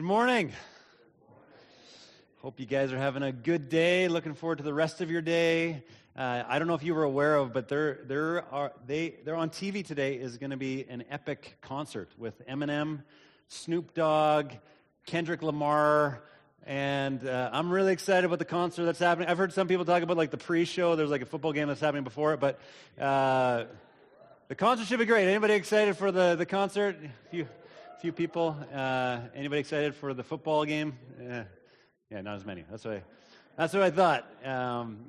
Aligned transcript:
Good 0.00 0.06
morning. 0.06 0.50
Hope 2.40 2.58
you 2.58 2.64
guys 2.64 2.90
are 2.90 2.96
having 2.96 3.22
a 3.22 3.32
good 3.32 3.68
day. 3.68 4.08
Looking 4.08 4.32
forward 4.32 4.56
to 4.56 4.64
the 4.64 4.72
rest 4.72 5.02
of 5.02 5.10
your 5.10 5.20
day. 5.20 5.84
Uh, 6.16 6.42
I 6.48 6.58
don't 6.58 6.68
know 6.68 6.74
if 6.74 6.82
you 6.82 6.94
were 6.94 7.02
aware 7.02 7.36
of, 7.36 7.52
but 7.52 7.70
are, 7.70 8.72
they, 8.86 9.16
they're 9.26 9.36
on 9.36 9.50
TV 9.50 9.84
today 9.84 10.14
is 10.14 10.38
going 10.38 10.52
to 10.52 10.56
be 10.56 10.86
an 10.88 11.04
epic 11.10 11.58
concert 11.60 12.08
with 12.16 12.48
Eminem, 12.48 13.02
Snoop 13.48 13.92
Dogg, 13.92 14.52
Kendrick 15.04 15.42
Lamar, 15.42 16.22
and 16.64 17.28
uh, 17.28 17.50
I'm 17.52 17.70
really 17.70 17.92
excited 17.92 18.24
about 18.24 18.38
the 18.38 18.46
concert 18.46 18.86
that's 18.86 19.00
happening. 19.00 19.28
I've 19.28 19.36
heard 19.36 19.52
some 19.52 19.68
people 19.68 19.84
talk 19.84 20.02
about 20.02 20.16
like 20.16 20.30
the 20.30 20.38
pre-show. 20.38 20.96
There's 20.96 21.10
like 21.10 21.20
a 21.20 21.26
football 21.26 21.52
game 21.52 21.68
that's 21.68 21.82
happening 21.82 22.04
before 22.04 22.32
it, 22.32 22.40
but 22.40 22.58
uh, 22.98 23.64
the 24.48 24.54
concert 24.54 24.86
should 24.86 24.98
be 24.98 25.04
great. 25.04 25.28
Anybody 25.28 25.52
excited 25.52 25.98
for 25.98 26.10
the, 26.10 26.36
the 26.36 26.46
concert? 26.46 26.96
A 27.04 27.30
few, 27.30 27.46
few 28.00 28.12
people. 28.12 28.56
Uh, 28.72 29.18
anybody 29.34 29.60
excited 29.60 29.94
for 29.94 30.14
the 30.14 30.22
football 30.22 30.64
game? 30.64 30.96
Yeah. 31.22 31.44
Yeah, 32.10 32.22
not 32.22 32.36
as 32.36 32.46
many. 32.46 32.64
That's 32.70 32.82
what 32.82 32.94
I, 32.94 33.02
that's 33.58 33.74
what 33.74 33.82
I 33.82 33.90
thought. 33.90 34.26
Um, 34.42 35.04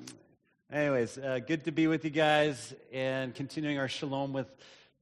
anyways, 0.69 1.17
uh, 1.17 1.39
good 1.39 1.63
to 1.63 1.71
be 1.71 1.87
with 1.87 2.03
you 2.03 2.09
guys 2.09 2.73
and 2.91 3.33
continuing 3.33 3.79
our 3.79 3.87
Shalom 3.87 4.33
with 4.33 4.53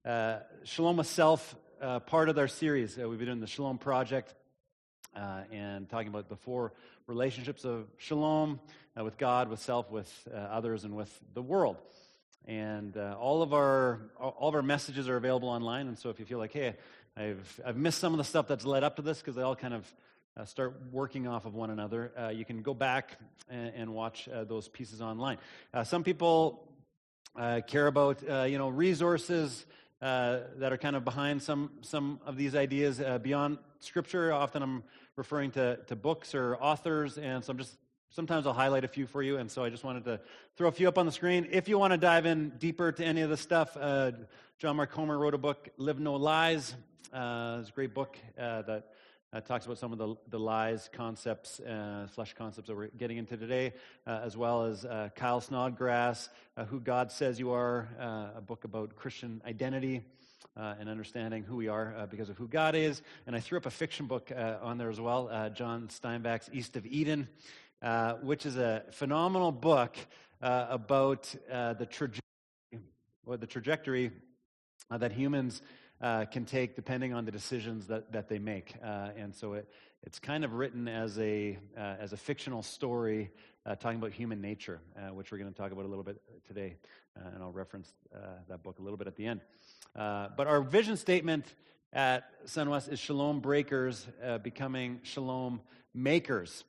uh, 0.06 0.38
Shalom 0.66 0.98
with 0.98 1.08
Self 1.08 1.56
uh, 1.82 2.00
part 2.02 2.30
of 2.30 2.38
our 2.38 2.48
series. 2.48 2.96
Uh, 2.96 3.10
we've 3.10 3.18
been 3.18 3.28
doing 3.28 3.40
the 3.40 3.48
Shalom 3.48 3.80
Project 3.80 4.36
uh, 5.16 5.42
and 5.52 5.90
talking 5.90 6.10
about 6.10 6.30
the 6.30 6.38
four 6.38 6.74
relationships 7.08 7.66
of 7.66 7.88
Shalom 7.98 8.60
uh, 8.96 9.04
with 9.04 9.18
God, 9.18 9.50
with 9.50 9.62
self, 9.62 9.90
with 9.90 10.28
others, 10.32 10.84
and 10.84 10.96
with 10.96 11.20
the 11.34 11.42
world. 11.42 11.78
And 12.46 12.96
all 12.98 13.42
of 13.42 13.52
our 13.52 14.00
all 14.20 14.48
of 14.48 14.54
our 14.54 14.62
messages 14.62 15.10
are 15.10 15.18
available 15.18 15.50
online. 15.50 15.88
And 15.88 15.98
so 15.98 16.12
if 16.12 16.20
you 16.20 16.26
feel 16.26 16.38
like, 16.38 16.54
hey, 16.54 16.76
I've 17.18 17.62
I've 17.66 17.78
missed 17.78 18.00
some 18.00 18.14
of 18.14 18.18
the 18.18 18.24
stuff 18.24 18.48
that's 18.48 18.66
led 18.66 18.84
up 18.84 18.96
to 18.98 19.02
this 19.02 19.20
because 19.20 19.36
they 19.36 19.42
all 19.42 19.56
kind 19.56 19.74
of 19.74 19.94
uh, 20.38 20.46
start 20.46 20.82
working 20.92 21.28
off 21.28 21.46
of 21.46 21.54
one 21.54 21.70
another. 21.70 22.12
Uh, 22.18 22.30
you 22.30 22.46
can 22.46 22.62
go 22.62 22.74
back 22.74 23.18
and, 23.50 23.74
and 23.76 23.94
watch 23.94 24.30
uh, 24.30 24.44
those 24.46 24.70
pieces 24.70 25.02
online. 25.02 25.38
Uh, 25.74 25.84
some 25.84 26.04
people 26.04 26.68
uh, 27.38 27.62
care 27.68 27.88
about 27.88 28.22
uh, 28.30 28.44
you 28.44 28.58
know 28.58 28.70
resources 28.70 29.66
that 30.02 30.72
are 30.72 30.78
kind 30.78 30.96
of 30.96 31.04
behind 31.04 31.42
some 31.42 31.72
some 31.82 32.20
of 32.26 32.38
these 32.38 32.56
ideas 32.56 33.02
beyond 33.22 33.58
Scripture. 33.80 34.32
Often 34.32 34.64
I'm 34.64 34.84
referring 35.16 35.52
to 35.52 35.78
to 35.88 35.96
books 35.96 36.34
or 36.34 36.56
authors, 36.56 37.18
and 37.18 37.44
so 37.44 37.52
I'm 37.52 37.58
just 37.58 37.76
sometimes 38.12 38.48
I'll 38.48 38.54
highlight 38.54 38.86
a 38.86 38.88
few 38.88 39.08
for 39.08 39.22
you. 39.22 39.38
And 39.38 39.52
so 39.52 39.64
I 39.64 39.70
just 39.70 39.84
wanted 39.84 40.06
to 40.06 40.22
throw 40.56 40.70
a 40.70 40.72
few 40.72 40.88
up 40.88 40.98
on 40.98 41.06
the 41.06 41.12
screen. 41.12 41.50
If 41.52 41.68
you 41.68 41.78
want 41.78 41.92
to 41.92 41.98
dive 41.98 42.26
in 42.26 42.54
deeper 42.60 42.92
to 42.94 43.04
any 43.04 43.22
of 43.22 43.30
the 43.30 43.38
stuff, 43.38 43.76
John 44.58 44.76
Mark 44.78 44.92
Comer 44.92 45.18
wrote 45.18 45.34
a 45.34 45.38
book, 45.38 45.70
Live 45.78 46.00
No 46.00 46.16
Lies. 46.16 46.76
It's 47.06 47.70
a 47.70 47.72
great 47.74 47.94
book 47.94 48.18
that 48.38 48.86
uh, 49.32 49.42
talks 49.42 49.66
about 49.66 49.78
some 49.78 49.92
of 49.92 50.00
the, 50.00 50.16
the 50.30 50.40
lies, 50.40 50.90
concepts, 50.92 51.60
uh, 51.60 52.08
flesh 52.12 52.34
concepts 52.34 52.68
that 52.68 52.76
we're 52.76 52.88
getting 52.88 53.18
into 53.18 53.38
today, 53.38 53.74
uh, 54.08 54.22
as 54.24 54.36
well 54.36 54.64
as 54.64 54.86
uh, 54.86 55.10
Kyle 55.16 55.40
Snodgrass, 55.40 56.30
uh, 56.58 56.66
Who 56.66 56.80
God 56.80 57.12
Says 57.12 57.40
You 57.40 57.52
Are, 57.52 57.88
uh, 58.00 58.38
a 58.38 58.42
book 58.42 58.64
about 58.64 58.96
Christian 58.96 59.42
identity 59.46 60.04
and 60.56 60.90
understanding 60.90 61.44
who 61.44 61.56
we 61.56 61.70
are 61.70 62.06
because 62.12 62.30
of 62.30 62.38
who 62.38 62.46
God 62.46 62.76
is. 62.76 63.02
And 63.26 63.34
I 63.34 63.40
threw 63.40 63.58
up 63.58 63.66
a 63.66 63.72
fiction 63.72 64.08
book 64.08 64.30
on 64.36 64.78
there 64.78 64.90
as 64.90 65.00
well, 65.00 65.50
John 65.56 65.88
Steinbeck's 65.88 66.50
East 66.52 66.76
of 66.76 66.86
Eden, 66.86 67.30
which 68.24 68.46
is 68.46 68.58
a 68.58 68.84
phenomenal 68.92 69.54
book 69.54 69.96
about 70.42 71.34
the 71.50 71.88
or 73.26 73.38
the 73.38 73.48
trajectory 73.48 74.12
that 74.92 75.14
humans 75.14 75.62
uh, 76.02 76.26
can 76.26 76.46
take 76.46 76.76
depending 76.76 77.14
on 77.14 77.26
the 77.26 77.32
decisions 77.32 77.88
that, 77.88 78.12
that 78.12 78.30
they 78.30 78.40
make. 78.40 78.74
Uh, 78.84 79.10
and 79.18 79.36
so 79.36 79.54
it, 79.54 79.68
it's 80.04 80.20
kind 80.20 80.46
of 80.46 80.54
written 80.54 80.88
as 80.88 81.18
a, 81.20 81.58
uh, 81.78 81.96
as 82.00 82.14
a 82.14 82.18
fictional 82.18 82.64
story 82.64 83.32
uh, 83.66 83.76
talking 83.76 83.98
about 83.98 84.14
human 84.14 84.42
nature, 84.42 84.80
uh, 84.98 85.14
which 85.14 85.32
we're 85.32 85.38
going 85.38 85.52
to 85.52 85.58
talk 85.58 85.72
about 85.72 85.86
a 85.86 85.88
little 85.88 86.04
bit 86.04 86.22
today. 86.48 86.76
Uh, 87.18 87.30
and 87.34 87.44
I'll 87.44 87.52
reference 87.52 87.92
that 88.48 88.64
book 88.64 88.80
a 88.80 88.82
little 88.82 88.98
bit 88.98 89.08
at 89.08 89.16
the 89.16 89.26
end. 89.26 89.42
but 89.94 90.48
our 90.48 90.62
vision 90.62 90.96
statement 90.96 91.46
at 91.92 92.24
SunWest 92.46 92.92
is 92.92 93.00
Shalom 93.00 93.42
Breakers 93.42 94.08
becoming 94.42 95.02
Shalom 95.04 95.60
Makers. 95.94 96.64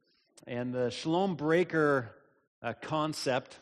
And 0.47 0.75
the 0.75 0.91
Shalom 0.91 1.37
Breaker 1.37 2.11
concept 2.83 3.59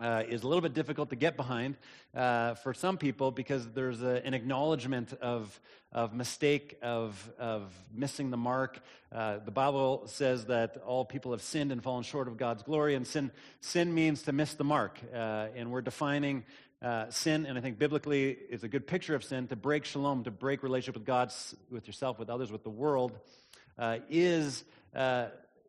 uh, 0.00 0.24
is 0.28 0.42
a 0.42 0.48
little 0.48 0.60
bit 0.60 0.74
difficult 0.74 1.10
to 1.10 1.16
get 1.16 1.36
behind 1.36 1.76
uh, 2.14 2.54
for 2.54 2.74
some 2.74 2.98
people 2.98 3.30
because 3.30 3.66
there's 3.70 4.02
a, 4.02 4.24
an 4.26 4.34
acknowledgement 4.34 5.12
of, 5.14 5.60
of 5.92 6.12
mistake, 6.12 6.76
of, 6.82 7.30
of 7.38 7.72
missing 7.94 8.30
the 8.30 8.36
mark. 8.36 8.80
Uh, 9.12 9.38
the 9.44 9.50
Bible 9.50 10.02
says 10.06 10.46
that 10.46 10.78
all 10.84 11.04
people 11.04 11.30
have 11.30 11.42
sinned 11.42 11.70
and 11.70 11.82
fallen 11.82 12.02
short 12.02 12.26
of 12.26 12.36
God's 12.36 12.62
glory, 12.64 12.94
and 12.94 13.06
sin, 13.06 13.30
sin 13.60 13.94
means 13.94 14.22
to 14.22 14.32
miss 14.32 14.54
the 14.54 14.64
mark. 14.64 14.98
Uh, 15.12 15.46
and 15.54 15.70
we're 15.70 15.82
defining 15.82 16.44
uh, 16.82 17.08
sin, 17.10 17.46
and 17.46 17.56
I 17.56 17.60
think 17.60 17.78
biblically 17.78 18.36
is 18.50 18.64
a 18.64 18.68
good 18.68 18.86
picture 18.86 19.14
of 19.14 19.22
sin, 19.22 19.46
to 19.48 19.56
break 19.56 19.84
shalom, 19.84 20.24
to 20.24 20.30
break 20.32 20.62
relationship 20.62 20.96
with 20.96 21.06
God, 21.06 21.32
with 21.70 21.86
yourself, 21.86 22.18
with 22.18 22.30
others, 22.30 22.50
with 22.50 22.64
the 22.64 22.70
world, 22.70 23.12
uh, 23.78 23.98
is, 24.10 24.64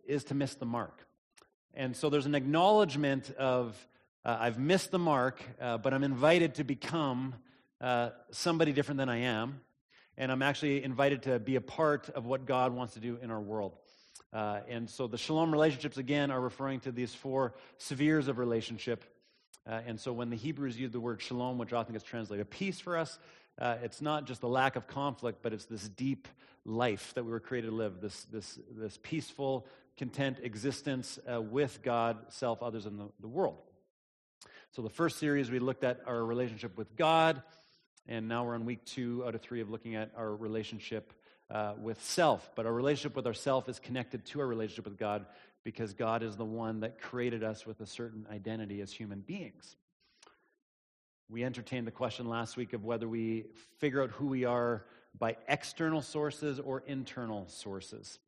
is 0.08 0.24
to 0.26 0.34
miss 0.34 0.56
the 0.56 0.66
mark. 0.66 1.06
And 1.76 1.96
so 1.96 2.10
there's 2.10 2.26
an 2.26 2.36
acknowledgement 2.36 3.32
of 3.38 3.76
uh, 4.26 4.38
I've 4.40 4.58
missed 4.58 4.90
the 4.90 4.98
mark, 4.98 5.40
uh, 5.62 5.78
but 5.78 5.94
I'm 5.94 6.04
invited 6.04 6.56
to 6.56 6.64
become 6.64 7.36
uh, 7.80 8.10
somebody 8.32 8.74
different 8.74 8.98
than 8.98 9.08
I 9.08 9.18
am. 9.18 9.62
And 10.18 10.32
I'm 10.32 10.42
actually 10.42 10.84
invited 10.84 11.24
to 11.24 11.38
be 11.38 11.58
a 11.58 11.62
part 11.62 12.10
of 12.10 12.26
what 12.26 12.48
God 12.48 12.74
wants 12.74 12.96
to 12.96 13.00
do 13.00 13.20
in 13.22 13.30
our 13.30 13.40
world. 13.40 13.74
Uh, 14.34 14.62
and 14.68 14.90
so 14.90 15.06
the 15.06 15.18
shalom 15.18 15.52
relationships, 15.52 15.98
again, 15.98 16.32
are 16.32 16.42
referring 16.42 16.80
to 16.82 16.92
these 16.92 17.14
four 17.14 17.54
spheres 17.78 18.28
of 18.28 18.40
relationship. 18.40 19.04
Uh, 19.68 19.82
and 19.86 20.00
so 20.00 20.12
when 20.12 20.32
the 20.32 20.36
Hebrews 20.36 20.80
use 20.80 20.92
the 20.92 21.00
word 21.00 21.22
shalom, 21.22 21.60
which 21.60 21.72
often 21.72 21.94
gets 21.94 22.06
translated 22.06 22.50
peace 22.50 22.80
for 22.80 22.98
us, 22.98 23.20
uh, 23.60 23.76
it's 23.84 24.02
not 24.02 24.26
just 24.26 24.42
the 24.42 24.50
lack 24.50 24.76
of 24.76 24.88
conflict, 24.88 25.40
but 25.44 25.54
it's 25.54 25.66
this 25.66 25.88
deep 25.88 26.28
life 26.66 27.14
that 27.14 27.24
we 27.24 27.30
were 27.30 27.40
created 27.40 27.68
to 27.68 27.76
live, 27.76 28.02
this, 28.02 28.24
this, 28.32 28.58
this 28.72 28.98
peaceful, 29.04 29.68
content 29.98 30.40
existence 30.42 31.20
with 31.28 31.84
God, 31.84 32.18
self, 32.30 32.64
others, 32.64 32.88
and 32.88 33.00
the, 33.00 33.08
the 33.20 33.28
world. 33.28 33.60
So, 34.76 34.82
the 34.82 34.90
first 34.90 35.20
series, 35.20 35.50
we 35.50 35.60
looked 35.60 35.86
at 35.86 36.02
our 36.06 36.26
relationship 36.26 36.78
with 36.78 36.98
God, 36.98 37.42
and 38.10 38.28
now 38.28 38.44
we're 38.44 38.56
on 38.56 38.66
week 38.66 38.84
two 38.84 39.24
out 39.26 39.34
of 39.34 39.40
three 39.40 39.62
of 39.62 39.70
looking 39.70 39.96
at 39.96 40.12
our 40.18 40.36
relationship 40.36 41.14
uh, 41.50 41.76
with 41.82 42.04
self. 42.04 42.52
But 42.56 42.66
our 42.66 42.74
relationship 42.74 43.16
with 43.16 43.26
ourself 43.26 43.70
is 43.70 43.80
connected 43.80 44.26
to 44.26 44.42
our 44.42 44.46
relationship 44.46 44.84
with 44.84 44.98
God 44.98 45.28
because 45.64 45.94
God 45.94 46.24
is 46.24 46.36
the 46.36 46.44
one 46.44 46.82
that 46.82 47.00
created 47.00 47.42
us 47.42 47.66
with 47.66 47.80
a 47.80 47.86
certain 47.86 48.28
identity 48.30 48.82
as 48.82 48.92
human 48.92 49.22
beings. 49.22 49.78
We 51.30 51.46
entertained 51.46 51.88
the 51.88 51.92
question 51.92 52.28
last 52.28 52.58
week 52.58 52.74
of 52.74 52.84
whether 52.84 53.08
we 53.08 53.46
figure 53.78 54.04
out 54.04 54.10
who 54.10 54.28
we 54.28 54.44
are 54.44 54.88
by 55.18 55.38
external 55.48 56.02
sources 56.02 56.60
or 56.60 56.84
internal 56.86 57.48
sources. 57.48 58.20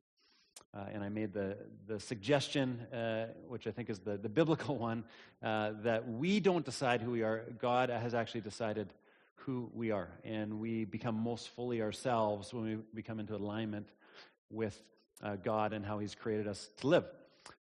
Uh, 0.74 0.84
and 0.92 1.02
I 1.02 1.08
made 1.08 1.32
the, 1.32 1.56
the 1.86 1.98
suggestion, 1.98 2.80
uh, 2.92 3.28
which 3.46 3.66
I 3.66 3.70
think 3.70 3.88
is 3.88 4.00
the, 4.00 4.16
the 4.18 4.28
biblical 4.28 4.76
one, 4.90 5.04
uh, 5.42 5.72
that 5.82 6.08
we 6.08 6.40
don't 6.40 6.64
decide 6.64 7.00
who 7.00 7.10
we 7.10 7.22
are. 7.22 7.44
God 7.58 7.88
has 7.90 8.14
actually 8.14 8.42
decided 8.42 8.92
who 9.34 9.70
we 9.72 9.90
are. 9.90 10.10
And 10.24 10.60
we 10.60 10.84
become 10.84 11.14
most 11.14 11.48
fully 11.50 11.80
ourselves 11.80 12.52
when 12.52 12.64
we 12.64 12.76
become 12.94 13.18
into 13.18 13.34
alignment 13.34 13.88
with 14.50 14.78
uh, 15.22 15.36
God 15.36 15.72
and 15.72 15.84
how 15.84 15.98
He's 15.98 16.14
created 16.14 16.46
us 16.46 16.68
to 16.78 16.86
live. 16.86 17.04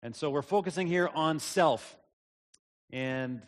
And 0.01 0.15
so 0.15 0.29
we're 0.29 0.41
focusing 0.41 0.87
here 0.87 1.09
on 1.13 1.39
self. 1.39 1.97
And 2.91 3.41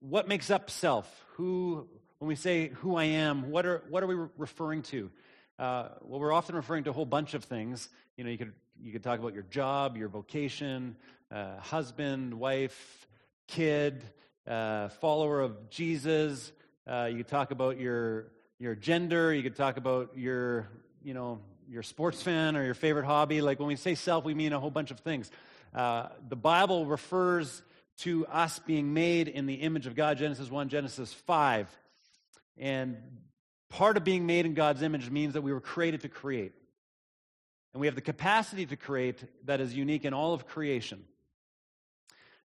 what 0.00 0.26
makes 0.26 0.50
up 0.50 0.70
self? 0.70 1.24
Who, 1.36 1.86
when 2.18 2.28
we 2.28 2.34
say 2.34 2.68
who 2.68 2.96
I 2.96 3.04
am, 3.04 3.50
what 3.50 3.64
are, 3.64 3.82
what 3.88 4.02
are 4.02 4.06
we 4.06 4.16
referring 4.36 4.82
to? 4.82 5.10
Uh, 5.58 5.88
well, 6.00 6.18
we're 6.18 6.32
often 6.32 6.56
referring 6.56 6.84
to 6.84 6.90
a 6.90 6.92
whole 6.92 7.06
bunch 7.06 7.34
of 7.34 7.44
things. 7.44 7.88
You 8.16 8.24
know, 8.24 8.30
you 8.30 8.38
could 8.38 8.52
you 8.82 8.90
could 8.90 9.02
talk 9.04 9.20
about 9.20 9.32
your 9.32 9.44
job, 9.44 9.96
your 9.96 10.08
vocation, 10.08 10.96
uh, 11.30 11.56
husband, 11.58 12.34
wife, 12.34 13.06
kid, 13.46 14.02
uh, 14.46 14.88
follower 14.88 15.40
of 15.40 15.70
Jesus. 15.70 16.52
Uh, 16.86 17.08
you 17.10 17.18
could 17.18 17.28
talk 17.28 17.52
about 17.52 17.78
your 17.78 18.32
your 18.58 18.74
gender. 18.74 19.32
You 19.32 19.42
could 19.42 19.54
talk 19.54 19.76
about 19.76 20.18
your 20.18 20.68
you 21.04 21.14
know 21.14 21.38
your 21.68 21.84
sports 21.84 22.22
fan 22.22 22.56
or 22.56 22.64
your 22.64 22.74
favorite 22.74 23.04
hobby. 23.04 23.40
Like 23.40 23.60
when 23.60 23.68
we 23.68 23.76
say 23.76 23.94
self, 23.94 24.24
we 24.24 24.34
mean 24.34 24.52
a 24.52 24.58
whole 24.58 24.70
bunch 24.70 24.90
of 24.90 24.98
things. 25.00 25.30
Uh, 25.72 26.08
the 26.28 26.36
Bible 26.36 26.84
refers 26.84 27.62
to 27.98 28.26
us 28.26 28.58
being 28.58 28.92
made 28.92 29.28
in 29.28 29.46
the 29.46 29.54
image 29.54 29.86
of 29.86 29.94
God. 29.94 30.18
Genesis 30.18 30.50
one, 30.50 30.68
Genesis 30.68 31.12
five, 31.12 31.68
and 32.58 32.96
part 33.68 33.96
of 33.96 34.02
being 34.02 34.26
made 34.26 34.44
in 34.44 34.54
God's 34.54 34.82
image 34.82 35.08
means 35.08 35.34
that 35.34 35.42
we 35.42 35.52
were 35.52 35.60
created 35.60 36.00
to 36.00 36.08
create. 36.08 36.52
And 37.72 37.80
we 37.80 37.86
have 37.86 37.94
the 37.94 38.02
capacity 38.02 38.66
to 38.66 38.76
create 38.76 39.24
that 39.46 39.60
is 39.60 39.74
unique 39.74 40.04
in 40.04 40.14
all 40.14 40.34
of 40.34 40.46
creation. 40.46 41.04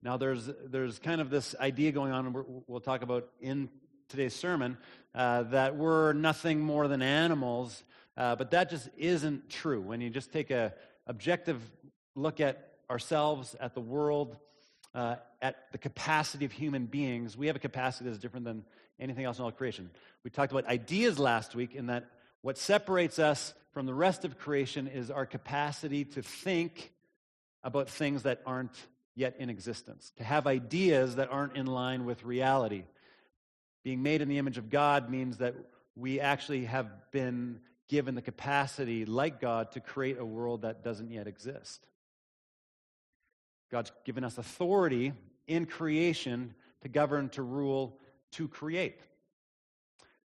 Now, 0.03 0.17
there's, 0.17 0.49
there's 0.65 0.99
kind 0.99 1.21
of 1.21 1.31
this 1.31 1.55
idea 1.59 1.93
going 1.93 2.13
on, 2.13 2.27
and 2.27 2.63
we'll 2.67 2.81
talk 2.81 3.03
about 3.03 3.29
in 3.41 3.69
today's 4.09 4.35
sermon, 4.35 4.79
uh, 5.15 5.43
that 5.45 5.77
we're 5.77 6.13
nothing 6.13 6.61
more 6.61 6.89
than 6.89 7.03
animals 7.03 7.83
Uh, 8.17 8.35
but 8.35 8.51
that 8.51 8.71
just 8.71 8.89
isn't 8.97 9.51
true. 9.51 9.81
When 9.81 10.01
you 10.01 10.09
just 10.09 10.33
take 10.33 10.51
a 10.51 10.73
objective 11.07 11.61
look 12.15 12.41
at 12.41 12.73
ourselves, 12.89 13.55
at 13.61 13.75
the 13.75 13.81
world, 13.81 14.37
uh, 14.95 15.17
at 15.43 15.57
the 15.73 15.79
capacity 15.79 16.47
of 16.47 16.53
human 16.53 16.87
beings, 16.87 17.37
we 17.37 17.49
have 17.49 17.57
a 17.57 17.61
capacity 17.61 18.09
that's 18.09 18.19
different 18.19 18.47
than 18.47 18.65
anything 18.99 19.27
else 19.27 19.39
in 19.39 19.45
all 19.45 19.53
creation. 19.53 19.91
We 20.25 20.31
talked 20.31 20.51
about 20.51 20.67
ideas 20.67 21.19
last 21.19 21.55
week, 21.55 21.75
in 21.75 21.87
that 21.87 22.05
what 22.41 22.57
separates 22.57 23.19
us 23.19 23.53
from 23.77 23.85
the 23.85 23.93
rest 23.93 24.25
of 24.25 24.39
creation 24.39 24.87
is 24.87 25.11
our 25.11 25.27
capacity 25.27 26.07
to 26.07 26.23
think 26.23 26.95
about 27.63 27.91
things 27.91 28.23
that 28.23 28.41
aren't 28.47 28.75
yet 29.15 29.37
in 29.39 29.51
existence, 29.51 30.15
to 30.17 30.25
have 30.25 30.47
ideas 30.47 31.17
that 31.17 31.31
aren't 31.31 31.59
in 31.59 31.67
line 31.67 32.07
with 32.07 32.25
reality. 32.25 32.85
Being 33.85 34.03
made 34.03 34.23
in 34.23 34.31
the 34.31 34.39
image 34.39 34.57
of 34.57 34.71
God 34.71 35.11
means 35.11 35.37
that 35.37 35.57
we 35.95 36.21
actually 36.21 36.65
have 36.65 36.87
been 37.13 37.61
given 37.87 38.15
the 38.15 38.23
capacity, 38.23 39.05
like 39.05 39.43
God, 39.43 39.73
to 39.73 39.81
create 39.81 40.19
a 40.19 40.25
world 40.25 40.63
that 40.63 40.83
doesn't 40.83 41.11
yet 41.11 41.27
exist. 41.27 41.87
God's 43.71 43.93
given 44.07 44.25
us 44.25 44.39
authority 44.39 45.13
in 45.47 45.67
creation 45.67 46.55
to 46.81 46.89
govern, 46.89 47.29
to 47.29 47.43
rule, 47.43 47.99
to 48.33 48.49
create. 48.49 49.03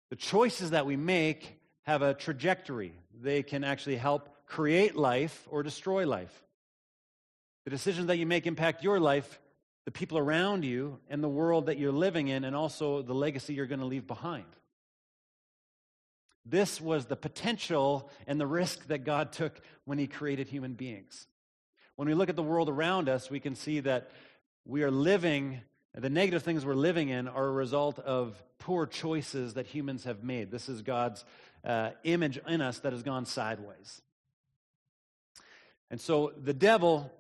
The 0.08 0.16
choices 0.16 0.70
that 0.70 0.86
we 0.86 0.96
make 0.96 1.60
have 1.84 2.02
a 2.02 2.14
trajectory. 2.14 2.92
They 3.22 3.42
can 3.42 3.64
actually 3.64 3.96
help 3.96 4.28
create 4.46 4.96
life 4.96 5.46
or 5.50 5.62
destroy 5.62 6.06
life. 6.06 6.42
The 7.64 7.70
decisions 7.70 8.08
that 8.08 8.18
you 8.18 8.26
make 8.26 8.46
impact 8.46 8.82
your 8.82 9.00
life, 9.00 9.40
the 9.84 9.90
people 9.90 10.18
around 10.18 10.64
you, 10.64 10.98
and 11.08 11.22
the 11.22 11.28
world 11.28 11.66
that 11.66 11.78
you're 11.78 11.92
living 11.92 12.28
in, 12.28 12.44
and 12.44 12.54
also 12.54 13.02
the 13.02 13.14
legacy 13.14 13.54
you're 13.54 13.66
going 13.66 13.80
to 13.80 13.86
leave 13.86 14.06
behind. 14.06 14.44
This 16.46 16.80
was 16.80 17.06
the 17.06 17.16
potential 17.16 18.10
and 18.26 18.38
the 18.38 18.46
risk 18.46 18.86
that 18.88 19.04
God 19.04 19.32
took 19.32 19.60
when 19.86 19.98
He 19.98 20.06
created 20.06 20.48
human 20.48 20.74
beings. 20.74 21.26
When 21.96 22.08
we 22.08 22.14
look 22.14 22.28
at 22.28 22.36
the 22.36 22.42
world 22.42 22.68
around 22.68 23.08
us, 23.08 23.30
we 23.30 23.40
can 23.40 23.54
see 23.54 23.80
that 23.80 24.10
we 24.66 24.82
are 24.82 24.90
living, 24.90 25.60
the 25.94 26.10
negative 26.10 26.42
things 26.42 26.66
we're 26.66 26.74
living 26.74 27.08
in 27.08 27.28
are 27.28 27.46
a 27.46 27.52
result 27.52 27.98
of 27.98 28.42
poor 28.58 28.86
choices 28.86 29.54
that 29.54 29.66
humans 29.66 30.04
have 30.04 30.22
made. 30.22 30.50
This 30.50 30.68
is 30.68 30.82
God's 30.82 31.24
uh, 31.64 31.90
image 32.04 32.38
in 32.46 32.60
us 32.60 32.78
that 32.80 32.92
has 32.92 33.02
gone 33.02 33.26
sideways. 33.26 34.02
And 35.90 36.00
so 36.00 36.32
the 36.36 36.52
devil 36.52 37.10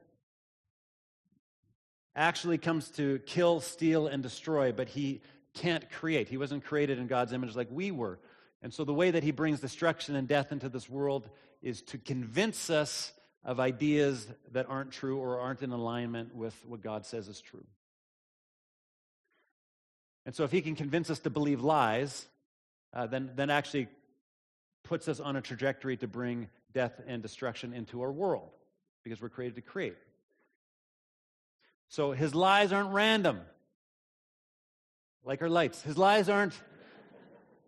actually 2.16 2.58
comes 2.58 2.88
to 2.90 3.18
kill, 3.20 3.60
steal, 3.60 4.06
and 4.06 4.22
destroy, 4.22 4.72
but 4.72 4.88
he 4.88 5.20
can't 5.54 5.90
create. 5.90 6.28
He 6.28 6.36
wasn't 6.36 6.64
created 6.64 6.98
in 6.98 7.06
God's 7.06 7.32
image 7.32 7.56
like 7.56 7.68
we 7.70 7.90
were. 7.90 8.18
And 8.62 8.72
so 8.72 8.84
the 8.84 8.94
way 8.94 9.10
that 9.10 9.22
he 9.22 9.30
brings 9.30 9.60
destruction 9.60 10.16
and 10.16 10.26
death 10.26 10.52
into 10.52 10.68
this 10.68 10.88
world 10.88 11.28
is 11.62 11.82
to 11.82 11.98
convince 11.98 12.70
us 12.70 13.12
of 13.44 13.60
ideas 13.60 14.26
that 14.52 14.66
aren't 14.68 14.90
true 14.90 15.18
or 15.18 15.38
aren't 15.38 15.62
in 15.62 15.70
alignment 15.70 16.34
with 16.34 16.54
what 16.66 16.82
God 16.82 17.04
says 17.04 17.28
is 17.28 17.40
true. 17.40 17.64
And 20.24 20.34
so 20.34 20.44
if 20.44 20.50
he 20.50 20.62
can 20.62 20.76
convince 20.76 21.10
us 21.10 21.18
to 21.20 21.30
believe 21.30 21.60
lies, 21.60 22.26
uh, 22.94 23.06
then, 23.06 23.32
then 23.34 23.50
actually 23.50 23.88
puts 24.84 25.08
us 25.08 25.18
on 25.18 25.36
a 25.36 25.40
trajectory 25.40 25.96
to 25.96 26.06
bring 26.06 26.48
death 26.72 27.00
and 27.06 27.22
destruction 27.22 27.72
into 27.72 28.02
our 28.02 28.12
world 28.12 28.50
because 29.02 29.20
we're 29.20 29.28
created 29.28 29.56
to 29.56 29.62
create. 29.62 29.96
So 31.88 32.12
his 32.12 32.34
lies 32.34 32.72
aren't 32.72 32.92
random, 32.92 33.40
like 35.24 35.42
our 35.42 35.48
lights. 35.48 35.82
His 35.82 35.98
lies 35.98 36.28
aren't 36.28 36.54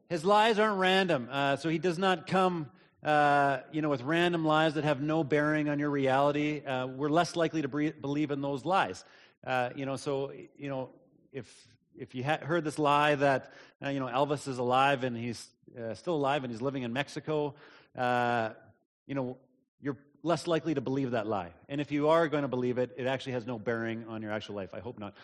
his 0.09 0.25
lies 0.25 0.59
aren't 0.59 0.79
random. 0.79 1.29
Uh, 1.31 1.57
so 1.57 1.69
he 1.69 1.79
does 1.79 1.99
not 1.99 2.29
come, 2.29 2.71
uh, 3.03 3.59
you 3.73 3.83
know, 3.83 3.89
with 3.89 4.03
random 4.03 4.45
lies 4.45 4.75
that 4.75 4.85
have 4.85 5.01
no 5.01 5.25
bearing 5.25 5.69
on 5.69 5.81
your 5.81 5.91
reality. 5.91 6.65
Uh, 6.65 6.87
we're 6.87 7.09
less 7.09 7.35
likely 7.35 7.63
to 7.63 7.69
bre- 7.69 7.89
believe 8.01 8.31
in 8.31 8.41
those 8.41 8.65
lies. 8.65 9.05
Uh, 9.45 9.71
you 9.75 9.85
know, 9.85 9.97
so 9.97 10.33
you 10.57 10.69
know, 10.69 10.91
if 11.33 11.53
if 11.99 12.15
you 12.15 12.25
ha- 12.25 12.39
heard 12.43 12.65
this 12.65 12.79
lie 12.79 13.15
that 13.15 13.53
uh, 13.85 13.89
you 13.89 14.01
know 14.01 14.07
Elvis 14.07 14.49
is 14.49 14.59
alive 14.59 15.05
and 15.05 15.17
he's 15.17 15.47
uh, 15.79 15.95
still 15.95 16.15
alive 16.15 16.45
and 16.45 16.53
he's 16.53 16.63
living 16.63 16.83
in 16.83 16.93
Mexico, 16.93 17.55
you 17.97 19.15
know, 19.15 19.37
you're 19.81 19.97
less 20.23 20.47
likely 20.47 20.75
to 20.75 20.81
believe 20.81 21.13
that 21.13 21.27
lie. 21.27 21.53
And 21.69 21.81
if 21.81 21.93
you 21.93 22.09
are 22.09 22.29
going 22.29 22.43
to 22.43 22.49
believe 22.49 22.79
it, 22.79 22.93
it 22.97 23.07
actually 23.07 23.33
has 23.33 23.47
no 23.47 23.59
bearing 23.59 24.05
on 24.09 24.23
your 24.23 24.33
actual 24.33 24.57
life. 24.57 24.71
I 24.73 24.81
hope 24.81 24.99
not. 24.99 25.15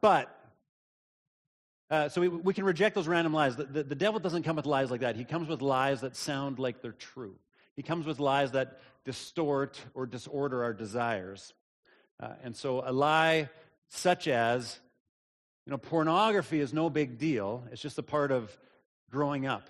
but 0.00 0.38
uh, 1.92 2.08
so 2.08 2.22
we, 2.22 2.28
we, 2.28 2.54
can 2.54 2.64
reject 2.64 2.94
those 2.94 3.06
random 3.06 3.34
lies. 3.34 3.54
The, 3.54 3.64
the, 3.64 3.82
the, 3.82 3.94
devil 3.94 4.18
doesn't 4.18 4.44
come 4.44 4.56
with 4.56 4.64
lies 4.64 4.90
like 4.90 5.00
that. 5.00 5.14
He 5.14 5.24
comes 5.24 5.46
with 5.46 5.60
lies 5.60 6.00
that 6.00 6.16
sound 6.16 6.58
like 6.58 6.80
they're 6.80 6.92
true. 6.92 7.34
He 7.76 7.82
comes 7.82 8.06
with 8.06 8.18
lies 8.18 8.52
that 8.52 8.80
distort 9.04 9.78
or 9.92 10.06
disorder 10.06 10.64
our 10.64 10.72
desires. 10.72 11.52
Uh, 12.18 12.32
and 12.44 12.56
so 12.56 12.82
a 12.86 12.92
lie 12.92 13.50
such 13.88 14.26
as, 14.26 14.80
you 15.66 15.70
know, 15.70 15.78
pornography 15.78 16.60
is 16.60 16.72
no 16.72 16.90
big 16.90 17.18
deal. 17.18 17.64
It's 17.70 17.80
just 17.80 17.98
a 17.98 18.02
part 18.02 18.32
of 18.32 18.56
growing 19.10 19.46
up. 19.46 19.68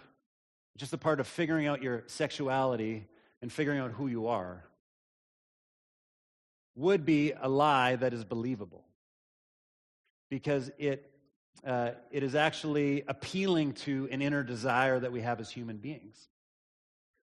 It's 0.75 0.81
just 0.81 0.93
a 0.93 0.99
part 0.99 1.21
of 1.21 1.27
figuring 1.27 1.67
out 1.67 1.83
your 1.83 2.05
sexuality 2.07 3.07
and 3.43 3.53
figuring 3.53 3.79
out 3.79 3.93
who 3.93 4.07
you 4.07 4.29
are. 4.29 4.65
Would 6.77 7.05
be 7.05 7.33
a 7.33 7.49
lie 7.49 7.97
that 7.97 8.15
is 8.15 8.25
believable 8.25 8.85
because 10.31 10.71
it 10.79 11.11
uh, 11.67 11.91
it 12.11 12.23
is 12.23 12.35
actually 12.35 13.05
appealing 13.07 13.73
to 13.73 14.09
an 14.11 14.21
inner 14.23 14.43
desire 14.43 14.99
that 14.99 15.13
we 15.13 15.21
have 15.21 15.39
as 15.39 15.51
human 15.51 15.77
beings. 15.77 16.29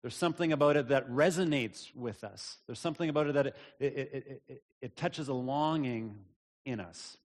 There's 0.02 0.14
something 0.14 0.52
about 0.52 0.76
it 0.76 0.88
that 0.88 1.10
resonates 1.10 1.94
with 1.94 2.22
us. 2.22 2.58
There's 2.66 2.78
something 2.78 3.08
about 3.08 3.26
it 3.26 3.34
that 3.34 3.46
it, 3.46 3.56
it, 3.80 3.94
it, 4.12 4.42
it, 4.48 4.62
it 4.80 4.96
touches 4.96 5.28
a 5.28 5.34
longing 5.34 6.16
in 6.64 6.80
us. 6.80 7.16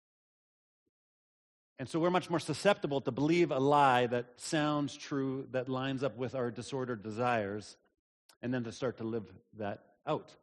And 1.77 1.89
so 1.89 1.99
we're 1.99 2.09
much 2.09 2.29
more 2.29 2.39
susceptible 2.39 3.01
to 3.01 3.11
believe 3.11 3.51
a 3.51 3.59
lie 3.59 4.07
that 4.07 4.27
sounds 4.37 4.95
true, 4.95 5.47
that 5.51 5.67
lines 5.67 6.03
up 6.03 6.15
with 6.15 6.33
our 6.33 6.49
disordered 6.49 7.03
desires, 7.03 7.75
and 8.41 8.53
then 8.53 8.63
to 8.63 8.71
start 8.71 8.97
to 8.97 9.03
live 9.03 9.25
that 9.57 9.83
out. 10.07 10.33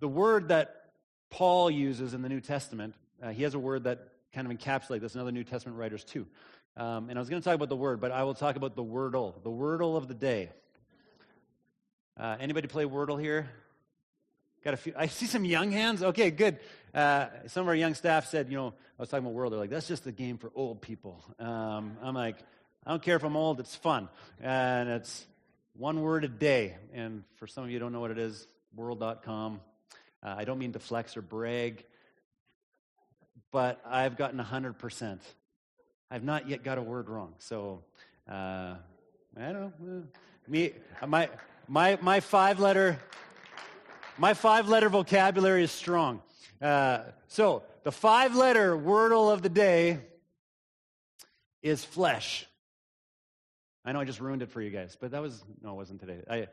The 0.00 0.08
word 0.08 0.48
that 0.48 0.86
Paul 1.30 1.70
uses 1.70 2.12
in 2.12 2.22
the 2.22 2.28
New 2.28 2.40
Testament, 2.40 2.94
uh, 3.22 3.30
he 3.30 3.44
has 3.44 3.54
a 3.54 3.58
word 3.58 3.84
that 3.84 4.08
kind 4.34 4.50
of 4.50 4.56
encapsulates 4.56 5.00
this, 5.00 5.14
and 5.14 5.22
other 5.22 5.32
New 5.32 5.44
Testament 5.44 5.78
writers 5.78 6.02
too. 6.02 6.26
Um, 6.76 7.08
and 7.08 7.18
I 7.18 7.20
was 7.20 7.28
going 7.28 7.40
to 7.40 7.44
talk 7.44 7.54
about 7.54 7.68
the 7.68 7.76
word, 7.76 8.00
but 8.00 8.10
I 8.10 8.24
will 8.24 8.34
talk 8.34 8.56
about 8.56 8.74
the 8.74 8.84
wordle, 8.84 9.40
the 9.42 9.50
wordle 9.50 9.96
of 9.96 10.08
the 10.08 10.14
day. 10.14 10.50
Uh, 12.18 12.36
anybody 12.38 12.68
play 12.68 12.84
Wordle 12.84 13.20
here? 13.20 13.48
Got 14.62 14.74
a 14.74 14.76
few. 14.76 14.92
I 14.96 15.06
see 15.06 15.24
some 15.24 15.44
young 15.44 15.70
hands. 15.70 16.02
Okay, 16.02 16.30
good. 16.30 16.58
Uh, 16.94 17.26
some 17.46 17.62
of 17.62 17.68
our 17.68 17.74
young 17.74 17.94
staff 17.94 18.26
said, 18.26 18.50
you 18.50 18.56
know, 18.56 18.68
I 18.68 19.02
was 19.02 19.08
talking 19.08 19.26
about 19.26 19.36
Wordle. 19.36 19.50
They're 19.50 19.58
like, 19.58 19.70
that's 19.70 19.88
just 19.88 20.06
a 20.06 20.12
game 20.12 20.38
for 20.38 20.50
old 20.54 20.80
people. 20.80 21.22
Um, 21.38 21.96
I'm 22.02 22.14
like, 22.14 22.36
I 22.86 22.90
don't 22.90 23.02
care 23.02 23.16
if 23.16 23.24
I'm 23.24 23.36
old. 23.36 23.60
It's 23.60 23.74
fun, 23.74 24.08
and 24.40 24.88
it's 24.88 25.26
one 25.76 26.00
word 26.02 26.24
a 26.24 26.28
day. 26.28 26.76
And 26.92 27.24
for 27.36 27.46
some 27.46 27.64
of 27.64 27.70
you 27.70 27.78
don't 27.78 27.92
know 27.92 28.00
what 28.00 28.10
it 28.10 28.18
is, 28.18 28.46
Wordle.com. 28.76 29.60
Uh, 30.22 30.34
I 30.36 30.44
don't 30.44 30.58
mean 30.58 30.72
to 30.72 30.78
flex 30.78 31.16
or 31.16 31.22
brag 31.22 31.84
but 33.50 33.80
I've 33.84 34.16
gotten 34.16 34.38
100%. 34.38 35.18
I've 36.10 36.24
not 36.24 36.48
yet 36.48 36.62
got 36.62 36.78
a 36.78 36.82
word 36.82 37.08
wrong. 37.08 37.34
So, 37.38 37.82
uh, 38.28 38.74
I 39.36 39.52
don't 39.52 39.80
know. 39.80 40.02
Me, 40.48 40.72
my, 41.06 41.28
my, 41.68 41.98
my 42.00 42.20
five 42.20 42.58
letter, 42.58 42.98
my 44.18 44.34
five 44.34 44.68
letter 44.68 44.88
vocabulary 44.88 45.62
is 45.62 45.70
strong. 45.70 46.22
Uh, 46.60 47.04
so, 47.28 47.62
the 47.84 47.92
five 47.92 48.34
letter 48.34 48.76
wordle 48.76 49.32
of 49.32 49.42
the 49.42 49.48
day 49.48 49.98
is 51.62 51.84
flesh. 51.84 52.46
I 53.84 53.92
know 53.92 54.00
I 54.00 54.04
just 54.04 54.20
ruined 54.20 54.42
it 54.42 54.50
for 54.50 54.60
you 54.60 54.70
guys, 54.70 54.96
but 55.00 55.12
that 55.12 55.22
was, 55.22 55.42
no, 55.62 55.70
it 55.70 55.76
wasn't 55.76 56.00
today. 56.00 56.20
I, 56.28 56.48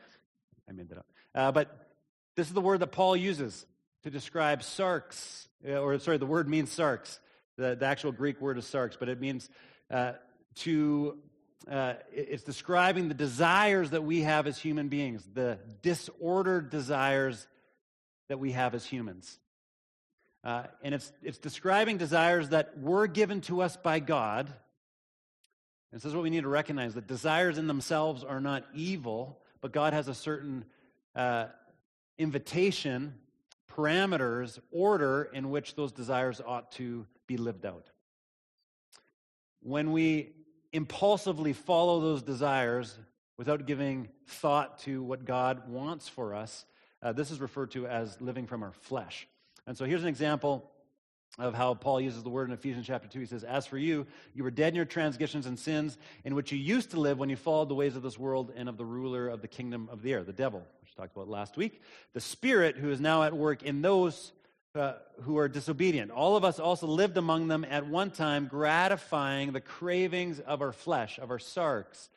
I 0.67 0.71
made 0.73 0.89
that 0.89 0.99
up. 0.99 1.05
Uh, 1.35 1.51
but 1.51 1.89
this 2.35 2.47
is 2.47 2.53
the 2.53 2.61
word 2.61 2.79
that 2.79 2.87
Paul 2.87 3.17
uses 3.17 3.65
to 4.03 4.09
describe 4.09 4.61
sarx, 4.61 5.47
or 5.67 5.99
sorry, 5.99 6.17
the 6.17 6.25
word 6.25 6.47
means 6.47 6.69
sarx. 6.75 7.19
The, 7.57 7.75
the 7.75 7.85
actual 7.85 8.11
Greek 8.11 8.39
word 8.39 8.57
is 8.57 8.65
sarx, 8.65 8.95
but 8.99 9.09
it 9.09 9.19
means 9.19 9.49
uh, 9.91 10.13
to, 10.57 11.17
uh, 11.69 11.95
it's 12.13 12.43
describing 12.43 13.07
the 13.07 13.13
desires 13.13 13.89
that 13.89 14.03
we 14.03 14.21
have 14.21 14.47
as 14.47 14.57
human 14.57 14.87
beings, 14.87 15.27
the 15.33 15.59
disordered 15.81 16.69
desires 16.69 17.47
that 18.29 18.39
we 18.39 18.51
have 18.51 18.75
as 18.75 18.85
humans. 18.85 19.39
Uh, 20.47 20.63
and 20.81 20.95
it's, 20.95 21.11
it's 21.21 21.37
describing 21.37 21.97
desires 21.97 22.49
that 22.49 22.79
were 22.79 23.05
given 23.05 23.41
to 23.41 23.61
us 23.61 23.75
by 23.75 23.99
God. 23.99 24.47
And 25.91 25.99
this 25.99 26.05
is 26.05 26.13
what 26.13 26.23
we 26.23 26.29
need 26.29 26.43
to 26.43 26.47
recognize 26.47 26.93
that 26.93 27.05
desires 27.05 27.57
in 27.57 27.67
themselves 27.67 28.23
are 28.23 28.39
not 28.39 28.63
evil, 28.73 29.39
but 29.59 29.73
God 29.73 29.91
has 29.91 30.07
a 30.07 30.13
certain 30.13 30.63
uh, 31.17 31.47
invitation 32.17 33.13
parameters, 33.75 34.57
order 34.71 35.29
in 35.33 35.49
which 35.49 35.75
those 35.75 35.91
desires 35.91 36.39
ought 36.45 36.71
to 36.71 37.05
be 37.27 37.35
lived 37.35 37.65
out. 37.65 37.89
When 39.61 39.91
we 39.91 40.29
impulsively 40.71 41.51
follow 41.51 41.99
those 41.99 42.23
desires, 42.23 42.97
without 43.37 43.65
giving 43.65 44.07
thought 44.25 44.79
to 44.79 45.03
what 45.03 45.25
God 45.25 45.69
wants 45.69 46.07
for 46.07 46.33
us. 46.33 46.65
Uh, 47.01 47.11
this 47.11 47.31
is 47.31 47.39
referred 47.39 47.71
to 47.71 47.85
as 47.87 48.19
living 48.19 48.47
from 48.47 48.63
our 48.63 48.71
flesh. 48.71 49.27
And 49.67 49.77
so 49.77 49.85
here's 49.85 50.01
an 50.01 50.07
example 50.07 50.71
of 51.37 51.53
how 51.53 51.75
Paul 51.75 52.01
uses 52.01 52.23
the 52.23 52.29
word 52.29 52.47
in 52.47 52.53
Ephesians 52.53 52.87
chapter 52.87 53.07
2. 53.07 53.19
He 53.19 53.25
says, 53.25 53.43
As 53.43 53.67
for 53.67 53.77
you, 53.77 54.07
you 54.33 54.43
were 54.43 54.49
dead 54.49 54.69
in 54.69 54.75
your 54.75 54.85
transgressions 54.85 55.45
and 55.45 55.59
sins, 55.59 55.97
in 56.23 56.33
which 56.33 56.51
you 56.51 56.57
used 56.57 56.91
to 56.91 56.99
live 56.99 57.19
when 57.19 57.29
you 57.29 57.35
followed 57.35 57.69
the 57.69 57.75
ways 57.75 57.95
of 57.95 58.01
this 58.01 58.17
world 58.17 58.51
and 58.55 58.67
of 58.67 58.77
the 58.77 58.85
ruler 58.85 59.27
of 59.27 59.41
the 59.41 59.47
kingdom 59.47 59.87
of 59.91 60.01
the 60.01 60.13
air, 60.13 60.23
the 60.23 60.33
devil, 60.33 60.65
which 60.81 60.91
we 60.95 61.01
talked 61.01 61.15
about 61.15 61.27
last 61.27 61.57
week. 61.57 61.81
The 62.13 62.21
Spirit 62.21 62.77
who 62.77 62.89
is 62.89 62.99
now 62.99 63.23
at 63.23 63.35
work 63.35 63.61
in 63.61 63.81
those 63.81 64.31
uh, 64.73 64.93
who 65.23 65.37
are 65.37 65.47
disobedient. 65.47 66.11
All 66.11 66.35
of 66.35 66.45
us 66.45 66.59
also 66.59 66.87
lived 66.87 67.17
among 67.17 67.47
them 67.47 67.65
at 67.69 67.87
one 67.87 68.11
time, 68.11 68.47
gratifying 68.47 69.51
the 69.51 69.61
cravings 69.61 70.39
of 70.39 70.61
our 70.61 70.71
flesh, 70.71 71.19
of 71.19 71.31
our 71.31 71.39
sarx, 71.39 72.09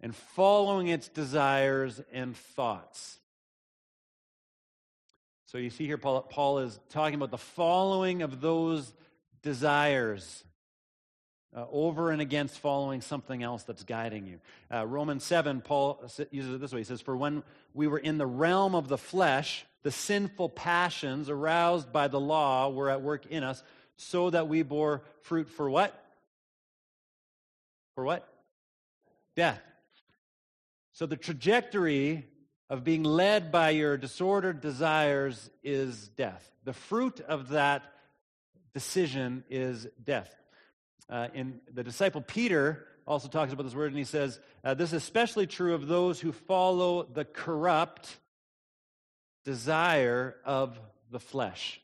and 0.00 0.14
following 0.14 0.88
its 0.88 1.08
desires 1.08 2.00
and 2.12 2.36
thoughts. 2.36 3.18
So 5.48 5.56
you 5.56 5.70
see 5.70 5.86
here, 5.86 5.96
Paul, 5.96 6.20
Paul 6.20 6.58
is 6.58 6.78
talking 6.90 7.14
about 7.14 7.30
the 7.30 7.38
following 7.38 8.20
of 8.20 8.42
those 8.42 8.92
desires 9.40 10.44
uh, 11.56 11.64
over 11.72 12.10
and 12.10 12.20
against 12.20 12.58
following 12.58 13.00
something 13.00 13.42
else 13.42 13.62
that's 13.62 13.82
guiding 13.82 14.26
you. 14.26 14.40
Uh, 14.70 14.86
Romans 14.86 15.24
7, 15.24 15.62
Paul 15.62 16.04
uses 16.30 16.52
it 16.52 16.60
this 16.60 16.70
way. 16.70 16.80
He 16.80 16.84
says, 16.84 17.00
For 17.00 17.16
when 17.16 17.42
we 17.72 17.86
were 17.86 17.96
in 17.96 18.18
the 18.18 18.26
realm 18.26 18.74
of 18.74 18.88
the 18.88 18.98
flesh, 18.98 19.64
the 19.84 19.90
sinful 19.90 20.50
passions 20.50 21.30
aroused 21.30 21.94
by 21.94 22.08
the 22.08 22.20
law 22.20 22.68
were 22.68 22.90
at 22.90 23.00
work 23.00 23.24
in 23.24 23.42
us, 23.42 23.62
so 23.96 24.28
that 24.28 24.48
we 24.48 24.60
bore 24.60 25.00
fruit 25.22 25.48
for 25.48 25.70
what? 25.70 25.98
For 27.94 28.04
what? 28.04 28.28
Death. 29.34 29.62
So 30.92 31.06
the 31.06 31.16
trajectory 31.16 32.26
of 32.70 32.84
being 32.84 33.02
led 33.02 33.50
by 33.50 33.70
your 33.70 33.96
disordered 33.96 34.60
desires 34.60 35.50
is 35.62 36.08
death. 36.08 36.50
The 36.64 36.72
fruit 36.72 37.20
of 37.20 37.50
that 37.50 37.82
decision 38.74 39.44
is 39.48 39.86
death. 40.02 40.34
Uh, 41.08 41.28
in 41.32 41.60
the 41.72 41.82
disciple 41.82 42.20
Peter 42.20 42.86
also 43.06 43.28
talks 43.28 43.52
about 43.52 43.62
this 43.62 43.74
word, 43.74 43.88
and 43.88 43.98
he 43.98 44.04
says, 44.04 44.38
uh, 44.62 44.74
This 44.74 44.90
is 44.90 45.02
especially 45.02 45.46
true 45.46 45.74
of 45.74 45.86
those 45.86 46.20
who 46.20 46.32
follow 46.32 47.04
the 47.04 47.24
corrupt 47.24 48.18
desire 49.44 50.36
of 50.44 50.78
the 51.10 51.18
flesh 51.18 51.80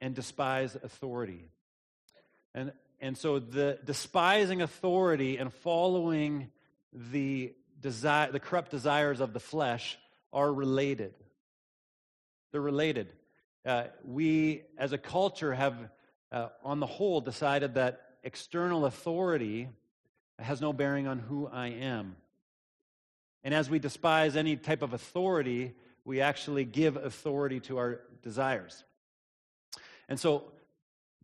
and 0.00 0.14
despise 0.14 0.74
authority. 0.74 1.48
And, 2.52 2.72
and 3.00 3.16
so 3.16 3.38
the 3.38 3.78
despising 3.84 4.60
authority 4.60 5.36
and 5.36 5.52
following 5.54 6.50
the 6.92 7.54
desire, 7.84 8.32
the 8.32 8.40
corrupt 8.40 8.70
desires 8.70 9.20
of 9.20 9.34
the 9.34 9.38
flesh 9.38 9.98
are 10.32 10.50
related. 10.52 11.12
They're 12.50 12.62
related. 12.62 13.12
Uh, 13.64 13.84
we, 14.04 14.62
as 14.78 14.92
a 14.92 14.98
culture, 14.98 15.52
have, 15.52 15.76
uh, 16.32 16.48
on 16.64 16.80
the 16.80 16.86
whole, 16.86 17.20
decided 17.20 17.74
that 17.74 18.00
external 18.22 18.86
authority 18.86 19.68
has 20.38 20.62
no 20.62 20.72
bearing 20.72 21.06
on 21.06 21.18
who 21.18 21.46
I 21.46 21.68
am. 21.68 22.16
And 23.44 23.52
as 23.52 23.68
we 23.68 23.78
despise 23.78 24.34
any 24.34 24.56
type 24.56 24.80
of 24.80 24.94
authority, 24.94 25.74
we 26.06 26.22
actually 26.22 26.64
give 26.64 26.96
authority 26.96 27.60
to 27.60 27.76
our 27.76 28.00
desires. 28.22 28.82
And 30.08 30.18
so, 30.18 30.44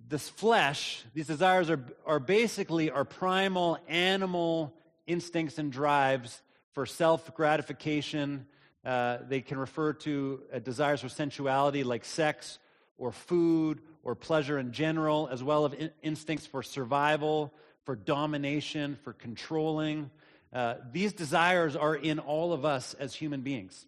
this 0.09 0.29
flesh, 0.29 1.05
these 1.15 1.27
desires 1.27 1.71
are, 1.71 1.83
are 2.05 2.21
basically 2.21 2.91
our 2.91 3.07
primal 3.07 3.79
animal 3.89 4.75
instincts 5.07 5.59
and 5.59 5.73
drives 5.73 6.43
for 6.73 6.87
self 6.87 7.35
gratification. 7.35 8.47
Uh, 8.85 9.19
they 9.29 9.41
can 9.41 9.59
refer 9.59 9.93
to 9.93 10.43
uh, 10.53 10.59
desires 10.59 11.01
for 11.03 11.09
sensuality 11.09 11.85
like 11.85 12.05
sex 12.05 12.59
or 12.97 13.13
food 13.13 13.81
or 14.03 14.15
pleasure 14.15 14.59
in 14.59 14.73
general, 14.73 15.29
as 15.31 15.43
well 15.43 15.67
as 15.67 15.73
in- 15.75 15.91
instincts 16.03 16.47
for 16.47 16.63
survival, 16.63 17.53
for 17.85 17.97
domination, 17.97 18.97
for 19.03 19.13
controlling. 19.13 20.11
Uh, 20.53 20.75
these 20.93 21.13
desires 21.13 21.77
are 21.77 21.95
in 21.95 22.19
all 22.19 22.53
of 22.53 22.65
us 22.65 22.95
as 22.95 23.15
human 23.15 23.43
beings. 23.43 23.87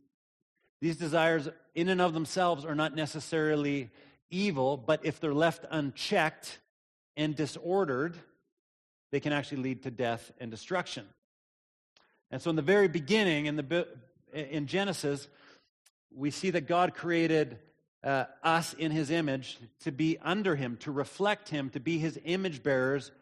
These 0.80 0.96
desires, 0.96 1.48
in 1.74 1.88
and 1.88 2.00
of 2.00 2.12
themselves, 2.12 2.64
are 2.64 2.74
not 2.74 2.94
necessarily 2.94 3.90
evil, 4.30 4.76
but 4.76 5.00
if 5.04 5.20
they're 5.20 5.34
left 5.34 5.64
unchecked 5.70 6.58
and 7.16 7.36
disordered, 7.36 8.16
they 9.10 9.20
can 9.20 9.32
actually 9.32 9.62
lead 9.62 9.82
to 9.84 9.90
death 9.90 10.32
and 10.40 10.50
destruction. 10.50 11.06
And 12.32 12.40
so, 12.40 12.48
in 12.48 12.56
the 12.56 12.62
very 12.62 12.88
beginning, 12.88 13.44
in, 13.44 13.56
the, 13.56 13.86
in 14.32 14.66
Genesis, 14.66 15.28
we 16.14 16.30
see 16.30 16.48
that 16.50 16.66
God 16.66 16.94
created 16.94 17.58
uh, 18.02 18.24
us 18.42 18.72
in 18.72 18.90
his 18.90 19.10
image 19.10 19.58
to 19.80 19.92
be 19.92 20.16
under 20.22 20.56
him, 20.56 20.78
to 20.78 20.90
reflect 20.90 21.50
him, 21.50 21.68
to 21.70 21.80
be 21.80 21.98
his 21.98 22.18
image 22.24 22.62
bearers 22.62 23.12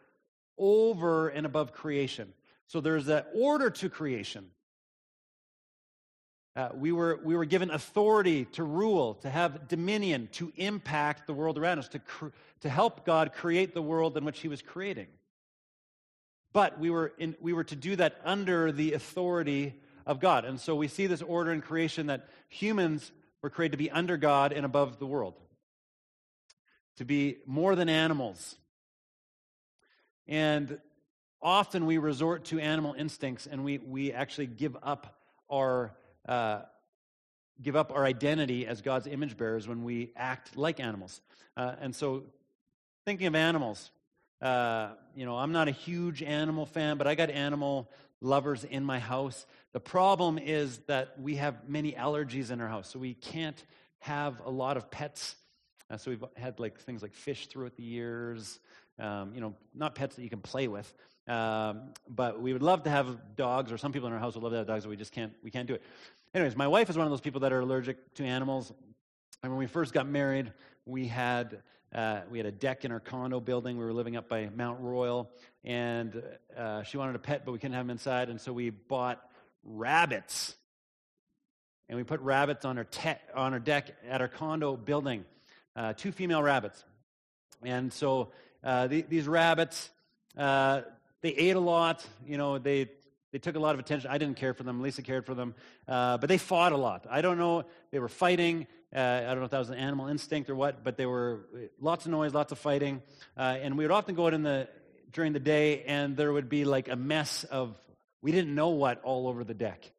over 0.57 1.27
and 1.27 1.45
above 1.45 1.73
creation. 1.73 2.31
So, 2.67 2.79
there's 2.79 3.09
an 3.09 3.23
order 3.35 3.69
to 3.69 3.89
creation. 3.89 4.49
Uh, 6.55 6.69
we, 6.73 6.93
were, 6.93 7.19
we 7.23 7.35
were 7.35 7.45
given 7.45 7.69
authority 7.69 8.45
to 8.45 8.63
rule, 8.63 9.15
to 9.15 9.29
have 9.29 9.67
dominion, 9.67 10.29
to 10.33 10.53
impact 10.55 11.27
the 11.27 11.33
world 11.33 11.57
around 11.57 11.79
us, 11.79 11.89
to, 11.89 11.99
cr- 11.99 12.27
to 12.61 12.69
help 12.69 13.05
God 13.05 13.33
create 13.33 13.73
the 13.73 13.81
world 13.81 14.17
in 14.17 14.23
which 14.23 14.39
he 14.39 14.47
was 14.47 14.61
creating. 14.61 15.07
But 16.53 16.79
we 16.79 16.89
were, 16.89 17.13
in, 17.17 17.35
we 17.39 17.53
were 17.53 17.63
to 17.65 17.75
do 17.75 17.95
that 17.95 18.19
under 18.23 18.71
the 18.71 18.93
authority 18.93 19.75
of 20.05 20.19
God. 20.19 20.45
And 20.45 20.59
so 20.59 20.75
we 20.75 20.87
see 20.87 21.07
this 21.07 21.21
order 21.21 21.51
in 21.51 21.61
creation 21.61 22.07
that 22.07 22.27
humans 22.49 23.11
were 23.41 23.49
created 23.49 23.73
to 23.73 23.77
be 23.77 23.89
under 23.89 24.17
God 24.17 24.51
and 24.51 24.65
above 24.65 24.99
the 24.99 25.05
world, 25.05 25.39
to 26.97 27.05
be 27.05 27.37
more 27.45 27.75
than 27.75 27.89
animals. 27.89 28.55
And 30.27 30.79
often 31.41 31.85
we 31.85 31.97
resort 31.97 32.45
to 32.45 32.59
animal 32.59 32.93
instincts 32.97 33.47
and 33.47 33.63
we, 33.63 33.77
we 33.77 34.11
actually 34.11 34.47
give 34.47 34.75
up 34.83 35.17
our 35.49 35.93
uh, 36.27 36.61
give 37.61 37.75
up 37.75 37.91
our 37.91 38.05
identity 38.05 38.65
as 38.65 38.81
God's 38.81 39.07
image 39.07 39.37
bearers 39.37 39.67
when 39.67 39.83
we 39.83 40.11
act 40.15 40.57
like 40.57 40.79
animals. 40.79 41.21
Uh, 41.55 41.75
and 41.79 41.95
so, 41.95 42.23
thinking 43.05 43.27
of 43.27 43.35
animals, 43.35 43.91
uh, 44.41 44.89
you 45.15 45.25
know, 45.25 45.37
I'm 45.37 45.51
not 45.51 45.67
a 45.67 45.71
huge 45.71 46.23
animal 46.23 46.65
fan, 46.65 46.97
but 46.97 47.07
I 47.07 47.15
got 47.15 47.29
animal 47.29 47.89
lovers 48.21 48.63
in 48.63 48.83
my 48.83 48.99
house. 48.99 49.45
The 49.73 49.79
problem 49.79 50.37
is 50.37 50.79
that 50.87 51.19
we 51.19 51.35
have 51.35 51.67
many 51.67 51.93
allergies 51.93 52.51
in 52.51 52.61
our 52.61 52.67
house, 52.67 52.89
so 52.89 52.99
we 52.99 53.13
can't 53.13 53.61
have 53.99 54.41
a 54.45 54.49
lot 54.49 54.77
of 54.77 54.89
pets. 54.89 55.35
Uh, 55.89 55.97
so 55.97 56.11
we've 56.11 56.23
had 56.35 56.59
like 56.59 56.79
things 56.79 57.01
like 57.01 57.13
fish 57.13 57.47
throughout 57.47 57.75
the 57.75 57.83
years. 57.83 58.59
Um, 58.99 59.33
you 59.33 59.41
know, 59.41 59.55
not 59.73 59.95
pets 59.95 60.15
that 60.15 60.23
you 60.23 60.29
can 60.29 60.41
play 60.41 60.67
with, 60.67 60.93
um, 61.27 61.93
but 62.07 62.39
we 62.39 62.53
would 62.53 62.61
love 62.61 62.83
to 62.83 62.89
have 62.89 63.35
dogs, 63.35 63.71
or 63.71 63.77
some 63.77 63.91
people 63.91 64.07
in 64.07 64.13
our 64.13 64.19
house 64.19 64.35
would 64.35 64.43
love 64.43 64.51
to 64.51 64.57
have 64.57 64.67
dogs, 64.67 64.83
but 64.83 64.89
we 64.89 64.97
just 64.97 65.11
can't. 65.11 65.33
We 65.43 65.49
can't 65.49 65.67
do 65.67 65.75
it. 65.75 65.81
Anyways, 66.33 66.55
my 66.55 66.67
wife 66.67 66.89
is 66.89 66.97
one 66.97 67.05
of 67.05 67.11
those 67.11 67.21
people 67.21 67.41
that 67.41 67.51
are 67.51 67.59
allergic 67.59 68.13
to 68.15 68.23
animals. 68.23 68.71
And 69.43 69.51
when 69.51 69.59
we 69.59 69.65
first 69.67 69.93
got 69.93 70.07
married, 70.07 70.53
we 70.85 71.07
had 71.07 71.61
uh, 71.93 72.21
we 72.29 72.37
had 72.37 72.45
a 72.45 72.51
deck 72.51 72.85
in 72.85 72.91
our 72.91 72.99
condo 72.99 73.39
building. 73.39 73.77
We 73.77 73.83
were 73.83 73.93
living 73.93 74.15
up 74.15 74.29
by 74.29 74.49
Mount 74.55 74.79
Royal, 74.79 75.29
and 75.63 76.21
uh, 76.57 76.83
she 76.83 76.97
wanted 76.97 77.15
a 77.15 77.19
pet, 77.19 77.43
but 77.45 77.51
we 77.51 77.57
couldn't 77.57 77.73
have 77.73 77.85
them 77.85 77.91
inside, 77.91 78.29
and 78.29 78.39
so 78.39 78.53
we 78.53 78.69
bought 78.69 79.21
rabbits. 79.63 80.55
And 81.89 81.97
we 81.97 82.03
put 82.03 82.21
rabbits 82.21 82.63
on 82.63 82.77
our, 82.77 82.85
te- 82.85 83.19
on 83.35 83.53
our 83.53 83.59
deck 83.59 83.91
at 84.07 84.21
our 84.21 84.29
condo 84.29 84.77
building, 84.77 85.25
uh, 85.75 85.93
two 85.93 86.13
female 86.13 86.41
rabbits. 86.41 86.83
And 87.63 87.91
so 87.91 88.31
uh, 88.63 88.87
the, 88.87 89.01
these 89.01 89.27
rabbits, 89.27 89.89
uh, 90.37 90.81
they 91.21 91.29
ate 91.29 91.57
a 91.57 91.59
lot. 91.59 92.05
You 92.25 92.37
know, 92.37 92.57
they 92.57 92.89
they 93.31 93.39
took 93.39 93.55
a 93.55 93.59
lot 93.59 93.75
of 93.75 93.79
attention. 93.79 94.09
I 94.11 94.17
didn't 94.17 94.37
care 94.37 94.53
for 94.53 94.63
them. 94.63 94.81
Lisa 94.81 95.01
cared 95.01 95.25
for 95.25 95.33
them. 95.33 95.55
Uh, 95.87 96.17
but 96.17 96.27
they 96.27 96.37
fought 96.37 96.73
a 96.73 96.77
lot. 96.77 97.05
I 97.09 97.21
don't 97.21 97.37
know. 97.37 97.63
They 97.91 97.99
were 97.99 98.09
fighting. 98.09 98.67
Uh, 98.93 98.99
I 98.99 99.21
don't 99.27 99.39
know 99.39 99.45
if 99.45 99.51
that 99.51 99.59
was 99.59 99.69
an 99.69 99.77
animal 99.77 100.07
instinct 100.07 100.49
or 100.49 100.55
what, 100.55 100.83
but 100.83 100.97
there 100.97 101.07
were 101.07 101.45
lots 101.79 102.05
of 102.05 102.11
noise, 102.11 102.33
lots 102.33 102.51
of 102.51 102.59
fighting. 102.59 103.01
Uh, 103.37 103.57
and 103.61 103.77
we 103.77 103.85
would 103.85 103.91
often 103.91 104.15
go 104.15 104.27
out 104.27 104.33
in 104.33 104.43
the, 104.43 104.67
during 105.13 105.31
the 105.31 105.39
day, 105.39 105.83
and 105.83 106.17
there 106.17 106.33
would 106.33 106.49
be 106.49 106.65
like 106.65 106.89
a 106.89 106.97
mess 106.97 107.45
of, 107.45 107.73
we 108.21 108.33
didn't 108.33 108.53
know 108.53 108.69
what, 108.69 109.01
all 109.03 109.29
over 109.29 109.45
the 109.45 109.53
deck. 109.53 109.89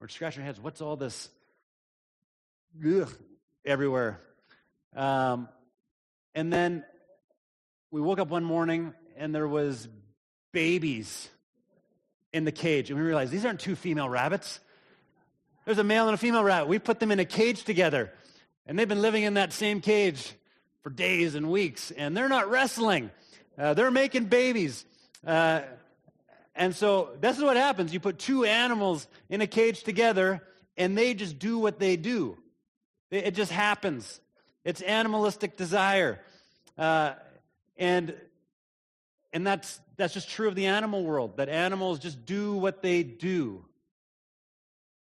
We're 0.00 0.08
scratching 0.08 0.42
our 0.42 0.46
heads. 0.46 0.60
What's 0.60 0.82
all 0.82 0.96
this 0.96 1.30
ugh, 2.86 3.10
everywhere? 3.64 4.20
Um, 4.94 5.48
and 6.34 6.52
then 6.52 6.84
we 7.90 8.02
woke 8.02 8.18
up 8.18 8.28
one 8.28 8.44
morning, 8.44 8.92
and 9.16 9.34
there 9.34 9.48
was 9.48 9.88
babies 10.52 11.30
in 12.32 12.44
the 12.44 12.52
cage. 12.52 12.90
And 12.90 12.98
we 12.98 13.06
realized 13.06 13.32
these 13.32 13.46
aren't 13.46 13.60
two 13.60 13.74
female 13.74 14.08
rabbits. 14.08 14.60
There's 15.68 15.76
a 15.76 15.84
male 15.84 16.08
and 16.08 16.14
a 16.14 16.16
female 16.16 16.42
rat. 16.42 16.66
We 16.66 16.78
put 16.78 16.98
them 16.98 17.10
in 17.10 17.20
a 17.20 17.26
cage 17.26 17.64
together. 17.64 18.10
And 18.64 18.78
they've 18.78 18.88
been 18.88 19.02
living 19.02 19.24
in 19.24 19.34
that 19.34 19.52
same 19.52 19.82
cage 19.82 20.32
for 20.82 20.88
days 20.88 21.34
and 21.34 21.50
weeks. 21.50 21.90
And 21.90 22.16
they're 22.16 22.30
not 22.30 22.48
wrestling, 22.48 23.10
uh, 23.58 23.74
they're 23.74 23.90
making 23.90 24.24
babies. 24.24 24.86
Uh, 25.26 25.60
And 26.54 26.74
so 26.74 27.10
this 27.20 27.36
is 27.36 27.44
what 27.44 27.58
happens. 27.58 27.92
You 27.92 28.00
put 28.00 28.18
two 28.18 28.46
animals 28.46 29.06
in 29.28 29.42
a 29.42 29.46
cage 29.46 29.82
together, 29.82 30.42
and 30.78 30.96
they 30.96 31.12
just 31.12 31.38
do 31.38 31.58
what 31.58 31.78
they 31.78 31.96
do. 31.96 32.38
It 33.10 33.32
just 33.32 33.52
happens. 33.52 34.22
It's 34.64 34.80
animalistic 34.80 35.58
desire. 35.58 36.18
Uh, 36.78 37.12
and 37.76 38.14
and 39.34 39.46
that's, 39.46 39.78
that's 39.98 40.14
just 40.14 40.30
true 40.30 40.48
of 40.48 40.54
the 40.54 40.64
animal 40.64 41.04
world, 41.04 41.36
that 41.36 41.50
animals 41.50 41.98
just 41.98 42.24
do 42.24 42.54
what 42.54 42.80
they 42.80 43.02
do. 43.02 43.66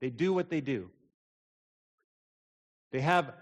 They 0.01 0.09
do 0.09 0.33
what 0.33 0.49
they 0.49 0.61
do. 0.61 0.89
They 2.91 3.01
have 3.01 3.33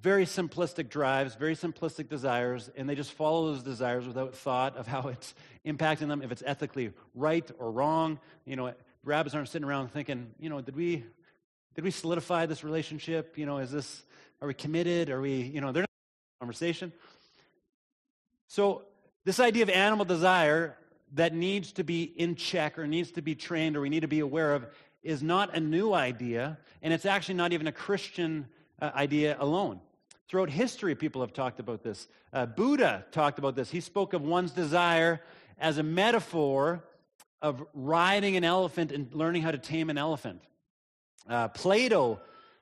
very 0.00 0.26
simplistic 0.26 0.88
drives, 0.88 1.34
very 1.34 1.54
simplistic 1.54 2.08
desires, 2.08 2.70
and 2.76 2.88
they 2.88 2.94
just 2.94 3.12
follow 3.12 3.52
those 3.52 3.62
desires 3.62 4.06
without 4.06 4.34
thought 4.34 4.76
of 4.76 4.86
how 4.86 5.08
it's 5.08 5.34
impacting 5.64 6.08
them, 6.08 6.22
if 6.22 6.32
it's 6.32 6.42
ethically 6.44 6.92
right 7.14 7.48
or 7.58 7.70
wrong. 7.70 8.18
You 8.44 8.56
know, 8.56 8.74
rabbits 9.04 9.34
aren't 9.34 9.48
sitting 9.48 9.66
around 9.66 9.92
thinking, 9.92 10.32
you 10.40 10.50
know, 10.50 10.60
did 10.60 10.76
we 10.76 11.04
did 11.74 11.84
we 11.84 11.90
solidify 11.90 12.46
this 12.46 12.64
relationship? 12.64 13.36
You 13.36 13.46
know, 13.46 13.58
is 13.58 13.70
this 13.70 14.02
are 14.40 14.48
we 14.48 14.54
committed? 14.54 15.10
Are 15.10 15.20
we, 15.20 15.42
you 15.42 15.60
know, 15.60 15.72
they're 15.72 15.82
not 15.82 15.90
conversation. 16.40 16.92
So 18.48 18.82
this 19.24 19.40
idea 19.40 19.62
of 19.62 19.70
animal 19.70 20.04
desire 20.04 20.76
that 21.14 21.34
needs 21.34 21.72
to 21.72 21.84
be 21.84 22.02
in 22.02 22.34
check 22.34 22.78
or 22.78 22.86
needs 22.86 23.12
to 23.12 23.22
be 23.22 23.34
trained 23.34 23.76
or 23.76 23.80
we 23.80 23.88
need 23.88 24.00
to 24.00 24.08
be 24.08 24.20
aware 24.20 24.54
of 24.54 24.66
is 25.06 25.22
not 25.22 25.54
a 25.56 25.60
new 25.60 25.92
idea, 25.92 26.58
and 26.82 26.92
it's 26.92 27.06
actually 27.06 27.36
not 27.36 27.52
even 27.52 27.66
a 27.66 27.72
Christian 27.72 28.46
uh, 28.80 28.90
idea 28.94 29.36
alone. 29.38 29.80
Throughout 30.28 30.50
history, 30.50 30.94
people 30.96 31.20
have 31.20 31.32
talked 31.32 31.60
about 31.60 31.82
this. 31.82 32.08
Uh, 32.32 32.46
Buddha 32.46 33.06
talked 33.12 33.38
about 33.38 33.54
this. 33.54 33.70
He 33.70 33.80
spoke 33.80 34.12
of 34.12 34.22
one's 34.22 34.50
desire 34.50 35.20
as 35.58 35.78
a 35.78 35.82
metaphor 35.82 36.84
of 37.40 37.64
riding 37.74 38.36
an 38.36 38.44
elephant 38.44 38.90
and 38.90 39.12
learning 39.14 39.42
how 39.42 39.52
to 39.52 39.58
tame 39.58 39.88
an 39.88 39.98
elephant. 39.98 40.42
Uh, 41.28 41.48
Plato 41.48 42.20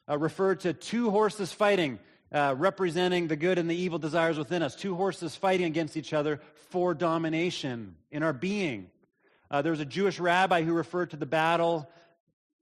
uh, 0.09 0.19
referred 0.19 0.61
to 0.61 0.75
two 0.75 1.11
horses 1.11 1.53
fighting, 1.53 1.99
uh, 2.31 2.55
representing 2.57 3.29
the 3.29 3.37
good 3.37 3.59
and 3.59 3.71
the 3.71 3.77
evil 3.77 3.99
desires 3.99 4.37
within 4.37 4.63
us. 4.63 4.77
Two 4.77 4.95
horses 4.95 5.35
fighting 5.35 5.67
against 5.67 5.97
each 5.97 6.13
other 6.13 6.41
for 6.71 6.93
domination 6.93 7.97
in 8.11 8.23
our 8.23 8.33
being. 8.33 8.91
Uh, 9.51 9.63
there 9.63 9.73
was 9.73 9.81
a 9.81 9.87
Jewish 9.87 10.19
rabbi 10.19 10.63
who 10.63 10.73
referred 10.73 11.11
to 11.11 11.17
the 11.17 11.27
battle 11.27 11.89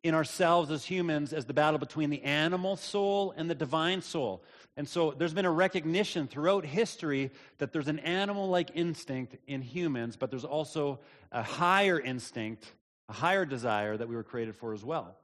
in 0.02 0.14
ourselves 0.14 0.70
as 0.70 0.84
humans 0.84 1.32
as 1.32 1.44
the 1.44 1.54
battle 1.54 1.78
between 1.78 2.10
the 2.10 2.22
animal 2.22 2.76
soul 2.76 3.32
and 3.36 3.48
the 3.48 3.54
divine 3.54 4.02
soul. 4.02 4.42
And 4.76 4.88
so 4.88 5.12
there's 5.12 5.34
been 5.34 5.44
a 5.44 5.50
recognition 5.50 6.26
throughout 6.26 6.64
history 6.64 7.30
that 7.58 7.72
there's 7.72 7.88
an 7.88 8.00
animal 8.00 8.48
like 8.48 8.70
instinct 8.74 9.36
in 9.46 9.62
humans, 9.62 10.16
but 10.16 10.30
there's 10.30 10.44
also 10.44 10.98
a 11.30 11.42
higher 11.42 12.00
instinct, 12.00 12.72
a 13.08 13.12
higher 13.12 13.44
desire 13.44 13.96
that 13.96 14.08
we 14.08 14.16
were 14.16 14.24
created 14.24 14.56
for 14.56 14.74
as 14.74 14.84
well. 14.84 15.16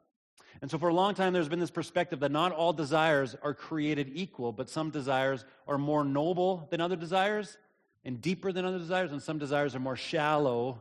And 0.60 0.70
so 0.70 0.78
for 0.78 0.88
a 0.88 0.94
long 0.94 1.14
time, 1.14 1.32
there's 1.32 1.48
been 1.48 1.60
this 1.60 1.70
perspective 1.70 2.20
that 2.20 2.32
not 2.32 2.52
all 2.52 2.72
desires 2.72 3.36
are 3.42 3.54
created 3.54 4.10
equal, 4.14 4.52
but 4.52 4.68
some 4.68 4.90
desires 4.90 5.44
are 5.66 5.78
more 5.78 6.04
noble 6.04 6.66
than 6.70 6.80
other 6.80 6.96
desires 6.96 7.58
and 8.04 8.20
deeper 8.20 8.52
than 8.52 8.64
other 8.64 8.78
desires, 8.78 9.12
and 9.12 9.22
some 9.22 9.38
desires 9.38 9.74
are 9.74 9.80
more 9.80 9.96
shallow 9.96 10.80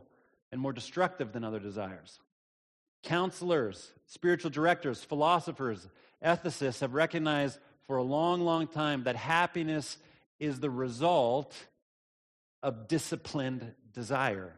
and 0.50 0.60
more 0.60 0.72
destructive 0.72 1.32
than 1.32 1.44
other 1.44 1.60
desires. 1.60 2.20
Counselors, 3.02 3.92
spiritual 4.06 4.50
directors, 4.50 5.02
philosophers, 5.02 5.88
ethicists 6.24 6.80
have 6.80 6.94
recognized 6.94 7.58
for 7.86 7.96
a 7.96 8.02
long, 8.02 8.40
long 8.40 8.66
time 8.66 9.04
that 9.04 9.16
happiness 9.16 9.96
is 10.38 10.60
the 10.60 10.70
result 10.70 11.54
of 12.62 12.88
disciplined 12.88 13.74
desire. 13.92 14.54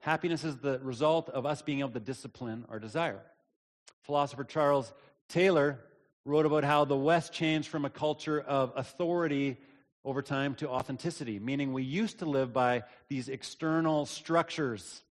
Happiness 0.00 0.44
is 0.44 0.56
the 0.58 0.78
result 0.80 1.28
of 1.30 1.46
us 1.46 1.62
being 1.62 1.80
able 1.80 1.90
to 1.90 2.00
discipline 2.00 2.64
our 2.68 2.78
desire. 2.78 3.22
Philosopher 4.02 4.44
Charles 4.44 4.92
Taylor 5.28 5.80
wrote 6.24 6.46
about 6.46 6.62
how 6.62 6.84
the 6.84 6.96
West 6.96 7.32
changed 7.32 7.68
from 7.68 7.84
a 7.84 7.90
culture 7.90 8.40
of 8.40 8.72
authority 8.76 9.56
over 10.04 10.22
time 10.22 10.54
to 10.54 10.68
authenticity, 10.68 11.40
meaning 11.40 11.72
we 11.72 11.82
used 11.82 12.20
to 12.20 12.26
live 12.26 12.52
by 12.52 12.84
these 13.08 13.28
external 13.28 14.06
structures 14.06 15.02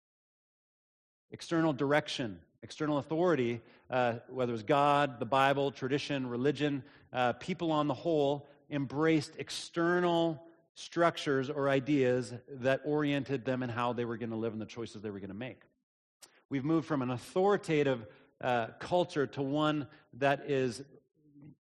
external 1.35 1.73
direction, 1.73 2.39
external 2.63 2.99
authority, 2.99 3.61
uh, 3.91 4.15
whether 4.29 4.51
it 4.51 4.53
was 4.53 4.63
God, 4.63 5.19
the 5.19 5.27
Bible, 5.27 5.73
tradition, 5.73 6.29
religion, 6.29 6.85
uh, 7.13 7.33
people 7.33 7.73
on 7.73 7.89
the 7.89 7.95
whole 7.95 8.47
embraced 8.71 9.33
external 9.39 10.41
structures 10.77 11.51
or 11.51 11.69
ideas 11.69 12.33
that 12.49 12.83
oriented 12.85 13.45
them 13.45 13.65
in 13.65 13.69
how 13.69 13.93
they 13.93 14.05
were 14.05 14.17
going 14.17 14.31
to 14.31 14.37
live 14.37 14.53
and 14.53 14.63
the 14.63 14.67
choices 14.67 15.03
they 15.03 15.11
were 15.11 15.19
going 15.19 15.29
to 15.29 15.35
make. 15.35 15.61
We've 16.51 16.65
moved 16.65 16.87
from 16.87 17.03
an 17.03 17.11
authoritative 17.11 18.07
uh, 18.41 18.69
culture 18.79 19.27
to 19.27 19.43
one 19.43 19.89
that 20.15 20.49
is 20.49 20.85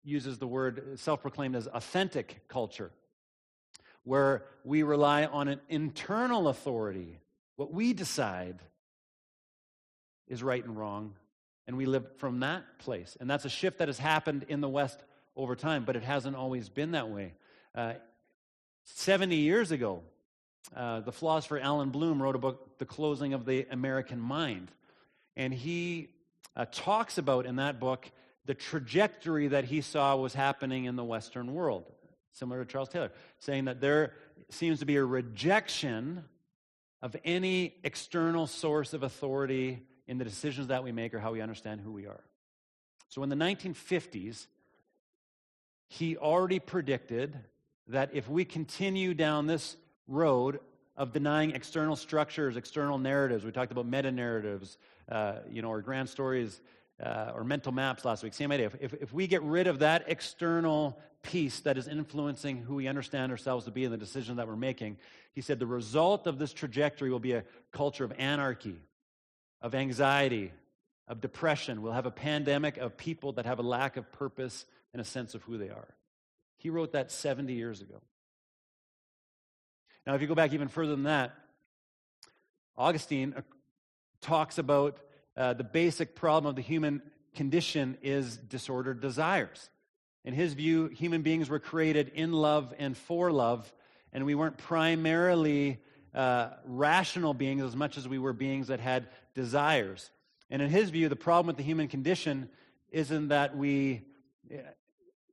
uses 0.04 0.38
the 0.38 0.46
word 0.46 1.00
self-proclaimed 1.00 1.56
as 1.56 1.66
authentic 1.66 2.46
culture 2.46 2.92
where 4.04 4.44
we 4.62 4.84
rely 4.84 5.24
on 5.24 5.48
an 5.48 5.60
internal 5.68 6.46
authority 6.46 7.18
what 7.56 7.72
we 7.72 7.92
decide 7.92 8.60
is 10.28 10.42
right 10.42 10.64
and 10.64 10.76
wrong, 10.76 11.14
and 11.66 11.76
we 11.76 11.86
live 11.86 12.04
from 12.18 12.40
that 12.40 12.78
place. 12.78 13.16
And 13.20 13.28
that's 13.28 13.44
a 13.44 13.50
shift 13.50 13.78
that 13.78 13.88
has 13.88 13.98
happened 13.98 14.46
in 14.48 14.60
the 14.60 14.68
West 14.68 14.98
over 15.36 15.56
time, 15.56 15.84
but 15.84 15.96
it 15.96 16.02
hasn't 16.02 16.36
always 16.36 16.68
been 16.68 16.92
that 16.92 17.08
way. 17.08 17.34
Uh, 17.74 17.94
70 18.84 19.36
years 19.36 19.70
ago, 19.70 20.02
uh, 20.74 21.00
the 21.00 21.12
philosopher 21.12 21.58
Allan 21.58 21.90
Bloom 21.90 22.22
wrote 22.22 22.36
a 22.36 22.38
book, 22.38 22.78
The 22.78 22.84
Closing 22.84 23.34
of 23.34 23.44
the 23.44 23.66
American 23.70 24.20
Mind. 24.20 24.70
And 25.36 25.52
he 25.52 26.08
uh, 26.56 26.66
talks 26.70 27.18
about 27.18 27.46
in 27.46 27.56
that 27.56 27.80
book 27.80 28.10
the 28.46 28.54
trajectory 28.54 29.48
that 29.48 29.64
he 29.64 29.80
saw 29.80 30.16
was 30.16 30.34
happening 30.34 30.84
in 30.84 30.96
the 30.96 31.04
Western 31.04 31.54
world, 31.54 31.90
similar 32.32 32.64
to 32.64 32.70
Charles 32.70 32.88
Taylor, 32.88 33.10
saying 33.38 33.64
that 33.66 33.80
there 33.80 34.12
seems 34.50 34.80
to 34.80 34.86
be 34.86 34.96
a 34.96 35.04
rejection 35.04 36.24
of 37.00 37.16
any 37.24 37.74
external 37.84 38.46
source 38.46 38.92
of 38.92 39.02
authority 39.02 39.82
in 40.06 40.18
the 40.18 40.24
decisions 40.24 40.68
that 40.68 40.84
we 40.84 40.92
make 40.92 41.14
or 41.14 41.18
how 41.18 41.32
we 41.32 41.40
understand 41.40 41.80
who 41.80 41.92
we 41.92 42.06
are. 42.06 42.22
So 43.08 43.22
in 43.22 43.28
the 43.28 43.36
1950s, 43.36 44.46
he 45.88 46.16
already 46.16 46.58
predicted 46.58 47.38
that 47.88 48.10
if 48.12 48.28
we 48.28 48.44
continue 48.44 49.14
down 49.14 49.46
this 49.46 49.76
road 50.08 50.60
of 50.96 51.12
denying 51.12 51.50
external 51.50 51.96
structures, 51.96 52.56
external 52.56 52.98
narratives, 52.98 53.44
we 53.44 53.52
talked 53.52 53.72
about 53.72 53.86
meta 53.86 54.10
narratives, 54.10 54.78
uh, 55.10 55.36
you 55.50 55.62
know, 55.62 55.68
or 55.68 55.80
grand 55.80 56.08
stories, 56.08 56.60
uh, 57.02 57.32
or 57.34 57.44
mental 57.44 57.72
maps 57.72 58.04
last 58.04 58.22
week, 58.22 58.32
same 58.32 58.52
idea. 58.52 58.70
If, 58.80 58.94
if 58.94 59.12
we 59.12 59.26
get 59.26 59.42
rid 59.42 59.66
of 59.66 59.80
that 59.80 60.04
external 60.06 60.98
piece 61.22 61.60
that 61.60 61.76
is 61.76 61.88
influencing 61.88 62.58
who 62.58 62.76
we 62.76 62.86
understand 62.86 63.32
ourselves 63.32 63.64
to 63.64 63.70
be 63.70 63.84
and 63.84 63.92
the 63.92 63.98
decisions 63.98 64.36
that 64.36 64.46
we're 64.46 64.56
making, 64.56 64.98
he 65.32 65.40
said 65.40 65.58
the 65.58 65.66
result 65.66 66.26
of 66.26 66.38
this 66.38 66.52
trajectory 66.52 67.10
will 67.10 67.18
be 67.18 67.32
a 67.32 67.44
culture 67.72 68.04
of 68.04 68.12
anarchy, 68.18 68.76
of 69.60 69.74
anxiety, 69.74 70.52
of 71.08 71.20
depression. 71.20 71.82
We'll 71.82 71.92
have 71.92 72.06
a 72.06 72.10
pandemic 72.10 72.76
of 72.76 72.96
people 72.96 73.32
that 73.32 73.46
have 73.46 73.58
a 73.58 73.62
lack 73.62 73.96
of 73.96 74.10
purpose 74.12 74.64
and 74.92 75.00
a 75.00 75.04
sense 75.04 75.34
of 75.34 75.42
who 75.42 75.58
they 75.58 75.68
are. 75.68 75.94
He 76.56 76.70
wrote 76.70 76.92
that 76.92 77.10
70 77.10 77.52
years 77.52 77.80
ago. 77.80 78.00
Now, 80.06 80.14
if 80.14 80.20
you 80.20 80.26
go 80.26 80.34
back 80.34 80.52
even 80.52 80.68
further 80.68 80.92
than 80.92 81.04
that, 81.04 81.34
Augustine 82.76 83.34
uh, 83.36 83.42
talks 84.20 84.58
about 84.58 84.98
uh, 85.36 85.54
the 85.54 85.64
basic 85.64 86.14
problem 86.14 86.50
of 86.50 86.56
the 86.56 86.62
human 86.62 87.02
condition 87.34 87.98
is 88.02 88.36
disordered 88.36 89.00
desires. 89.00 89.70
In 90.24 90.32
his 90.32 90.54
view, 90.54 90.86
human 90.86 91.22
beings 91.22 91.50
were 91.50 91.58
created 91.58 92.12
in 92.14 92.32
love 92.32 92.72
and 92.78 92.96
for 92.96 93.30
love, 93.30 93.72
and 94.12 94.24
we 94.24 94.34
weren't 94.34 94.56
primarily 94.56 95.80
uh, 96.14 96.50
rational 96.64 97.34
beings 97.34 97.62
as 97.62 97.76
much 97.76 97.98
as 97.98 98.08
we 98.08 98.18
were 98.18 98.32
beings 98.32 98.68
that 98.68 98.80
had 98.80 99.08
desires. 99.34 100.10
And 100.50 100.62
in 100.62 100.70
his 100.70 100.90
view, 100.90 101.08
the 101.08 101.16
problem 101.16 101.48
with 101.48 101.56
the 101.56 101.62
human 101.62 101.88
condition 101.88 102.48
isn't 102.90 103.28
that 103.28 103.56
we 103.56 104.02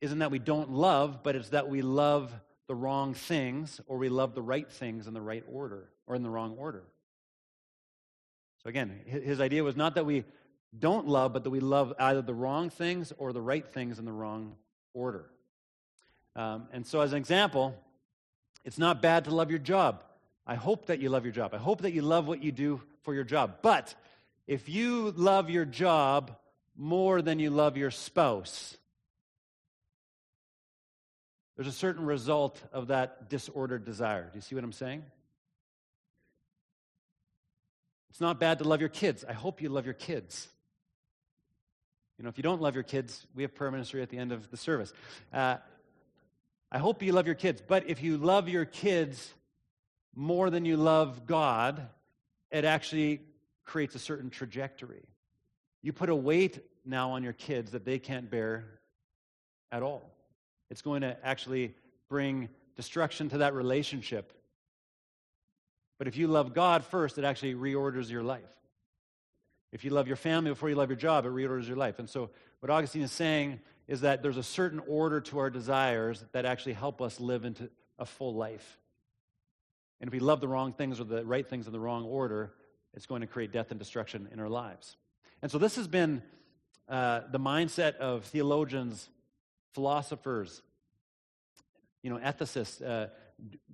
isn't 0.01 0.19
that 0.19 0.31
we 0.31 0.39
don't 0.39 0.71
love, 0.71 1.21
but 1.21 1.35
it's 1.35 1.49
that 1.49 1.69
we 1.69 1.83
love 1.83 2.33
the 2.67 2.73
wrong 2.73 3.13
things 3.13 3.79
or 3.85 3.97
we 3.97 4.09
love 4.09 4.33
the 4.33 4.41
right 4.41 4.71
things 4.71 5.07
in 5.07 5.13
the 5.13 5.21
right 5.21 5.43
order 5.47 5.89
or 6.07 6.15
in 6.15 6.23
the 6.23 6.29
wrong 6.29 6.55
order. 6.57 6.83
So 8.63 8.69
again, 8.69 8.99
his 9.05 9.39
idea 9.39 9.63
was 9.63 9.75
not 9.75 9.95
that 9.95 10.05
we 10.05 10.23
don't 10.77 11.07
love, 11.07 11.33
but 11.33 11.43
that 11.43 11.49
we 11.49 11.59
love 11.59 11.93
either 11.99 12.21
the 12.21 12.33
wrong 12.33 12.69
things 12.69 13.11
or 13.17 13.33
the 13.33 13.41
right 13.41 13.67
things 13.67 13.99
in 13.99 14.05
the 14.05 14.11
wrong 14.11 14.55
order. 14.93 15.25
Um, 16.35 16.67
and 16.71 16.85
so, 16.85 17.01
as 17.01 17.11
an 17.11 17.17
example, 17.17 17.75
it's 18.63 18.77
not 18.77 19.01
bad 19.01 19.25
to 19.25 19.35
love 19.35 19.49
your 19.49 19.59
job. 19.59 20.03
I 20.47 20.55
hope 20.55 20.85
that 20.85 20.99
you 20.99 21.09
love 21.09 21.25
your 21.25 21.33
job. 21.33 21.53
I 21.53 21.57
hope 21.57 21.81
that 21.81 21.91
you 21.91 22.01
love 22.01 22.27
what 22.27 22.41
you 22.41 22.51
do 22.51 22.81
for 23.03 23.13
your 23.13 23.23
job. 23.23 23.57
But 23.61 23.93
if 24.47 24.69
you 24.69 25.11
love 25.11 25.49
your 25.49 25.65
job 25.65 26.35
more 26.77 27.21
than 27.21 27.39
you 27.39 27.49
love 27.49 27.77
your 27.77 27.91
spouse, 27.91 28.77
there's 31.55 31.67
a 31.67 31.71
certain 31.71 32.05
result 32.05 32.61
of 32.71 32.87
that 32.87 33.29
disordered 33.29 33.85
desire. 33.85 34.23
Do 34.23 34.37
you 34.37 34.41
see 34.41 34.55
what 34.55 34.63
I'm 34.63 34.71
saying? 34.71 35.03
It's 38.09 38.21
not 38.21 38.39
bad 38.39 38.59
to 38.59 38.65
love 38.65 38.79
your 38.79 38.89
kids. 38.89 39.23
I 39.27 39.33
hope 39.33 39.61
you 39.61 39.69
love 39.69 39.85
your 39.85 39.93
kids. 39.93 40.47
You 42.17 42.23
know, 42.23 42.29
if 42.29 42.37
you 42.37 42.43
don't 42.43 42.61
love 42.61 42.75
your 42.75 42.83
kids, 42.83 43.25
we 43.33 43.43
have 43.43 43.55
prayer 43.55 43.71
ministry 43.71 44.01
at 44.01 44.09
the 44.09 44.17
end 44.17 44.31
of 44.31 44.49
the 44.51 44.57
service. 44.57 44.93
Uh, 45.33 45.57
I 46.71 46.77
hope 46.77 47.01
you 47.01 47.13
love 47.13 47.25
your 47.25 47.35
kids. 47.35 47.61
But 47.65 47.89
if 47.89 48.03
you 48.03 48.17
love 48.17 48.47
your 48.47 48.65
kids 48.65 49.33
more 50.13 50.49
than 50.49 50.65
you 50.65 50.77
love 50.77 51.25
God, 51.25 51.87
it 52.51 52.65
actually 52.65 53.21
creates 53.63 53.95
a 53.95 53.99
certain 53.99 54.29
trajectory. 54.29 55.03
You 55.81 55.93
put 55.93 56.09
a 56.09 56.15
weight 56.15 56.59
now 56.85 57.11
on 57.11 57.23
your 57.23 57.33
kids 57.33 57.71
that 57.71 57.85
they 57.85 57.99
can't 57.99 58.29
bear 58.29 58.65
at 59.71 59.83
all. 59.83 60.11
It's 60.69 60.81
going 60.81 61.01
to 61.01 61.17
actually 61.23 61.73
bring 62.09 62.49
destruction 62.75 63.29
to 63.29 63.39
that 63.39 63.53
relationship. 63.53 64.33
But 65.97 66.07
if 66.07 66.17
you 66.17 66.27
love 66.27 66.53
God 66.53 66.83
first, 66.83 67.17
it 67.17 67.23
actually 67.23 67.53
reorders 67.53 68.09
your 68.09 68.23
life. 68.23 68.41
If 69.71 69.85
you 69.85 69.91
love 69.91 70.07
your 70.07 70.17
family 70.17 70.51
before 70.51 70.69
you 70.69 70.75
love 70.75 70.89
your 70.89 70.97
job, 70.97 71.25
it 71.25 71.29
reorders 71.29 71.67
your 71.67 71.77
life. 71.77 71.99
And 71.99 72.09
so, 72.09 72.29
what 72.59 72.69
Augustine 72.69 73.03
is 73.03 73.11
saying 73.11 73.59
is 73.87 74.01
that 74.01 74.21
there's 74.21 74.37
a 74.37 74.43
certain 74.43 74.81
order 74.87 75.21
to 75.21 75.39
our 75.39 75.49
desires 75.49 76.23
that 76.33 76.45
actually 76.45 76.73
help 76.73 77.01
us 77.01 77.19
live 77.19 77.45
into 77.45 77.69
a 77.97 78.05
full 78.05 78.33
life. 78.35 78.80
And 80.01 80.07
if 80.07 80.13
we 80.13 80.19
love 80.19 80.41
the 80.41 80.47
wrong 80.47 80.73
things 80.73 80.99
or 80.99 81.03
the 81.03 81.23
right 81.23 81.47
things 81.47 81.67
in 81.67 81.71
the 81.71 81.79
wrong 81.79 82.05
order, 82.05 82.51
it's 82.95 83.05
going 83.05 83.21
to 83.21 83.27
create 83.27 83.51
death 83.51 83.69
and 83.69 83.79
destruction 83.79 84.27
in 84.33 84.39
our 84.39 84.49
lives. 84.49 84.97
And 85.43 85.51
so, 85.51 85.59
this 85.59 85.75
has 85.75 85.87
been 85.87 86.23
uh, 86.89 87.21
the 87.31 87.39
mindset 87.39 87.95
of 87.97 88.25
theologians, 88.25 89.07
philosophers, 89.73 90.63
you 92.01 92.09
know, 92.09 92.17
ethicists, 92.17 92.85
uh, 92.85 93.07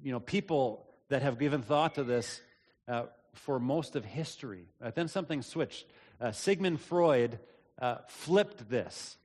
you 0.04 0.12
know, 0.12 0.20
people 0.20 0.86
that 1.10 1.22
have 1.22 1.40
given 1.40 1.62
thought 1.62 1.96
to 1.96 2.04
this 2.04 2.42
uh, 2.90 3.04
for 3.34 3.58
most 3.58 3.96
of 3.96 4.04
history. 4.04 4.66
Uh, 4.82 4.92
then 4.94 5.08
something 5.08 5.42
switched. 5.42 5.86
Uh, 6.20 6.32
Sigmund 6.34 6.82
Freud 6.82 7.40
uh, 7.80 8.00
flipped 8.08 8.70
this. 8.70 9.16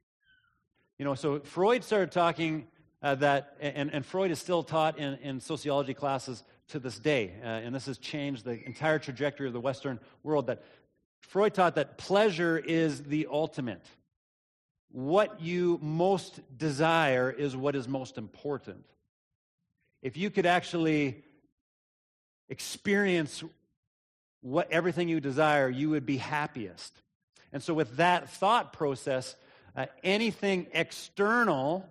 You 0.98 1.04
know, 1.04 1.14
so 1.14 1.40
Freud 1.40 1.82
started 1.82 2.12
talking 2.12 2.68
that, 3.02 3.56
and, 3.60 3.92
and 3.92 4.06
Freud 4.06 4.30
is 4.30 4.38
still 4.38 4.62
taught 4.62 4.98
in, 4.98 5.14
in 5.14 5.40
sociology 5.40 5.94
classes 5.94 6.44
to 6.72 6.78
this 6.78 6.98
day, 6.98 7.32
uh, 7.42 7.46
and 7.46 7.74
this 7.74 7.86
has 7.86 7.98
changed 7.98 8.44
the 8.44 8.62
entire 8.64 8.98
trajectory 8.98 9.46
of 9.46 9.52
the 9.52 9.60
Western 9.60 10.00
world. 10.22 10.48
That 10.48 10.62
Freud 11.20 11.54
taught 11.54 11.76
that 11.76 11.98
pleasure 11.98 12.58
is 12.58 13.04
the 13.04 13.28
ultimate. 13.30 13.86
What 14.90 15.40
you 15.40 15.78
most 15.80 16.40
desire 16.56 17.30
is 17.30 17.56
what 17.56 17.76
is 17.76 17.88
most 17.88 18.18
important. 18.18 18.84
If 20.02 20.16
you 20.16 20.30
could 20.30 20.46
actually 20.46 21.22
experience 22.48 23.42
what 24.40 24.70
everything 24.72 25.08
you 25.08 25.20
desire, 25.20 25.68
you 25.68 25.90
would 25.90 26.04
be 26.04 26.16
happiest. 26.16 26.92
And 27.52 27.62
so, 27.62 27.74
with 27.74 27.96
that 27.96 28.30
thought 28.30 28.72
process, 28.72 29.36
uh, 29.76 29.86
anything 30.02 30.66
external 30.72 31.88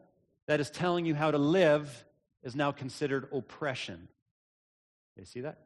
that 0.48 0.60
is 0.60 0.70
telling 0.70 1.06
you 1.06 1.16
how 1.16 1.32
to 1.32 1.38
live 1.38 2.04
is 2.44 2.56
now 2.56 2.72
considered 2.72 3.28
oppression. 3.32 4.08
You 5.22 5.26
see 5.28 5.42
that? 5.42 5.60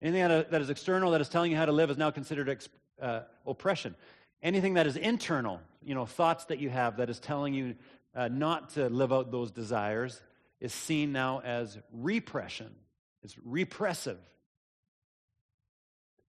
Anything 0.00 0.28
that 0.28 0.62
is 0.62 0.70
external 0.70 1.10
that 1.10 1.20
is 1.20 1.28
telling 1.28 1.50
you 1.50 1.56
how 1.56 1.66
to 1.66 1.72
live 1.72 1.90
is 1.90 1.96
now 1.96 2.12
considered 2.12 2.48
ex- 2.48 2.68
uh, 3.02 3.22
oppression. 3.44 3.96
Anything 4.44 4.74
that 4.74 4.86
is 4.86 4.96
internal, 4.96 5.60
you 5.82 5.96
know, 5.96 6.06
thoughts 6.06 6.44
that 6.44 6.60
you 6.60 6.70
have 6.70 6.98
that 6.98 7.10
is 7.10 7.18
telling 7.18 7.52
you 7.52 7.74
uh, 8.14 8.28
not 8.28 8.70
to 8.70 8.88
live 8.88 9.12
out 9.12 9.32
those 9.32 9.50
desires, 9.50 10.22
is 10.60 10.72
seen 10.72 11.10
now 11.10 11.40
as 11.40 11.76
repression. 11.92 12.70
It's 13.24 13.36
repressive. 13.44 14.18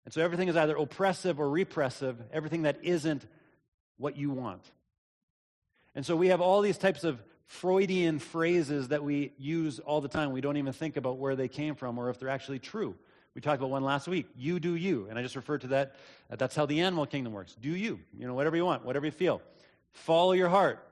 And 0.07 0.15
so 0.15 0.23
everything 0.23 0.49
is 0.49 0.57
either 0.57 0.77
oppressive 0.77 1.39
or 1.39 1.51
repressive, 1.51 2.17
everything 2.33 2.63
that 2.63 2.79
isn't 2.85 3.27
what 3.99 4.17
you 4.17 4.31
want. 4.31 4.63
And 5.95 6.07
so 6.07 6.17
we 6.17 6.29
have 6.29 6.41
all 6.41 6.63
these 6.63 6.79
types 6.79 7.05
of 7.05 7.23
Freudian 7.47 8.19
phrases 8.19 8.89
that 8.89 9.03
we 9.03 9.33
use 9.39 9.79
all 9.79 10.01
the 10.01 10.09
time. 10.09 10.33
We 10.33 10.41
don't 10.41 10.57
even 10.57 10.73
think 10.73 10.97
about 10.97 11.19
where 11.19 11.37
they 11.37 11.49
came 11.49 11.75
from 11.75 11.99
or 11.99 12.11
if 12.11 12.19
they're 12.19 12.29
actually 12.29 12.59
true. 12.59 12.97
We 13.35 13.41
talked 13.41 13.59
about 13.59 13.71
one 13.71 13.85
last 13.85 14.09
week. 14.09 14.27
You 14.37 14.59
do 14.59 14.75
you. 14.75 15.07
And 15.09 15.19
I 15.19 15.23
just 15.23 15.37
referred 15.37 15.61
to 15.61 15.69
that. 15.69 15.95
That's 16.31 16.57
how 16.57 16.67
the 16.67 16.81
animal 16.81 17.07
kingdom 17.07 17.33
works. 17.33 17.55
Do 17.55 17.71
you. 17.71 18.01
You 18.19 18.27
know, 18.27 18.35
whatever 18.35 18.57
you 18.57 18.65
want, 18.65 18.85
whatever 18.85 19.07
you 19.07 19.13
feel. 19.13 19.43
Follow 19.93 20.33
your 20.33 20.49
heart. 20.49 20.83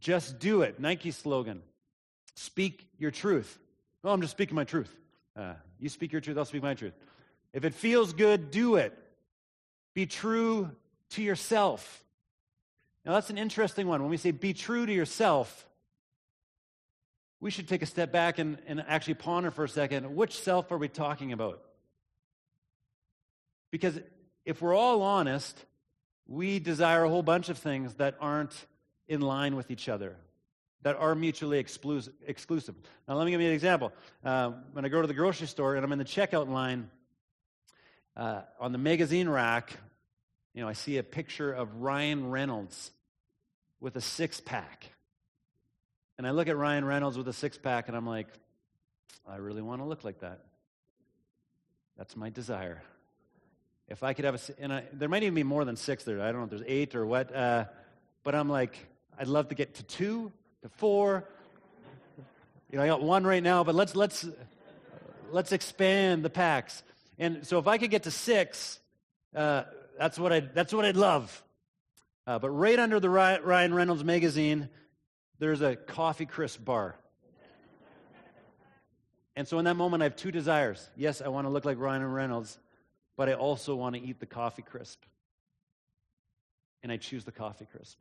Just 0.00 0.38
do 0.38 0.62
it. 0.62 0.78
Nike 0.78 1.10
slogan. 1.10 1.62
Speak 2.34 2.86
your 2.98 3.10
truth. 3.10 3.58
Oh, 4.04 4.12
I'm 4.12 4.20
just 4.20 4.30
speaking 4.30 4.54
my 4.54 4.64
truth. 4.64 4.94
Uh, 5.36 5.54
you 5.78 5.88
speak 5.88 6.12
your 6.12 6.20
truth, 6.20 6.38
I'll 6.38 6.44
speak 6.44 6.62
my 6.62 6.74
truth. 6.74 6.94
If 7.52 7.64
it 7.64 7.74
feels 7.74 8.12
good, 8.12 8.50
do 8.50 8.76
it. 8.76 8.96
Be 9.94 10.06
true 10.06 10.70
to 11.10 11.22
yourself. 11.22 12.04
Now, 13.08 13.14
that's 13.14 13.30
an 13.30 13.38
interesting 13.38 13.86
one. 13.86 14.02
When 14.02 14.10
we 14.10 14.18
say 14.18 14.32
be 14.32 14.52
true 14.52 14.84
to 14.84 14.92
yourself, 14.92 15.66
we 17.40 17.50
should 17.50 17.66
take 17.66 17.80
a 17.80 17.86
step 17.86 18.12
back 18.12 18.38
and, 18.38 18.58
and 18.66 18.84
actually 18.86 19.14
ponder 19.14 19.50
for 19.50 19.64
a 19.64 19.68
second 19.68 20.14
which 20.14 20.38
self 20.38 20.70
are 20.70 20.76
we 20.76 20.88
talking 20.88 21.32
about? 21.32 21.62
Because 23.70 23.98
if 24.44 24.60
we're 24.60 24.74
all 24.74 25.00
honest, 25.00 25.58
we 26.26 26.58
desire 26.58 27.04
a 27.04 27.08
whole 27.08 27.22
bunch 27.22 27.48
of 27.48 27.56
things 27.56 27.94
that 27.94 28.14
aren't 28.20 28.52
in 29.08 29.22
line 29.22 29.56
with 29.56 29.70
each 29.70 29.88
other, 29.88 30.14
that 30.82 30.96
are 30.96 31.14
mutually 31.14 31.58
exclusive. 31.58 32.74
Now, 33.08 33.14
let 33.14 33.24
me 33.24 33.30
give 33.30 33.40
you 33.40 33.48
an 33.48 33.54
example. 33.54 33.90
Uh, 34.22 34.50
when 34.74 34.84
I 34.84 34.88
go 34.88 35.00
to 35.00 35.08
the 35.08 35.14
grocery 35.14 35.46
store 35.46 35.76
and 35.76 35.82
I'm 35.82 35.92
in 35.92 35.98
the 35.98 36.04
checkout 36.04 36.50
line, 36.50 36.90
uh, 38.18 38.42
on 38.60 38.72
the 38.72 38.78
magazine 38.78 39.30
rack, 39.30 39.72
you 40.52 40.60
know, 40.60 40.68
I 40.68 40.74
see 40.74 40.98
a 40.98 41.02
picture 41.02 41.50
of 41.50 41.74
Ryan 41.76 42.28
Reynolds 42.28 42.90
with 43.80 43.96
a 43.96 44.00
six 44.00 44.40
pack. 44.40 44.90
And 46.16 46.26
I 46.26 46.30
look 46.30 46.48
at 46.48 46.56
Ryan 46.56 46.84
Reynolds 46.84 47.16
with 47.16 47.28
a 47.28 47.32
six 47.32 47.56
pack 47.56 47.88
and 47.88 47.96
I'm 47.96 48.06
like, 48.06 48.26
I 49.28 49.36
really 49.36 49.62
want 49.62 49.80
to 49.80 49.84
look 49.84 50.04
like 50.04 50.20
that. 50.20 50.40
That's 51.96 52.16
my 52.16 52.30
desire. 52.30 52.82
If 53.88 54.02
I 54.02 54.12
could 54.12 54.24
have 54.24 54.34
a, 54.34 54.62
and 54.62 54.72
I, 54.72 54.84
there 54.92 55.08
might 55.08 55.22
even 55.22 55.34
be 55.34 55.42
more 55.42 55.64
than 55.64 55.76
six 55.76 56.04
there. 56.04 56.20
I 56.20 56.26
don't 56.26 56.38
know 56.38 56.44
if 56.44 56.50
there's 56.50 56.62
eight 56.66 56.94
or 56.94 57.06
what. 57.06 57.34
Uh, 57.34 57.64
but 58.22 58.34
I'm 58.34 58.48
like, 58.48 58.78
I'd 59.18 59.28
love 59.28 59.48
to 59.48 59.54
get 59.54 59.74
to 59.76 59.82
two, 59.82 60.32
to 60.62 60.68
four. 60.68 61.24
You 62.70 62.78
know, 62.78 62.84
I 62.84 62.86
got 62.86 63.02
one 63.02 63.24
right 63.24 63.42
now, 63.42 63.64
but 63.64 63.74
let's 63.74 63.96
let's 63.96 64.26
let's 65.30 65.52
expand 65.52 66.22
the 66.22 66.30
packs. 66.30 66.82
And 67.18 67.46
so 67.46 67.58
if 67.58 67.66
I 67.66 67.78
could 67.78 67.90
get 67.90 68.04
to 68.04 68.10
six, 68.10 68.78
uh, 69.34 69.64
that's, 69.98 70.18
what 70.18 70.32
I'd, 70.32 70.54
that's 70.54 70.72
what 70.72 70.84
I'd 70.84 70.96
love. 70.96 71.42
Uh, 72.28 72.38
but 72.38 72.50
right 72.50 72.78
under 72.78 73.00
the 73.00 73.08
Ryan 73.08 73.72
Reynolds 73.72 74.04
magazine, 74.04 74.68
there's 75.38 75.62
a 75.62 75.76
coffee 75.76 76.26
crisp 76.26 76.62
bar. 76.62 76.94
And 79.34 79.48
so 79.48 79.58
in 79.58 79.64
that 79.64 79.76
moment, 79.76 80.02
I 80.02 80.04
have 80.04 80.14
two 80.14 80.30
desires. 80.30 80.90
Yes, 80.94 81.22
I 81.22 81.28
want 81.28 81.46
to 81.46 81.48
look 81.48 81.64
like 81.64 81.78
Ryan 81.78 82.04
Reynolds, 82.04 82.58
but 83.16 83.30
I 83.30 83.32
also 83.32 83.74
want 83.74 83.94
to 83.94 84.02
eat 84.02 84.20
the 84.20 84.26
coffee 84.26 84.60
crisp. 84.60 85.04
And 86.82 86.92
I 86.92 86.98
choose 86.98 87.24
the 87.24 87.32
coffee 87.32 87.64
crisp. 87.64 87.98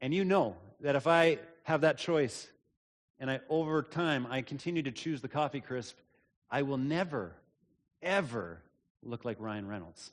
And 0.00 0.14
you 0.14 0.24
know 0.24 0.54
that 0.82 0.94
if 0.94 1.08
I 1.08 1.40
have 1.64 1.80
that 1.80 1.98
choice 1.98 2.46
and 3.18 3.28
I 3.28 3.40
over 3.48 3.82
time 3.82 4.28
I 4.30 4.42
continue 4.42 4.84
to 4.84 4.92
choose 4.92 5.20
the 5.20 5.26
coffee 5.26 5.60
crisp, 5.60 5.96
I 6.48 6.62
will 6.62 6.78
never, 6.78 7.32
ever 8.02 8.62
look 9.02 9.24
like 9.24 9.40
Ryan 9.40 9.66
Reynolds. 9.66 10.12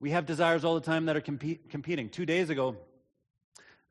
We 0.00 0.10
have 0.10 0.26
desires 0.26 0.64
all 0.64 0.74
the 0.74 0.80
time 0.80 1.06
that 1.06 1.16
are 1.16 1.20
compete, 1.20 1.70
competing. 1.70 2.08
Two 2.08 2.26
days 2.26 2.50
ago, 2.50 2.76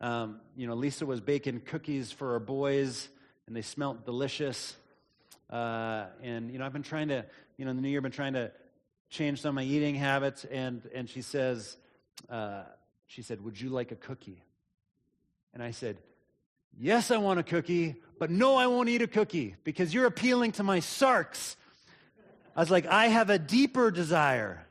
um, 0.01 0.41
you 0.55 0.67
know, 0.67 0.75
Lisa 0.75 1.05
was 1.05 1.21
baking 1.21 1.61
cookies 1.61 2.11
for 2.11 2.33
our 2.33 2.39
boys, 2.39 3.09
and 3.47 3.55
they 3.55 3.61
smelt 3.61 4.05
delicious. 4.05 4.75
Uh, 5.49 6.05
and 6.21 6.51
you 6.51 6.59
know, 6.59 6.65
I've 6.65 6.73
been 6.73 6.83
trying 6.83 7.07
to, 7.09 7.25
you 7.57 7.65
know, 7.65 7.71
in 7.71 7.77
the 7.77 7.81
new 7.81 7.89
year, 7.89 7.99
I've 7.99 8.03
been 8.03 8.11
trying 8.11 8.33
to 8.33 8.51
change 9.09 9.41
some 9.41 9.49
of 9.49 9.55
my 9.55 9.63
eating 9.63 9.95
habits. 9.95 10.45
And 10.45 10.81
and 10.93 11.09
she 11.09 11.21
says, 11.21 11.77
uh, 12.29 12.63
she 13.07 13.21
said, 13.21 13.43
"Would 13.43 13.59
you 13.59 13.69
like 13.69 13.91
a 13.91 13.95
cookie?" 13.95 14.43
And 15.53 15.61
I 15.61 15.71
said, 15.71 15.97
Yes, 16.79 17.11
I 17.11 17.17
want 17.17 17.39
a 17.39 17.43
cookie, 17.43 17.95
but 18.19 18.31
no, 18.31 18.55
I 18.55 18.67
won't 18.67 18.89
eat 18.89 19.01
a 19.01 19.07
cookie 19.07 19.55
because 19.63 19.93
you're 19.93 20.05
appealing 20.05 20.53
to 20.53 20.63
my 20.63 20.79
sarx. 20.79 21.55
I 22.55 22.59
was 22.59 22.71
like, 22.71 22.85
I 22.87 23.07
have 23.07 23.29
a 23.29 23.37
deeper 23.37 23.91
desire. 23.91 24.62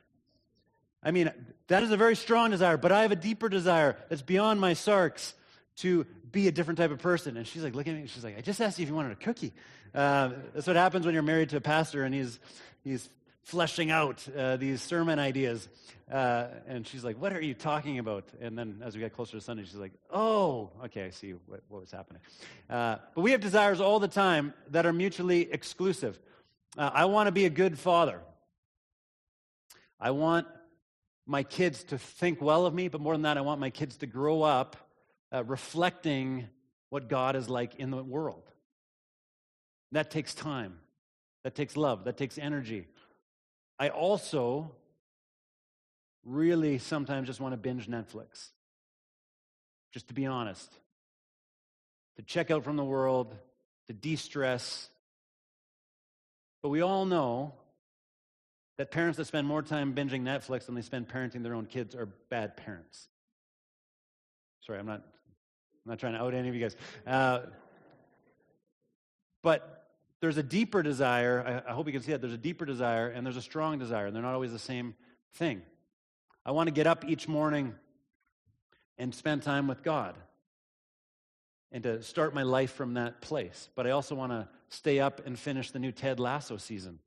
I 1.02 1.10
mean, 1.10 1.30
that 1.68 1.82
is 1.82 1.90
a 1.90 1.96
very 1.96 2.16
strong 2.16 2.50
desire, 2.50 2.76
but 2.76 2.92
I 2.92 3.02
have 3.02 3.12
a 3.12 3.16
deeper 3.16 3.48
desire 3.48 3.96
that's 4.08 4.22
beyond 4.22 4.60
my 4.60 4.72
sarx 4.72 5.32
to 5.76 6.06
be 6.30 6.48
a 6.48 6.52
different 6.52 6.78
type 6.78 6.90
of 6.90 6.98
person. 6.98 7.36
And 7.36 7.46
she's 7.46 7.62
like, 7.62 7.74
look 7.74 7.86
at 7.86 7.94
me. 7.94 8.06
She's 8.06 8.24
like, 8.24 8.38
I 8.38 8.40
just 8.40 8.60
asked 8.60 8.78
you 8.78 8.84
if 8.84 8.88
you 8.88 8.94
wanted 8.94 9.12
a 9.12 9.16
cookie. 9.16 9.52
Uh, 9.94 10.30
that's 10.54 10.66
what 10.66 10.76
happens 10.76 11.04
when 11.04 11.14
you're 11.14 11.22
married 11.22 11.50
to 11.50 11.56
a 11.56 11.60
pastor 11.60 12.04
and 12.04 12.14
he's, 12.14 12.38
he's 12.84 13.08
fleshing 13.42 13.90
out 13.90 14.26
uh, 14.36 14.56
these 14.56 14.80
sermon 14.80 15.18
ideas. 15.18 15.68
Uh, 16.10 16.48
and 16.66 16.86
she's 16.86 17.04
like, 17.04 17.20
What 17.20 17.32
are 17.32 17.40
you 17.40 17.54
talking 17.54 17.98
about? 17.98 18.24
And 18.40 18.56
then 18.56 18.82
as 18.84 18.94
we 18.94 19.00
got 19.00 19.12
closer 19.12 19.32
to 19.32 19.40
Sunday, 19.40 19.64
she's 19.64 19.74
like, 19.74 19.92
Oh, 20.10 20.70
okay, 20.84 21.04
I 21.04 21.10
see 21.10 21.32
what, 21.46 21.62
what 21.68 21.80
was 21.80 21.90
happening. 21.90 22.20
Uh, 22.68 22.96
but 23.14 23.22
we 23.22 23.32
have 23.32 23.40
desires 23.40 23.80
all 23.80 23.98
the 23.98 24.08
time 24.08 24.54
that 24.70 24.86
are 24.86 24.92
mutually 24.92 25.50
exclusive. 25.50 26.18
Uh, 26.76 26.90
I 26.92 27.06
want 27.06 27.28
to 27.28 27.32
be 27.32 27.44
a 27.44 27.50
good 27.50 27.78
father. 27.78 28.20
I 29.98 30.10
want 30.10 30.46
my 31.26 31.42
kids 31.42 31.84
to 31.84 31.98
think 31.98 32.40
well 32.40 32.66
of 32.66 32.74
me, 32.74 32.88
but 32.88 33.00
more 33.00 33.14
than 33.14 33.22
that, 33.22 33.38
I 33.38 33.42
want 33.42 33.60
my 33.60 33.70
kids 33.70 33.96
to 33.98 34.06
grow 34.06 34.42
up 34.42 34.76
uh, 35.32 35.44
reflecting 35.44 36.48
what 36.90 37.08
God 37.08 37.36
is 37.36 37.48
like 37.48 37.76
in 37.76 37.90
the 37.90 38.02
world. 38.02 38.42
That 39.92 40.10
takes 40.10 40.34
time. 40.34 40.78
That 41.44 41.54
takes 41.54 41.76
love. 41.76 42.04
That 42.04 42.16
takes 42.16 42.38
energy. 42.38 42.86
I 43.78 43.88
also 43.88 44.72
really 46.24 46.78
sometimes 46.78 47.26
just 47.26 47.40
want 47.40 47.52
to 47.52 47.56
binge 47.56 47.88
Netflix. 47.88 48.50
Just 49.92 50.08
to 50.08 50.14
be 50.14 50.26
honest. 50.26 50.70
To 52.16 52.22
check 52.22 52.50
out 52.50 52.64
from 52.64 52.76
the 52.76 52.84
world, 52.84 53.34
to 53.86 53.92
de 53.92 54.16
stress. 54.16 54.88
But 56.62 56.68
we 56.68 56.80
all 56.80 57.06
know 57.06 57.54
that 58.78 58.90
parents 58.90 59.16
that 59.18 59.26
spend 59.26 59.46
more 59.46 59.62
time 59.62 59.94
binging 59.94 60.22
Netflix 60.22 60.66
than 60.66 60.74
they 60.74 60.82
spend 60.82 61.08
parenting 61.08 61.42
their 61.42 61.54
own 61.54 61.66
kids 61.66 61.94
are 61.94 62.06
bad 62.30 62.56
parents. 62.56 63.08
Sorry, 64.66 64.78
I'm 64.78 64.86
not, 64.86 65.02
I'm 65.84 65.90
not 65.90 65.98
trying 65.98 66.14
to 66.14 66.20
out 66.20 66.34
any 66.34 66.48
of 66.48 66.54
you 66.54 66.60
guys. 66.60 66.76
Uh, 67.06 67.40
but 69.42 69.88
there's 70.20 70.36
a 70.36 70.42
deeper 70.42 70.82
desire. 70.82 71.62
I, 71.66 71.70
I 71.70 71.74
hope 71.74 71.86
you 71.86 71.92
can 71.92 72.02
see 72.02 72.12
that. 72.12 72.20
There's 72.20 72.32
a 72.32 72.38
deeper 72.38 72.64
desire 72.64 73.08
and 73.08 73.26
there's 73.26 73.36
a 73.36 73.42
strong 73.42 73.78
desire, 73.78 74.06
and 74.06 74.14
they're 74.14 74.22
not 74.22 74.34
always 74.34 74.52
the 74.52 74.58
same 74.58 74.94
thing. 75.34 75.62
I 76.46 76.52
want 76.52 76.68
to 76.68 76.72
get 76.72 76.86
up 76.86 77.04
each 77.04 77.28
morning 77.28 77.74
and 78.98 79.14
spend 79.14 79.42
time 79.42 79.66
with 79.68 79.82
God 79.82 80.16
and 81.72 81.82
to 81.84 82.02
start 82.02 82.34
my 82.34 82.42
life 82.42 82.72
from 82.72 82.94
that 82.94 83.20
place. 83.20 83.68
But 83.74 83.86
I 83.86 83.90
also 83.90 84.14
want 84.14 84.32
to 84.32 84.48
stay 84.68 85.00
up 85.00 85.26
and 85.26 85.38
finish 85.38 85.70
the 85.70 85.78
new 85.78 85.92
Ted 85.92 86.20
Lasso 86.20 86.56
season 86.56 86.98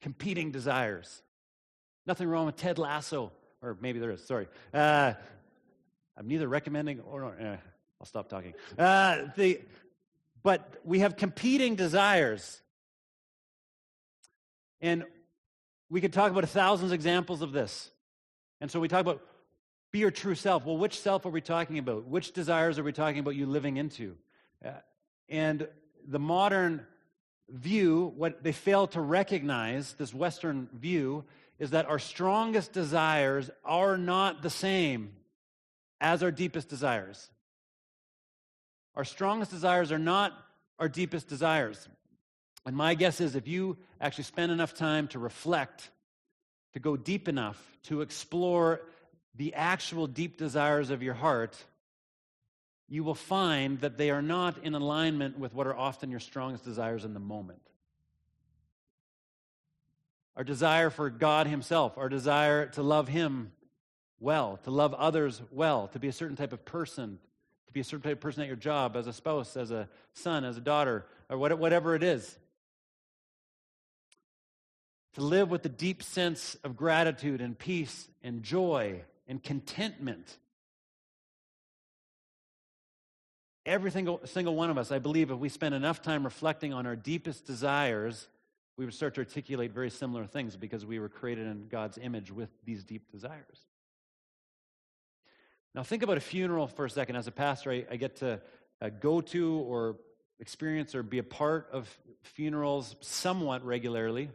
competing 0.00 0.50
desires. 0.50 1.22
Nothing 2.06 2.28
wrong 2.28 2.46
with 2.46 2.56
Ted 2.56 2.78
Lasso, 2.78 3.32
or 3.62 3.76
maybe 3.80 3.98
there 3.98 4.10
is, 4.10 4.24
sorry. 4.24 4.48
Uh, 4.72 5.14
I'm 6.16 6.28
neither 6.28 6.48
recommending 6.48 7.00
or, 7.00 7.24
uh, 7.24 7.56
I'll 8.00 8.06
stop 8.06 8.28
talking. 8.28 8.54
Uh, 8.78 9.24
the, 9.36 9.60
but 10.42 10.68
we 10.84 11.00
have 11.00 11.16
competing 11.16 11.76
desires. 11.76 12.60
And 14.80 15.04
we 15.90 16.00
could 16.00 16.12
talk 16.12 16.30
about 16.30 16.48
thousands 16.48 16.92
of 16.92 16.94
examples 16.94 17.42
of 17.42 17.52
this. 17.52 17.90
And 18.60 18.70
so 18.70 18.80
we 18.80 18.88
talk 18.88 19.00
about 19.00 19.22
be 19.92 19.98
your 19.98 20.10
true 20.10 20.34
self. 20.34 20.64
Well, 20.64 20.76
which 20.76 21.00
self 21.00 21.26
are 21.26 21.30
we 21.30 21.40
talking 21.40 21.78
about? 21.78 22.06
Which 22.06 22.32
desires 22.32 22.78
are 22.78 22.84
we 22.84 22.92
talking 22.92 23.18
about 23.18 23.34
you 23.34 23.46
living 23.46 23.76
into? 23.76 24.16
Uh, 24.64 24.70
and 25.28 25.66
the 26.06 26.18
modern 26.18 26.86
view, 27.52 28.12
what 28.16 28.42
they 28.42 28.52
fail 28.52 28.86
to 28.88 29.00
recognize, 29.00 29.94
this 29.94 30.14
Western 30.14 30.68
view, 30.72 31.24
is 31.58 31.70
that 31.70 31.86
our 31.86 31.98
strongest 31.98 32.72
desires 32.72 33.50
are 33.64 33.98
not 33.98 34.42
the 34.42 34.50
same 34.50 35.12
as 36.00 36.22
our 36.22 36.30
deepest 36.30 36.68
desires. 36.68 37.30
Our 38.94 39.04
strongest 39.04 39.50
desires 39.50 39.92
are 39.92 39.98
not 39.98 40.32
our 40.78 40.88
deepest 40.88 41.28
desires. 41.28 41.88
And 42.66 42.76
my 42.76 42.94
guess 42.94 43.20
is 43.20 43.36
if 43.36 43.46
you 43.46 43.76
actually 44.00 44.24
spend 44.24 44.52
enough 44.52 44.74
time 44.74 45.08
to 45.08 45.18
reflect, 45.18 45.90
to 46.72 46.80
go 46.80 46.96
deep 46.96 47.28
enough, 47.28 47.60
to 47.84 48.00
explore 48.00 48.80
the 49.34 49.54
actual 49.54 50.06
deep 50.06 50.36
desires 50.36 50.90
of 50.90 51.02
your 51.02 51.14
heart, 51.14 51.56
you 52.90 53.04
will 53.04 53.14
find 53.14 53.80
that 53.80 53.96
they 53.96 54.10
are 54.10 54.20
not 54.20 54.58
in 54.64 54.74
alignment 54.74 55.38
with 55.38 55.54
what 55.54 55.68
are 55.68 55.76
often 55.76 56.10
your 56.10 56.18
strongest 56.18 56.64
desires 56.64 57.04
in 57.04 57.14
the 57.14 57.20
moment. 57.20 57.62
Our 60.36 60.42
desire 60.42 60.90
for 60.90 61.08
God 61.08 61.46
Himself, 61.46 61.96
our 61.96 62.08
desire 62.08 62.66
to 62.70 62.82
love 62.82 63.06
Him 63.06 63.52
well, 64.18 64.58
to 64.64 64.72
love 64.72 64.92
others 64.94 65.40
well, 65.52 65.86
to 65.88 66.00
be 66.00 66.08
a 66.08 66.12
certain 66.12 66.36
type 66.36 66.52
of 66.52 66.64
person, 66.64 67.20
to 67.68 67.72
be 67.72 67.78
a 67.78 67.84
certain 67.84 68.02
type 68.02 68.16
of 68.16 68.20
person 68.20 68.42
at 68.42 68.48
your 68.48 68.56
job, 68.56 68.96
as 68.96 69.06
a 69.06 69.12
spouse, 69.12 69.56
as 69.56 69.70
a 69.70 69.88
son, 70.12 70.44
as 70.44 70.56
a 70.56 70.60
daughter, 70.60 71.06
or 71.28 71.38
whatever 71.38 71.94
it 71.94 72.02
is. 72.02 72.36
To 75.14 75.20
live 75.20 75.48
with 75.48 75.64
a 75.64 75.70
deep 75.70 76.02
sense 76.02 76.56
of 76.64 76.76
gratitude 76.76 77.40
and 77.40 77.56
peace 77.56 78.08
and 78.22 78.42
joy 78.42 79.02
and 79.28 79.40
contentment 79.40 80.38
Every 83.70 83.92
single, 83.92 84.20
single 84.24 84.56
one 84.56 84.68
of 84.68 84.78
us, 84.78 84.90
I 84.90 84.98
believe, 84.98 85.30
if 85.30 85.38
we 85.38 85.48
spend 85.48 85.76
enough 85.76 86.02
time 86.02 86.24
reflecting 86.24 86.72
on 86.72 86.86
our 86.86 86.96
deepest 86.96 87.46
desires, 87.46 88.26
we 88.76 88.84
would 88.84 88.92
start 88.92 89.14
to 89.14 89.20
articulate 89.20 89.70
very 89.70 89.90
similar 89.90 90.26
things 90.26 90.56
because 90.56 90.84
we 90.84 90.98
were 90.98 91.08
created 91.08 91.46
in 91.46 91.68
God's 91.68 91.96
image 91.96 92.32
with 92.32 92.48
these 92.64 92.82
deep 92.82 93.12
desires. 93.12 93.60
Now, 95.72 95.84
think 95.84 96.02
about 96.02 96.16
a 96.16 96.20
funeral 96.20 96.66
for 96.66 96.84
a 96.84 96.90
second. 96.90 97.14
As 97.14 97.28
a 97.28 97.30
pastor, 97.30 97.70
I, 97.70 97.86
I 97.88 97.94
get 97.94 98.16
to 98.16 98.40
uh, 98.82 98.88
go 98.88 99.20
to 99.20 99.58
or 99.58 99.98
experience 100.40 100.96
or 100.96 101.04
be 101.04 101.18
a 101.18 101.22
part 101.22 101.68
of 101.70 101.88
funerals 102.22 102.96
somewhat 103.02 103.64
regularly. 103.64 104.30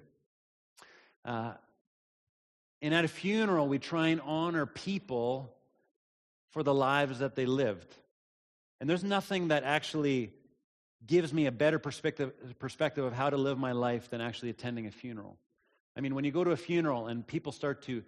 Uh, 1.25 1.55
and 2.81 2.93
at 2.93 3.03
a 3.03 3.09
funeral, 3.09 3.67
we 3.67 3.79
try 3.79 4.07
and 4.07 4.21
honor 4.21 4.65
people 4.65 5.53
for 6.51 6.63
the 6.63 6.73
lives 6.73 7.19
that 7.19 7.35
they 7.35 7.45
lived. 7.45 7.93
And 8.79 8.89
there's 8.89 9.03
nothing 9.03 9.49
that 9.49 9.63
actually 9.63 10.33
gives 11.05 11.33
me 11.33 11.45
a 11.45 11.51
better 11.51 11.79
perspective, 11.79 12.33
perspective 12.59 13.03
of 13.03 13.13
how 13.13 13.29
to 13.29 13.37
live 13.37 13.57
my 13.57 13.71
life 13.71 14.09
than 14.09 14.21
actually 14.21 14.49
attending 14.49 14.87
a 14.87 14.91
funeral. 14.91 15.37
I 15.95 16.01
mean, 16.01 16.15
when 16.15 16.25
you 16.25 16.31
go 16.31 16.43
to 16.43 16.51
a 16.51 16.57
funeral 16.57 17.07
and 17.07 17.25
people 17.25 17.51
start 17.51 17.83
to 17.83 18.03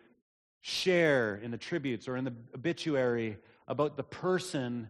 share 0.62 1.36
in 1.36 1.52
the 1.52 1.58
tributes 1.58 2.08
or 2.08 2.18
in 2.18 2.26
the 2.26 2.34
obituary 2.54 3.38
about 3.68 3.96
the 3.96 4.04
person 4.04 4.90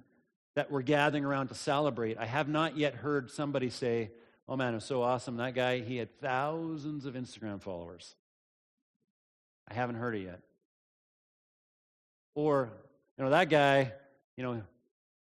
that 0.56 0.72
we're 0.72 0.82
gathering 0.82 1.26
around 1.26 1.50
to 1.50 1.56
celebrate, 1.56 2.18
I 2.18 2.26
have 2.26 2.48
not 2.48 2.78
yet 2.78 2.96
heard 2.96 3.30
somebody 3.30 3.70
say, 3.70 4.12
Oh 4.50 4.56
man, 4.56 4.74
it 4.74 4.78
was 4.78 4.86
so 4.86 5.04
awesome. 5.04 5.38
That 5.38 5.54
guy, 5.56 5.82
he 5.82 5.98
had 5.98 6.20
thousands 6.22 7.06
of 7.06 7.16
Instagram 7.16 7.62
followers. 7.62 8.16
I 9.68 9.74
haven't 9.74 9.96
heard 9.96 10.16
it 10.16 10.22
yet. 10.22 10.40
Or, 12.34 12.72
you 13.18 13.26
know, 13.26 13.32
that 13.32 13.50
guy, 13.50 13.92
you 14.38 14.44
know, 14.44 14.62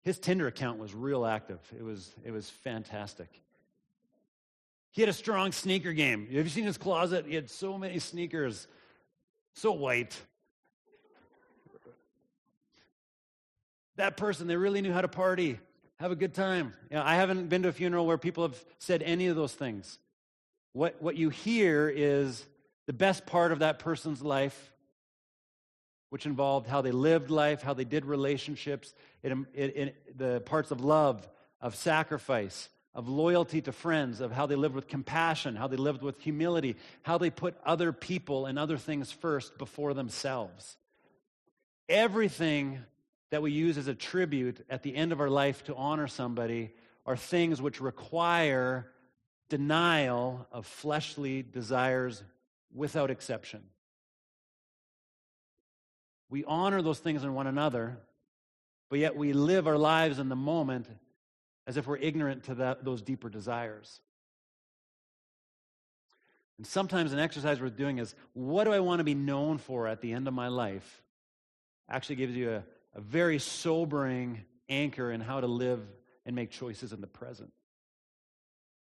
his 0.09 0.19
Tinder 0.19 0.47
account 0.47 0.79
was 0.79 0.95
real 0.95 1.27
active. 1.27 1.61
It 1.79 1.85
was, 1.85 2.11
it 2.25 2.31
was 2.31 2.49
fantastic. 2.49 3.29
He 4.91 5.03
had 5.03 5.11
a 5.11 5.13
strong 5.13 5.53
sneaker 5.53 5.93
game. 5.93 6.25
Have 6.29 6.45
you 6.45 6.49
seen 6.49 6.65
his 6.65 6.79
closet? 6.79 7.27
He 7.29 7.35
had 7.35 7.51
so 7.51 7.77
many 7.77 7.99
sneakers, 7.99 8.67
so 9.53 9.73
white. 9.73 10.19
That 13.97 14.17
person, 14.17 14.47
they 14.47 14.57
really 14.57 14.81
knew 14.81 14.95
how 14.95 15.03
to 15.03 15.09
party, 15.09 15.61
have 16.01 16.11
a 16.11 16.17
good 16.17 16.33
time. 16.33 16.73
You 16.91 16.97
know, 16.97 17.03
I 17.05 17.17
haven't 17.17 17.51
been 17.51 17.63
to 17.65 17.69
a 17.69 17.73
funeral 17.73 18.07
where 18.07 18.17
people 18.17 18.45
have 18.45 18.65
said 18.79 19.03
any 19.03 19.27
of 19.27 19.37
those 19.37 19.53
things. 19.53 19.99
What, 20.73 21.03
what 21.03 21.17
you 21.17 21.29
hear 21.29 21.93
is 21.95 22.47
the 22.87 22.95
best 22.95 23.27
part 23.27 23.53
of 23.53 23.59
that 23.59 23.79
person's 23.79 24.23
life 24.23 24.73
which 26.11 26.27
involved 26.27 26.67
how 26.67 26.81
they 26.81 26.91
lived 26.91 27.31
life, 27.31 27.63
how 27.63 27.75
they 27.75 27.85
did 27.85 28.05
relationships, 28.05 28.95
um, 29.31 29.47
it, 29.55 30.19
the 30.19 30.41
parts 30.41 30.71
of 30.71 30.81
love, 30.81 31.29
of 31.61 31.75
sacrifice, 31.75 32.69
of 32.95 33.09
loyalty 33.09 33.61
to 33.61 33.73
friends, 33.73 34.21
of 34.21 34.33
how 34.33 34.47
they 34.47 34.55
lived 34.55 34.75
with 34.75 34.89
compassion, 34.89 35.55
how 35.55 35.67
they 35.67 35.77
lived 35.77 36.03
with 36.03 36.21
humility, 36.21 36.77
how 37.03 37.19
they 37.19 37.31
put 37.31 37.57
other 37.65 37.93
people 37.93 38.47
and 38.47 38.59
other 38.59 38.79
things 38.79 39.13
first 39.13 39.59
before 39.59 39.95
themselves. 39.95 40.77
Everything 41.89 42.81
that 43.31 43.43
we 43.43 43.53
use 43.53 43.77
as 43.77 43.89
a 43.89 43.95
tribute 43.95 44.65
at 44.71 44.83
the 44.83 44.95
end 44.95 45.13
of 45.13 45.21
our 45.21 45.31
life 45.31 45.65
to 45.65 45.75
honor 45.75 46.07
somebody 46.07 46.71
are 47.05 47.17
things 47.17 47.61
which 47.61 47.81
require 47.81 48.91
denial 49.49 50.47
of 50.53 50.67
fleshly 50.67 51.43
desires 51.43 52.23
without 52.75 53.11
exception. 53.11 53.63
We 56.31 56.45
honor 56.45 56.83
those 56.83 56.99
things 56.99 57.25
in 57.25 57.35
one 57.35 57.47
another, 57.47 57.99
but 58.91 58.99
yet 58.99 59.17
we 59.17 59.33
live 59.33 59.67
our 59.67 59.79
lives 59.79 60.19
in 60.19 60.29
the 60.29 60.37
moment 60.37 60.87
as 61.67 61.77
if 61.77 61.87
we're 61.87 61.99
ignorant 61.99 62.45
to 62.45 62.55
that, 62.57 62.85
those 62.85 63.03
deeper 63.03 63.29
desires. 63.29 64.01
And 66.57 66.67
sometimes 66.67 67.13
an 67.13 67.19
exercise 67.19 67.61
worth 67.61 67.77
doing 67.77 67.99
is 67.99 68.15
what 68.33 68.65
do 68.65 68.73
I 68.73 68.81
want 68.81 68.99
to 68.99 69.05
be 69.05 69.15
known 69.15 69.59
for 69.59 69.87
at 69.87 70.01
the 70.01 70.13
end 70.13 70.27
of 70.29 70.35
my 70.35 70.49
life? 70.49 71.03
Actually 71.89 72.17
gives 72.17 72.35
you 72.35 72.51
a, 72.51 72.65
a 72.95 73.01
very 73.01 73.39
sobering 73.39 74.45
anchor 74.69 75.13
in 75.13 75.21
how 75.21 75.41
to 75.41 75.47
live 75.47 75.81
and 76.27 76.35
make 76.35 76.51
choices 76.51 76.93
in 76.93 77.01
the 77.01 77.07
present. 77.07 77.53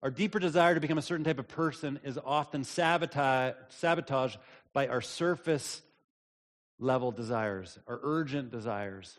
Our 0.02 0.10
deeper 0.10 0.40
desire 0.40 0.74
to 0.74 0.80
become 0.80 0.98
a 0.98 1.02
certain 1.02 1.24
type 1.24 1.38
of 1.38 1.46
person 1.46 2.00
is 2.02 2.18
often 2.24 2.64
sabotaged 2.64 4.38
by 4.72 4.88
our 4.88 5.00
surface 5.00 5.80
level 6.82 7.12
desires, 7.12 7.78
or 7.86 8.00
urgent 8.02 8.50
desires. 8.50 9.18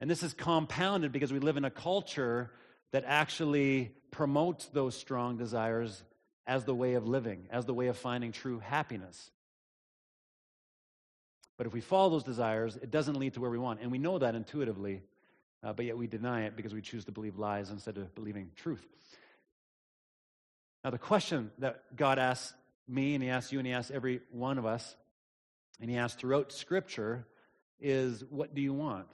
And 0.00 0.10
this 0.10 0.22
is 0.22 0.34
compounded 0.34 1.12
because 1.12 1.32
we 1.32 1.38
live 1.38 1.56
in 1.56 1.64
a 1.64 1.70
culture 1.70 2.50
that 2.92 3.04
actually 3.06 3.92
promotes 4.10 4.66
those 4.66 4.94
strong 4.94 5.36
desires 5.36 6.02
as 6.46 6.64
the 6.64 6.74
way 6.74 6.94
of 6.94 7.06
living, 7.06 7.46
as 7.50 7.64
the 7.66 7.74
way 7.74 7.86
of 7.86 7.96
finding 7.96 8.32
true 8.32 8.58
happiness. 8.58 9.30
But 11.56 11.66
if 11.66 11.72
we 11.72 11.80
follow 11.80 12.10
those 12.10 12.24
desires, 12.24 12.76
it 12.76 12.90
doesn't 12.90 13.18
lead 13.18 13.34
to 13.34 13.40
where 13.40 13.50
we 13.50 13.58
want. 13.58 13.80
And 13.82 13.92
we 13.92 13.98
know 13.98 14.18
that 14.18 14.34
intuitively, 14.34 15.02
uh, 15.62 15.74
but 15.74 15.84
yet 15.84 15.96
we 15.98 16.06
deny 16.06 16.44
it 16.46 16.56
because 16.56 16.74
we 16.74 16.80
choose 16.80 17.04
to 17.04 17.12
believe 17.12 17.38
lies 17.38 17.70
instead 17.70 17.98
of 17.98 18.14
believing 18.14 18.50
truth. 18.56 18.84
Now, 20.82 20.90
the 20.90 20.98
question 20.98 21.50
that 21.58 21.94
God 21.94 22.18
asks 22.18 22.54
me, 22.88 23.14
and 23.14 23.22
He 23.22 23.28
asks 23.28 23.52
you, 23.52 23.58
and 23.58 23.66
He 23.66 23.74
asks 23.74 23.90
every 23.90 24.22
one 24.32 24.56
of 24.56 24.64
us, 24.64 24.96
and 25.80 25.90
He 25.90 25.96
asks 25.96 26.20
throughout 26.20 26.52
Scripture, 26.52 27.26
is 27.80 28.24
what 28.28 28.54
do 28.54 28.60
you 28.60 28.72
want? 28.72 29.06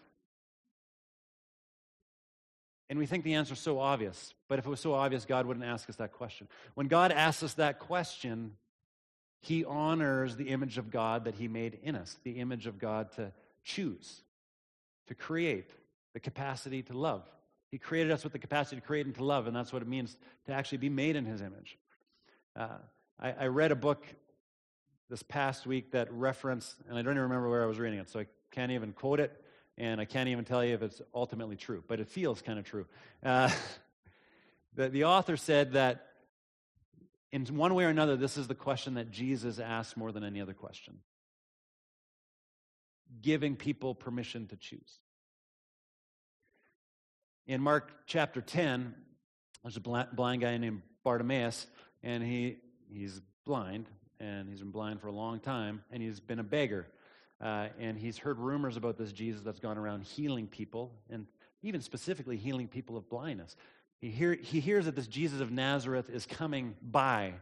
And 2.88 2.98
we 2.98 3.06
think 3.06 3.24
the 3.24 3.34
answer 3.34 3.54
is 3.54 3.58
so 3.58 3.80
obvious. 3.80 4.34
But 4.48 4.58
if 4.58 4.66
it 4.66 4.70
was 4.70 4.80
so 4.80 4.94
obvious, 4.94 5.24
God 5.24 5.46
wouldn't 5.46 5.66
ask 5.66 5.88
us 5.90 5.96
that 5.96 6.12
question. 6.12 6.48
When 6.74 6.86
God 6.86 7.10
asks 7.10 7.42
us 7.42 7.54
that 7.54 7.80
question, 7.80 8.52
He 9.40 9.64
honors 9.64 10.36
the 10.36 10.48
image 10.50 10.78
of 10.78 10.90
God 10.90 11.24
that 11.24 11.34
He 11.34 11.48
made 11.48 11.78
in 11.82 11.96
us, 11.96 12.18
the 12.22 12.32
image 12.32 12.66
of 12.66 12.78
God 12.78 13.12
to 13.12 13.32
choose, 13.64 14.22
to 15.08 15.14
create, 15.14 15.70
the 16.14 16.20
capacity 16.20 16.82
to 16.82 16.96
love. 16.96 17.28
He 17.70 17.78
created 17.78 18.12
us 18.12 18.22
with 18.22 18.32
the 18.32 18.38
capacity 18.38 18.80
to 18.80 18.86
create 18.86 19.06
and 19.06 19.14
to 19.16 19.24
love, 19.24 19.48
and 19.48 19.56
that's 19.56 19.72
what 19.72 19.82
it 19.82 19.88
means 19.88 20.16
to 20.46 20.52
actually 20.52 20.78
be 20.78 20.88
made 20.88 21.16
in 21.16 21.24
His 21.24 21.40
image. 21.42 21.78
Uh, 22.54 22.78
I, 23.18 23.32
I 23.32 23.46
read 23.46 23.72
a 23.72 23.76
book 23.76 24.04
this 25.08 25.22
past 25.22 25.66
week 25.66 25.92
that 25.92 26.12
reference, 26.12 26.74
and 26.88 26.98
I 26.98 27.02
don't 27.02 27.12
even 27.12 27.22
remember 27.22 27.48
where 27.48 27.62
I 27.62 27.66
was 27.66 27.78
reading 27.78 27.98
it, 27.98 28.08
so 28.08 28.20
I 28.20 28.26
can't 28.50 28.72
even 28.72 28.92
quote 28.92 29.20
it 29.20 29.42
and 29.78 30.00
I 30.00 30.04
can't 30.04 30.28
even 30.28 30.44
tell 30.44 30.64
you 30.64 30.74
if 30.74 30.82
it's 30.82 31.02
ultimately 31.14 31.56
true, 31.56 31.84
but 31.86 32.00
it 32.00 32.08
feels 32.08 32.40
kind 32.40 32.58
of 32.58 32.64
true. 32.64 32.86
Uh, 33.22 33.50
the, 34.74 34.88
the 34.88 35.04
author 35.04 35.36
said 35.36 35.72
that 35.72 36.06
in 37.32 37.44
one 37.44 37.74
way 37.74 37.84
or 37.84 37.88
another, 37.88 38.16
this 38.16 38.36
is 38.36 38.46
the 38.46 38.54
question 38.54 38.94
that 38.94 39.10
Jesus 39.10 39.58
asked 39.58 39.96
more 39.96 40.12
than 40.12 40.24
any 40.24 40.40
other 40.40 40.54
question 40.54 40.98
giving 43.22 43.54
people 43.54 43.94
permission 43.94 44.48
to 44.48 44.56
choose. 44.56 44.98
In 47.46 47.60
Mark 47.60 47.92
chapter 48.06 48.40
10, 48.40 48.94
there's 49.62 49.76
a 49.76 49.80
blind 49.80 50.40
guy 50.42 50.56
named 50.56 50.82
Bartimaeus, 51.04 51.68
and 52.02 52.22
he, 52.22 52.56
he's 52.88 53.20
blind, 53.44 53.86
and 54.20 54.48
he's 54.48 54.60
been 54.60 54.70
blind 54.70 55.00
for 55.00 55.08
a 55.08 55.12
long 55.12 55.40
time, 55.40 55.82
and 55.90 56.02
he's 56.02 56.20
been 56.20 56.38
a 56.38 56.44
beggar. 56.44 56.86
Uh, 57.40 57.68
and 57.78 57.98
he's 57.98 58.16
heard 58.16 58.38
rumors 58.38 58.76
about 58.76 58.96
this 58.96 59.12
Jesus 59.12 59.42
that's 59.42 59.60
gone 59.60 59.76
around 59.76 60.04
healing 60.04 60.46
people, 60.46 60.92
and 61.10 61.26
even 61.62 61.80
specifically 61.80 62.36
healing 62.36 62.68
people 62.68 62.96
of 62.96 63.08
blindness. 63.08 63.56
He, 64.00 64.10
hear, 64.10 64.34
he 64.34 64.60
hears 64.60 64.86
that 64.86 64.96
this 64.96 65.06
Jesus 65.06 65.40
of 65.40 65.50
Nazareth 65.50 66.08
is 66.10 66.26
coming 66.26 66.74
by. 66.82 67.34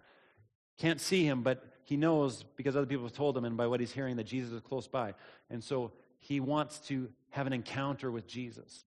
Can't 0.79 1.01
see 1.01 1.25
him, 1.25 1.43
but 1.43 1.65
he 1.85 1.97
knows 1.97 2.45
because 2.57 2.77
other 2.77 2.87
people 2.87 3.05
have 3.05 3.13
told 3.13 3.37
him, 3.37 3.45
and 3.45 3.57
by 3.57 3.67
what 3.67 3.81
he's 3.81 3.93
hearing, 3.93 4.17
that 4.17 4.25
Jesus 4.25 4.53
is 4.53 4.61
close 4.61 4.89
by. 4.89 5.15
And 5.51 5.63
so 5.63 5.93
he 6.19 6.41
wants 6.41 6.79
to 6.89 7.09
have 7.31 7.47
an 7.47 7.53
encounter 7.53 8.11
with 8.11 8.27
Jesus. 8.27 8.85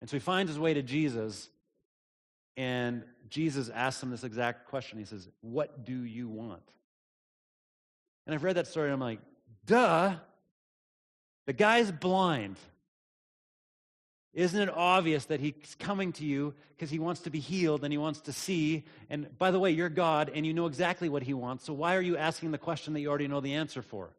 And 0.00 0.08
so 0.08 0.16
he 0.16 0.20
finds 0.20 0.50
his 0.50 0.58
way 0.58 0.74
to 0.74 0.82
Jesus, 0.82 1.50
and 2.56 3.02
Jesus 3.28 3.68
asks 3.68 4.02
him 4.02 4.10
this 4.10 4.24
exact 4.24 4.68
question. 4.68 4.98
He 4.98 5.04
says, 5.04 5.28
What 5.40 5.84
do 5.84 6.04
you 6.04 6.28
want? 6.28 6.62
And 8.28 8.34
I've 8.34 8.44
read 8.44 8.56
that 8.56 8.68
story, 8.68 8.86
and 8.86 8.94
I'm 8.94 9.00
like, 9.00 9.18
Duh. 9.66 10.14
The 11.46 11.52
guy's 11.54 11.90
blind. 11.90 12.58
Isn't 14.34 14.60
it 14.60 14.68
obvious 14.68 15.24
that 15.24 15.40
he's 15.40 15.74
coming 15.78 16.12
to 16.12 16.24
you 16.24 16.54
because 16.76 16.90
he 16.90 16.98
wants 16.98 17.22
to 17.22 17.30
be 17.30 17.40
healed 17.40 17.84
and 17.84 17.92
he 17.92 17.96
wants 17.96 18.20
to 18.20 18.32
see? 18.32 18.84
And 19.08 19.36
by 19.38 19.50
the 19.50 19.58
way, 19.58 19.70
you're 19.70 19.88
God 19.88 20.30
and 20.34 20.46
you 20.46 20.52
know 20.52 20.66
exactly 20.66 21.08
what 21.08 21.22
he 21.22 21.32
wants. 21.32 21.64
So 21.64 21.72
why 21.72 21.96
are 21.96 22.02
you 22.02 22.18
asking 22.18 22.50
the 22.50 22.58
question 22.58 22.92
that 22.92 23.00
you 23.00 23.08
already 23.08 23.28
know 23.28 23.40
the 23.40 23.54
answer 23.54 23.80
for? 23.80 24.10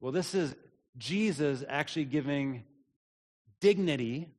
Well, 0.00 0.10
this 0.10 0.34
is 0.34 0.54
Jesus 0.96 1.62
actually 1.68 2.06
giving 2.06 2.64
dignity 3.60 4.30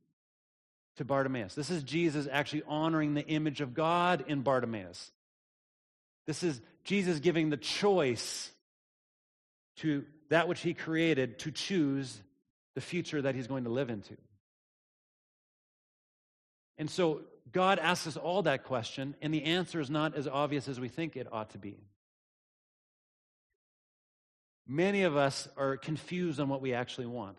to 0.96 1.04
Bartimaeus. 1.04 1.54
This 1.54 1.70
is 1.70 1.82
Jesus 1.84 2.26
actually 2.30 2.64
honoring 2.66 3.14
the 3.14 3.26
image 3.26 3.60
of 3.60 3.72
God 3.72 4.24
in 4.26 4.42
Bartimaeus. 4.42 5.12
This 6.26 6.42
is 6.42 6.60
Jesus 6.84 7.20
giving 7.20 7.50
the 7.50 7.56
choice 7.56 8.50
to 9.76 10.04
that 10.28 10.48
which 10.48 10.60
he 10.60 10.74
created 10.74 11.38
to 11.40 11.50
choose 11.50 12.20
the 12.74 12.80
future 12.80 13.22
that 13.22 13.34
he's 13.34 13.46
going 13.46 13.64
to 13.64 13.70
live 13.70 13.90
into. 13.90 14.16
And 16.78 16.90
so 16.90 17.22
God 17.52 17.78
asks 17.78 18.06
us 18.06 18.16
all 18.16 18.42
that 18.42 18.64
question, 18.64 19.14
and 19.22 19.32
the 19.32 19.44
answer 19.44 19.80
is 19.80 19.88
not 19.88 20.14
as 20.14 20.26
obvious 20.26 20.68
as 20.68 20.80
we 20.80 20.88
think 20.88 21.16
it 21.16 21.28
ought 21.32 21.50
to 21.50 21.58
be. 21.58 21.76
Many 24.66 25.04
of 25.04 25.16
us 25.16 25.48
are 25.56 25.76
confused 25.76 26.40
on 26.40 26.48
what 26.48 26.60
we 26.60 26.74
actually 26.74 27.06
want. 27.06 27.38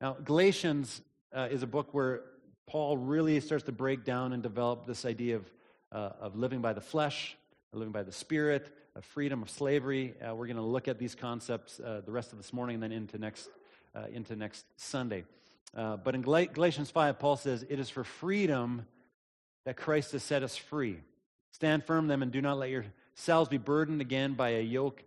Now, 0.00 0.12
Galatians 0.12 1.00
uh, 1.34 1.48
is 1.50 1.62
a 1.62 1.66
book 1.66 1.88
where 1.92 2.20
Paul 2.66 2.98
really 2.98 3.40
starts 3.40 3.64
to 3.64 3.72
break 3.72 4.04
down 4.04 4.32
and 4.32 4.42
develop 4.42 4.86
this 4.86 5.04
idea 5.04 5.36
of, 5.36 5.50
uh, 5.94 6.10
of 6.20 6.36
living 6.36 6.60
by 6.60 6.72
the 6.72 6.80
flesh, 6.80 7.36
living 7.72 7.92
by 7.92 8.02
the 8.02 8.12
spirit, 8.12 8.68
of 8.96 9.04
freedom, 9.04 9.42
of 9.42 9.50
slavery. 9.50 10.14
Uh, 10.20 10.34
we're 10.34 10.46
going 10.46 10.56
to 10.56 10.62
look 10.62 10.88
at 10.88 10.98
these 10.98 11.14
concepts 11.14 11.80
uh, 11.80 12.02
the 12.04 12.12
rest 12.12 12.32
of 12.32 12.38
this 12.38 12.52
morning 12.52 12.74
and 12.74 12.82
then 12.82 12.92
into 12.92 13.18
next, 13.18 13.48
uh, 13.94 14.04
into 14.12 14.36
next 14.36 14.64
Sunday. 14.76 15.24
Uh, 15.74 15.96
but 15.96 16.14
in 16.14 16.22
Gal- 16.22 16.46
Galatians 16.46 16.90
5, 16.90 17.18
Paul 17.18 17.36
says, 17.36 17.64
It 17.68 17.78
is 17.80 17.88
for 17.88 18.04
freedom 18.04 18.86
that 19.64 19.76
Christ 19.76 20.12
has 20.12 20.22
set 20.22 20.42
us 20.42 20.56
free. 20.56 20.98
Stand 21.52 21.84
firm 21.84 22.08
then 22.08 22.22
and 22.22 22.32
do 22.32 22.42
not 22.42 22.58
let 22.58 22.70
yourselves 22.70 23.48
be 23.48 23.58
burdened 23.58 24.00
again 24.00 24.34
by 24.34 24.50
a 24.50 24.60
yoke 24.60 25.02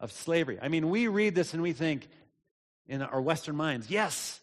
of 0.00 0.12
slavery. 0.12 0.58
I 0.60 0.68
mean, 0.68 0.90
we 0.90 1.06
read 1.08 1.34
this 1.34 1.54
and 1.54 1.62
we 1.62 1.72
think 1.72 2.08
in 2.88 3.02
our 3.02 3.20
Western 3.20 3.56
minds, 3.56 3.88
yes, 3.88 4.40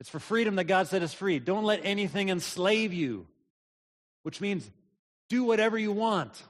it's 0.00 0.08
for 0.08 0.18
freedom 0.18 0.56
that 0.56 0.64
God 0.64 0.88
set 0.88 1.02
us 1.02 1.14
free. 1.14 1.38
Don't 1.38 1.64
let 1.64 1.80
anything 1.84 2.30
enslave 2.30 2.92
you, 2.92 3.26
which 4.22 4.40
means 4.40 4.68
do 5.32 5.44
whatever 5.44 5.78
you 5.78 5.92
want. 5.92 6.42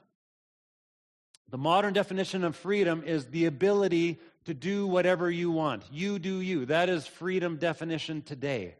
The 1.50 1.56
modern 1.56 1.92
definition 1.92 2.42
of 2.42 2.56
freedom 2.56 3.04
is 3.06 3.26
the 3.26 3.46
ability 3.46 4.18
to 4.46 4.54
do 4.54 4.88
whatever 4.88 5.30
you 5.30 5.52
want. 5.52 5.84
You 5.92 6.18
do 6.18 6.40
you. 6.40 6.66
That 6.66 6.88
is 6.88 7.06
freedom 7.06 7.58
definition 7.58 8.22
today. 8.22 8.74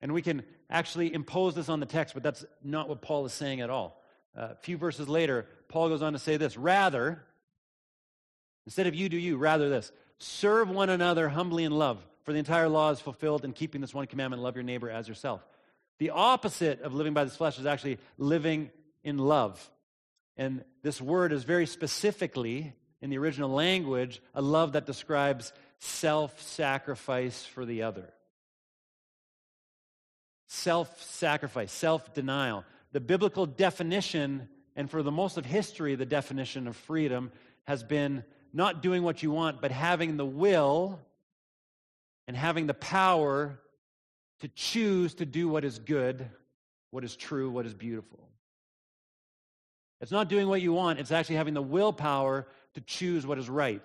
And 0.00 0.12
we 0.12 0.22
can 0.22 0.42
actually 0.70 1.12
impose 1.12 1.54
this 1.54 1.68
on 1.68 1.80
the 1.80 1.86
text, 1.86 2.14
but 2.14 2.22
that's 2.22 2.46
not 2.64 2.88
what 2.88 3.02
Paul 3.02 3.26
is 3.26 3.34
saying 3.34 3.60
at 3.60 3.68
all. 3.68 4.02
Uh, 4.34 4.48
a 4.52 4.56
few 4.62 4.78
verses 4.78 5.06
later, 5.06 5.46
Paul 5.68 5.90
goes 5.90 6.00
on 6.00 6.14
to 6.14 6.18
say 6.18 6.38
this 6.38 6.56
Rather, 6.56 7.22
instead 8.64 8.86
of 8.86 8.94
you 8.94 9.10
do 9.10 9.18
you, 9.18 9.36
rather 9.36 9.68
this 9.68 9.92
serve 10.16 10.70
one 10.70 10.88
another 10.88 11.28
humbly 11.28 11.64
in 11.64 11.72
love, 11.72 11.98
for 12.24 12.32
the 12.32 12.38
entire 12.38 12.70
law 12.70 12.90
is 12.90 13.00
fulfilled 13.00 13.44
in 13.44 13.52
keeping 13.52 13.82
this 13.82 13.92
one 13.92 14.06
commandment 14.06 14.42
love 14.42 14.56
your 14.56 14.64
neighbor 14.64 14.88
as 14.88 15.08
yourself. 15.08 15.46
The 16.02 16.10
opposite 16.10 16.82
of 16.82 16.94
living 16.94 17.14
by 17.14 17.22
this 17.22 17.36
flesh 17.36 17.60
is 17.60 17.64
actually 17.64 17.98
living 18.18 18.72
in 19.04 19.18
love. 19.18 19.70
And 20.36 20.64
this 20.82 21.00
word 21.00 21.30
is 21.32 21.44
very 21.44 21.64
specifically, 21.64 22.72
in 23.00 23.08
the 23.08 23.18
original 23.18 23.50
language, 23.50 24.20
a 24.34 24.42
love 24.42 24.72
that 24.72 24.84
describes 24.84 25.52
self 25.78 26.42
sacrifice 26.42 27.44
for 27.44 27.64
the 27.64 27.84
other. 27.84 28.12
Self 30.48 31.00
sacrifice, 31.04 31.70
self 31.70 32.12
denial. 32.14 32.64
The 32.90 32.98
biblical 32.98 33.46
definition, 33.46 34.48
and 34.74 34.90
for 34.90 35.04
the 35.04 35.12
most 35.12 35.36
of 35.36 35.46
history, 35.46 35.94
the 35.94 36.04
definition 36.04 36.66
of 36.66 36.74
freedom 36.74 37.30
has 37.68 37.84
been 37.84 38.24
not 38.52 38.82
doing 38.82 39.04
what 39.04 39.22
you 39.22 39.30
want, 39.30 39.60
but 39.60 39.70
having 39.70 40.16
the 40.16 40.26
will 40.26 40.98
and 42.26 42.36
having 42.36 42.66
the 42.66 42.74
power 42.74 43.60
to 44.42 44.48
choose 44.48 45.14
to 45.14 45.24
do 45.24 45.48
what 45.48 45.64
is 45.64 45.78
good, 45.78 46.28
what 46.90 47.04
is 47.04 47.14
true, 47.14 47.48
what 47.48 47.64
is 47.64 47.74
beautiful. 47.74 48.18
It's 50.00 50.10
not 50.10 50.28
doing 50.28 50.48
what 50.48 50.60
you 50.60 50.72
want, 50.72 50.98
it's 50.98 51.12
actually 51.12 51.36
having 51.36 51.54
the 51.54 51.62
willpower 51.62 52.48
to 52.74 52.80
choose 52.80 53.24
what 53.24 53.38
is 53.38 53.48
right, 53.48 53.84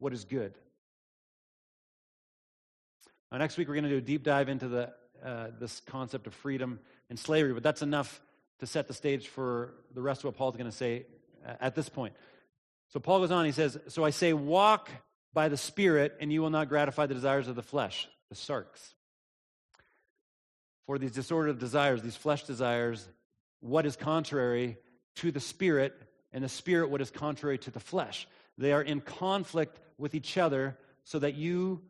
what 0.00 0.12
is 0.12 0.24
good. 0.24 0.54
Now, 3.30 3.38
next 3.38 3.56
week, 3.56 3.68
we're 3.68 3.74
going 3.74 3.84
to 3.84 3.90
do 3.90 3.98
a 3.98 4.00
deep 4.00 4.24
dive 4.24 4.48
into 4.48 4.66
the, 4.66 4.92
uh, 5.24 5.46
this 5.60 5.80
concept 5.86 6.26
of 6.26 6.34
freedom 6.34 6.80
and 7.08 7.16
slavery, 7.16 7.54
but 7.54 7.62
that's 7.62 7.82
enough 7.82 8.20
to 8.58 8.66
set 8.66 8.88
the 8.88 8.94
stage 8.94 9.28
for 9.28 9.72
the 9.94 10.02
rest 10.02 10.22
of 10.22 10.24
what 10.24 10.36
Paul's 10.36 10.56
going 10.56 10.70
to 10.70 10.76
say 10.76 11.06
uh, 11.46 11.54
at 11.60 11.76
this 11.76 11.88
point. 11.88 12.14
So 12.88 12.98
Paul 12.98 13.20
goes 13.20 13.30
on, 13.30 13.44
he 13.44 13.52
says, 13.52 13.78
So 13.86 14.04
I 14.04 14.10
say, 14.10 14.32
walk 14.32 14.90
by 15.32 15.48
the 15.48 15.56
Spirit, 15.56 16.16
and 16.20 16.32
you 16.32 16.42
will 16.42 16.50
not 16.50 16.68
gratify 16.68 17.06
the 17.06 17.14
desires 17.14 17.46
of 17.46 17.54
the 17.54 17.62
flesh, 17.62 18.08
the 18.30 18.34
sarx. 18.34 18.94
For 20.86 20.98
these 20.98 21.12
disordered 21.12 21.58
desires, 21.58 22.02
these 22.02 22.16
flesh 22.16 22.44
desires, 22.44 23.08
what 23.60 23.86
is 23.86 23.96
contrary 23.96 24.78
to 25.16 25.30
the 25.30 25.40
Spirit, 25.40 26.00
and 26.32 26.42
the 26.42 26.48
Spirit 26.48 26.90
what 26.90 27.00
is 27.00 27.10
contrary 27.10 27.58
to 27.58 27.70
the 27.70 27.80
flesh. 27.80 28.26
They 28.58 28.72
are 28.72 28.82
in 28.82 29.00
conflict 29.00 29.78
with 29.98 30.14
each 30.14 30.36
other 30.36 30.76
so 31.04 31.18
that 31.18 31.34
you 31.34 31.82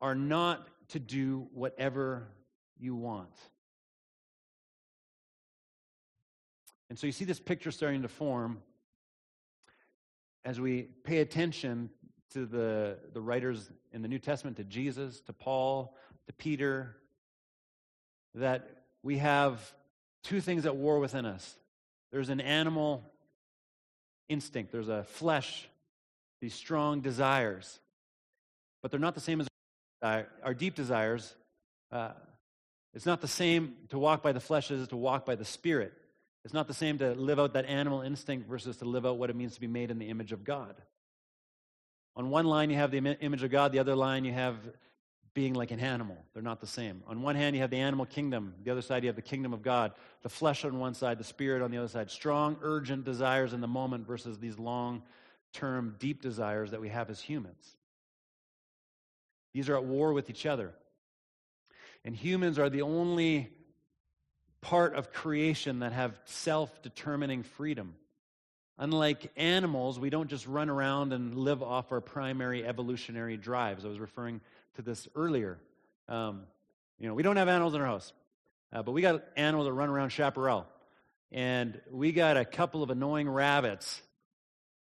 are 0.00 0.14
not 0.14 0.66
to 0.88 0.98
do 0.98 1.48
whatever 1.52 2.26
you 2.78 2.94
want. 2.94 3.34
And 6.90 6.98
so 6.98 7.06
you 7.06 7.12
see 7.12 7.24
this 7.24 7.40
picture 7.40 7.70
starting 7.70 8.02
to 8.02 8.08
form 8.08 8.62
as 10.44 10.60
we 10.60 10.82
pay 11.04 11.18
attention 11.18 11.90
to 12.32 12.46
the, 12.46 12.98
the 13.12 13.20
writers 13.20 13.70
in 13.92 14.02
the 14.02 14.08
New 14.08 14.18
Testament, 14.18 14.56
to 14.58 14.64
Jesus, 14.64 15.20
to 15.20 15.32
Paul, 15.32 15.96
to 16.26 16.32
Peter, 16.32 16.96
that 18.34 18.68
we 19.02 19.18
have 19.18 19.60
two 20.22 20.40
things 20.40 20.66
at 20.66 20.76
war 20.76 20.98
within 20.98 21.26
us. 21.26 21.56
There's 22.12 22.28
an 22.28 22.40
animal 22.40 23.04
instinct, 24.28 24.72
there's 24.72 24.88
a 24.88 25.04
flesh, 25.04 25.68
these 26.40 26.54
strong 26.54 27.00
desires, 27.00 27.78
but 28.82 28.90
they're 28.90 29.00
not 29.00 29.14
the 29.14 29.20
same 29.20 29.40
as 29.40 29.48
our 30.02 30.54
deep 30.54 30.74
desires. 30.74 31.34
Uh, 31.90 32.10
it's 32.92 33.06
not 33.06 33.20
the 33.20 33.28
same 33.28 33.74
to 33.88 33.98
walk 33.98 34.22
by 34.22 34.32
the 34.32 34.40
flesh 34.40 34.70
as 34.70 34.88
to 34.88 34.96
walk 34.96 35.24
by 35.24 35.34
the 35.34 35.44
spirit. 35.44 35.92
It's 36.44 36.54
not 36.54 36.68
the 36.68 36.74
same 36.74 36.98
to 36.98 37.14
live 37.14 37.40
out 37.40 37.54
that 37.54 37.64
animal 37.64 38.02
instinct 38.02 38.48
versus 38.48 38.76
to 38.78 38.84
live 38.84 39.06
out 39.06 39.16
what 39.16 39.30
it 39.30 39.36
means 39.36 39.54
to 39.54 39.60
be 39.60 39.66
made 39.66 39.90
in 39.90 39.98
the 39.98 40.10
image 40.10 40.32
of 40.32 40.44
God. 40.44 40.74
On 42.16 42.30
one 42.30 42.46
line, 42.46 42.70
you 42.70 42.76
have 42.76 42.90
the 42.90 42.98
image 42.98 43.42
of 43.42 43.50
God, 43.50 43.72
the 43.72 43.78
other 43.78 43.96
line, 43.96 44.24
you 44.24 44.32
have 44.32 44.56
being 45.34 45.54
like 45.54 45.72
an 45.72 45.80
animal. 45.80 46.16
They're 46.32 46.42
not 46.42 46.60
the 46.60 46.66
same. 46.66 47.02
On 47.08 47.20
one 47.20 47.34
hand, 47.34 47.56
you 47.56 47.62
have 47.62 47.70
the 47.70 47.78
animal 47.78 48.06
kingdom. 48.06 48.54
The 48.64 48.70
other 48.70 48.82
side, 48.82 49.02
you 49.02 49.08
have 49.08 49.16
the 49.16 49.22
kingdom 49.22 49.52
of 49.52 49.62
God. 49.62 49.92
The 50.22 50.28
flesh 50.28 50.64
on 50.64 50.78
one 50.78 50.94
side, 50.94 51.18
the 51.18 51.24
spirit 51.24 51.60
on 51.60 51.72
the 51.72 51.78
other 51.78 51.88
side. 51.88 52.10
Strong, 52.10 52.58
urgent 52.62 53.04
desires 53.04 53.52
in 53.52 53.60
the 53.60 53.66
moment 53.66 54.06
versus 54.06 54.38
these 54.38 54.58
long 54.58 55.02
term, 55.52 55.96
deep 55.98 56.22
desires 56.22 56.70
that 56.70 56.80
we 56.80 56.88
have 56.88 57.10
as 57.10 57.20
humans. 57.20 57.76
These 59.52 59.68
are 59.68 59.76
at 59.76 59.84
war 59.84 60.12
with 60.12 60.30
each 60.30 60.46
other. 60.46 60.72
And 62.04 62.14
humans 62.14 62.58
are 62.58 62.70
the 62.70 62.82
only 62.82 63.50
part 64.60 64.94
of 64.94 65.12
creation 65.12 65.80
that 65.80 65.92
have 65.92 66.18
self 66.26 66.82
determining 66.82 67.42
freedom. 67.42 67.94
Unlike 68.78 69.30
animals, 69.36 70.00
we 70.00 70.10
don't 70.10 70.28
just 70.28 70.46
run 70.46 70.68
around 70.68 71.12
and 71.12 71.34
live 71.36 71.62
off 71.62 71.92
our 71.92 72.00
primary 72.00 72.66
evolutionary 72.66 73.36
drives. 73.36 73.84
I 73.84 73.88
was 73.88 74.00
referring 74.00 74.40
to 74.74 74.82
this 74.82 75.08
earlier. 75.14 75.58
Um, 76.08 76.42
you 76.98 77.08
know, 77.08 77.14
we 77.14 77.22
don't 77.22 77.36
have 77.36 77.48
animals 77.48 77.74
in 77.74 77.80
our 77.80 77.86
house, 77.86 78.12
uh, 78.72 78.82
but 78.82 78.92
we 78.92 79.02
got 79.02 79.22
animals 79.36 79.66
that 79.66 79.72
run 79.72 79.88
around 79.88 80.10
chaparral. 80.10 80.66
And 81.32 81.80
we 81.90 82.12
got 82.12 82.36
a 82.36 82.44
couple 82.44 82.82
of 82.82 82.90
annoying 82.90 83.28
rabbits 83.28 84.00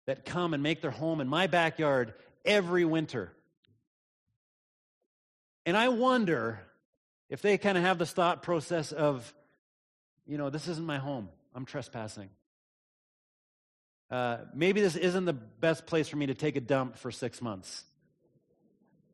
that 0.08 0.26
come 0.26 0.54
and 0.54 0.64
make 0.64 0.82
their 0.82 0.92
home 0.92 1.22
in 1.22 1.28
my 1.28 1.48
backyard 1.48 2.14
every 2.44 2.86
winter. 2.86 3.32
And 5.66 5.78
I 5.78 5.90
wonder 5.90 6.60
if 7.30 7.44
they 7.44 7.58
kind 7.60 7.78
of 7.78 7.84
have 7.84 8.00
this 8.00 8.12
thought 8.12 8.42
process 8.42 8.92
of, 8.92 9.32
you 10.26 10.38
know, 10.38 10.50
this 10.50 10.68
isn't 10.68 10.86
my 10.86 10.98
home. 10.98 11.30
I'm 11.54 11.66
trespassing. 11.66 12.30
Uh, 14.10 14.38
maybe 14.56 14.82
this 14.82 14.96
isn't 14.96 15.26
the 15.26 15.34
best 15.34 15.86
place 15.86 16.08
for 16.08 16.18
me 16.18 16.26
to 16.28 16.34
take 16.34 16.56
a 16.56 16.62
dump 16.62 16.98
for 16.98 17.12
six 17.12 17.42
months. 17.42 17.84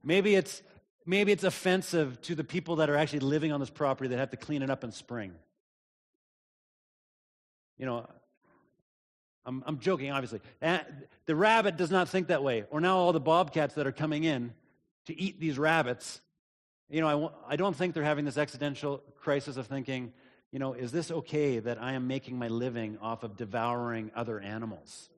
Maybe 0.06 0.36
it's, 0.36 0.62
maybe 1.06 1.32
it's 1.32 1.44
offensive 1.44 2.22
to 2.22 2.36
the 2.36 2.44
people 2.44 2.78
that 2.78 2.90
are 2.90 2.96
actually 2.96 3.20
living 3.20 3.52
on 3.52 3.60
this 3.60 3.72
property 3.72 4.10
that 4.10 4.18
have 4.18 4.30
to 4.30 4.38
clean 4.38 4.62
it 4.62 4.70
up 4.70 4.84
in 4.84 4.92
spring. 4.92 5.34
You 7.78 7.88
know, 7.88 8.08
I'm, 9.46 9.64
I'm 9.66 9.80
joking, 9.80 10.12
obviously. 10.12 10.42
The 11.26 11.36
rabbit 11.36 11.76
does 11.76 11.90
not 11.90 12.08
think 12.08 12.28
that 12.28 12.44
way. 12.44 12.66
Or 12.70 12.80
now 12.80 12.98
all 12.98 13.14
the 13.14 13.20
bobcats 13.20 13.74
that 13.76 13.88
are 13.88 13.92
coming 13.92 14.24
in 14.24 14.54
to 15.08 15.20
eat 15.20 15.40
these 15.40 15.58
rabbits. 15.58 16.22
You 16.90 17.02
know, 17.02 17.32
I, 17.48 17.54
I 17.54 17.56
don't 17.56 17.76
think 17.76 17.96
they're 17.96 18.04
having 18.04 18.26
this 18.26 18.38
existential 18.38 19.04
crisis 19.20 19.58
of 19.58 19.66
thinking, 19.66 20.14
you 20.52 20.60
know, 20.60 20.74
is 20.74 20.92
this 20.92 21.10
okay 21.10 21.60
that 21.60 21.82
I 21.82 21.94
am 21.94 22.08
making 22.08 22.38
my 22.38 22.48
living 22.48 23.00
off 23.02 23.24
of 23.24 23.36
devouring 23.36 24.12
other 24.16 24.40
animals? 24.40 25.10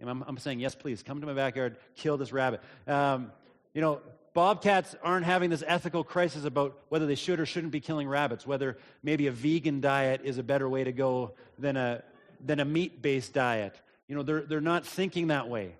And 0.00 0.08
I'm, 0.08 0.24
I'm 0.26 0.38
saying, 0.38 0.60
yes, 0.60 0.74
please, 0.74 1.02
come 1.02 1.20
to 1.20 1.26
my 1.26 1.34
backyard, 1.34 1.76
kill 1.96 2.16
this 2.16 2.32
rabbit. 2.32 2.60
Um, 2.86 3.32
you 3.74 3.80
know, 3.80 4.00
bobcats 4.32 4.96
aren't 5.02 5.26
having 5.26 5.50
this 5.50 5.62
ethical 5.66 6.04
crisis 6.04 6.44
about 6.44 6.78
whether 6.88 7.06
they 7.06 7.14
should 7.14 7.40
or 7.40 7.46
shouldn't 7.46 7.72
be 7.72 7.80
killing 7.80 8.08
rabbits, 8.08 8.46
whether 8.46 8.78
maybe 9.02 9.26
a 9.26 9.32
vegan 9.32 9.80
diet 9.80 10.22
is 10.24 10.38
a 10.38 10.42
better 10.42 10.68
way 10.68 10.84
to 10.84 10.92
go 10.92 11.32
than 11.58 11.76
a, 11.76 12.02
than 12.44 12.60
a 12.60 12.64
meat 12.64 13.02
based 13.02 13.34
diet. 13.34 13.78
You 14.08 14.16
know, 14.16 14.22
they're, 14.22 14.42
they're 14.42 14.60
not 14.60 14.86
thinking 14.86 15.28
that 15.28 15.48
way. 15.48 15.74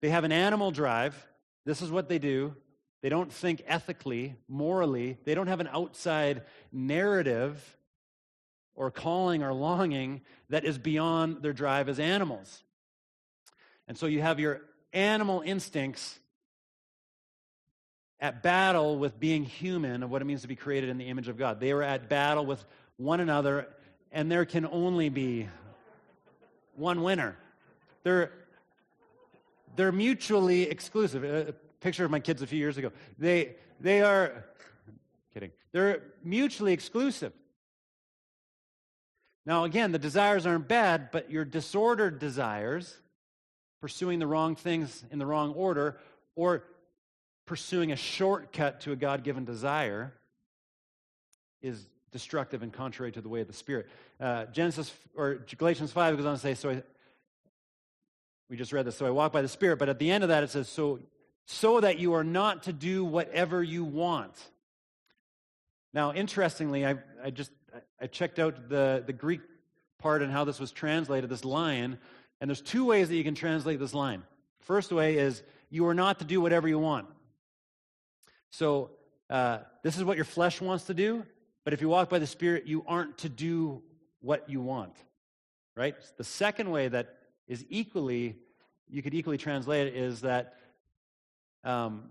They 0.00 0.10
have 0.10 0.24
an 0.24 0.32
animal 0.32 0.70
drive. 0.70 1.26
This 1.64 1.82
is 1.82 1.90
what 1.90 2.08
they 2.08 2.18
do. 2.18 2.54
They 3.02 3.08
don't 3.08 3.32
think 3.32 3.62
ethically, 3.66 4.34
morally. 4.48 5.18
They 5.24 5.34
don't 5.34 5.46
have 5.46 5.60
an 5.60 5.68
outside 5.68 6.42
narrative 6.72 7.76
or 8.74 8.90
calling 8.90 9.42
or 9.42 9.52
longing 9.52 10.22
that 10.48 10.64
is 10.64 10.78
beyond 10.78 11.42
their 11.42 11.52
drive 11.52 11.88
as 11.88 11.98
animals. 11.98 12.62
And 13.88 13.98
so 13.98 14.06
you 14.06 14.22
have 14.22 14.40
your 14.40 14.62
animal 14.92 15.42
instincts 15.44 16.18
at 18.20 18.42
battle 18.42 18.98
with 18.98 19.18
being 19.20 19.44
human 19.44 20.02
of 20.02 20.10
what 20.10 20.22
it 20.22 20.24
means 20.24 20.42
to 20.42 20.48
be 20.48 20.56
created 20.56 20.88
in 20.88 20.98
the 20.98 21.08
image 21.08 21.28
of 21.28 21.36
God. 21.36 21.60
They 21.60 21.74
were 21.74 21.82
at 21.82 22.08
battle 22.08 22.46
with 22.46 22.64
one 22.96 23.20
another, 23.20 23.68
and 24.12 24.30
there 24.30 24.44
can 24.46 24.66
only 24.66 25.08
be 25.08 25.48
one 26.76 27.02
winner. 27.02 27.36
They're, 28.02 28.32
they're 29.76 29.92
mutually 29.92 30.62
exclusive. 30.62 31.24
A 31.24 31.54
picture 31.80 32.04
of 32.04 32.10
my 32.10 32.20
kids 32.20 32.40
a 32.40 32.46
few 32.46 32.58
years 32.58 32.78
ago. 32.78 32.92
They, 33.18 33.56
they 33.80 34.00
are, 34.00 34.44
kidding, 35.34 35.50
they're 35.72 36.02
mutually 36.22 36.72
exclusive. 36.72 37.32
Now, 39.44 39.64
again, 39.64 39.92
the 39.92 39.98
desires 39.98 40.46
aren't 40.46 40.68
bad, 40.68 41.10
but 41.10 41.30
your 41.30 41.44
disordered 41.44 42.18
desires 42.18 42.96
pursuing 43.84 44.18
the 44.18 44.26
wrong 44.26 44.56
things 44.56 45.04
in 45.10 45.18
the 45.18 45.26
wrong 45.26 45.52
order, 45.52 45.98
or 46.36 46.64
pursuing 47.44 47.92
a 47.92 47.96
shortcut 47.96 48.80
to 48.80 48.92
a 48.92 48.96
God 48.96 49.22
given 49.22 49.44
desire 49.44 50.14
is 51.60 51.84
destructive 52.10 52.62
and 52.62 52.72
contrary 52.72 53.12
to 53.12 53.20
the 53.20 53.28
way 53.28 53.42
of 53.42 53.46
the 53.46 53.52
Spirit. 53.52 53.86
Uh, 54.18 54.46
Genesis 54.46 54.90
or 55.14 55.44
Galatians 55.58 55.92
5 55.92 56.16
goes 56.16 56.24
on 56.24 56.34
to 56.34 56.40
say, 56.40 56.54
so 56.54 56.70
I, 56.70 56.82
we 58.48 58.56
just 58.56 58.72
read 58.72 58.86
this, 58.86 58.96
so 58.96 59.04
I 59.04 59.10
walk 59.10 59.32
by 59.32 59.42
the 59.42 59.48
Spirit, 59.48 59.78
but 59.78 59.90
at 59.90 59.98
the 59.98 60.10
end 60.10 60.24
of 60.24 60.28
that 60.28 60.42
it 60.42 60.48
says, 60.48 60.66
so, 60.66 61.00
so 61.44 61.78
that 61.80 61.98
you 61.98 62.14
are 62.14 62.24
not 62.24 62.62
to 62.62 62.72
do 62.72 63.04
whatever 63.04 63.62
you 63.62 63.84
want. 63.84 64.32
Now, 65.92 66.14
interestingly, 66.14 66.86
I, 66.86 66.94
I 67.22 67.28
just 67.28 67.50
I 68.00 68.06
checked 68.06 68.38
out 68.38 68.70
the, 68.70 69.04
the 69.06 69.12
Greek 69.12 69.42
part 69.98 70.22
and 70.22 70.32
how 70.32 70.44
this 70.44 70.58
was 70.58 70.72
translated, 70.72 71.28
this 71.28 71.44
lion, 71.44 71.98
and 72.40 72.48
there's 72.48 72.60
two 72.60 72.84
ways 72.84 73.08
that 73.08 73.16
you 73.16 73.24
can 73.24 73.34
translate 73.34 73.78
this 73.78 73.94
line. 73.94 74.22
First 74.60 74.92
way 74.92 75.18
is 75.18 75.42
you 75.70 75.86
are 75.86 75.94
not 75.94 76.18
to 76.18 76.24
do 76.24 76.40
whatever 76.40 76.68
you 76.68 76.78
want. 76.78 77.06
So 78.50 78.90
uh, 79.30 79.58
this 79.82 79.96
is 79.96 80.04
what 80.04 80.16
your 80.16 80.24
flesh 80.24 80.60
wants 80.60 80.84
to 80.84 80.94
do, 80.94 81.24
but 81.64 81.72
if 81.72 81.80
you 81.80 81.88
walk 81.88 82.08
by 82.08 82.18
the 82.18 82.26
Spirit, 82.26 82.66
you 82.66 82.84
aren't 82.86 83.18
to 83.18 83.28
do 83.28 83.82
what 84.20 84.48
you 84.48 84.60
want. 84.60 84.94
Right? 85.76 85.94
The 86.16 86.24
second 86.24 86.70
way 86.70 86.88
that 86.88 87.16
is 87.48 87.64
equally, 87.68 88.36
you 88.88 89.02
could 89.02 89.14
equally 89.14 89.38
translate 89.38 89.88
it 89.88 89.96
is 89.96 90.20
that 90.20 90.54
um, 91.64 92.10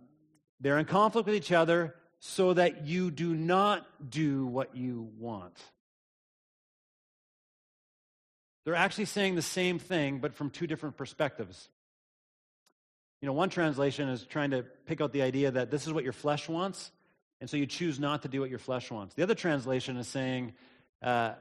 they're 0.59 0.80
in 0.80 0.86
conflict 0.86 1.28
with 1.28 1.36
each 1.36 1.51
other 1.51 1.95
so 2.19 2.53
that 2.53 2.86
you 2.86 3.11
do 3.11 3.36
not 3.36 3.86
do 4.09 4.45
what 4.45 4.76
you 4.76 5.09
want. 5.17 5.57
They're 8.66 8.76
actually 8.76 9.05
saying 9.05 9.36
the 9.36 9.41
same 9.41 9.80
thing, 9.80 10.20
but 10.20 10.34
from 10.34 10.49
two 10.49 10.68
different 10.68 10.97
perspectives. 10.97 11.70
You 13.22 13.28
know, 13.28 13.34
one 13.34 13.49
translation 13.49 14.09
is 14.09 14.26
trying 14.26 14.51
to 14.51 14.64
pick 14.86 15.01
out 15.01 15.11
the 15.11 15.22
idea 15.22 15.51
that 15.51 15.72
this 15.72 15.88
is 15.88 15.93
what 15.93 16.03
your 16.03 16.14
flesh 16.14 16.47
wants, 16.47 16.91
and 17.41 17.49
so 17.49 17.57
you 17.57 17.66
choose 17.66 17.99
not 17.99 18.22
to 18.24 18.28
do 18.28 18.39
what 18.39 18.49
your 18.49 18.59
flesh 18.59 18.89
wants. 18.91 19.16
The 19.16 19.24
other 19.24 19.36
translation 19.36 19.97
is 19.97 20.07
saying, 20.07 20.53
uh, 21.01 21.34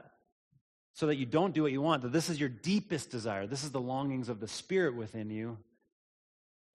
so 0.93 1.07
that 1.07 1.15
you 1.15 1.25
don't 1.25 1.53
do 1.53 1.63
what 1.63 1.71
you 1.71 1.81
want, 1.81 2.03
that 2.03 2.11
this 2.11 2.29
is 2.29 2.39
your 2.39 2.49
deepest 2.49 3.09
desire. 3.09 3.47
This 3.47 3.63
is 3.63 3.71
the 3.71 3.81
longings 3.81 4.29
of 4.29 4.39
the 4.39 4.47
spirit 4.47 4.95
within 4.95 5.29
you, 5.29 5.57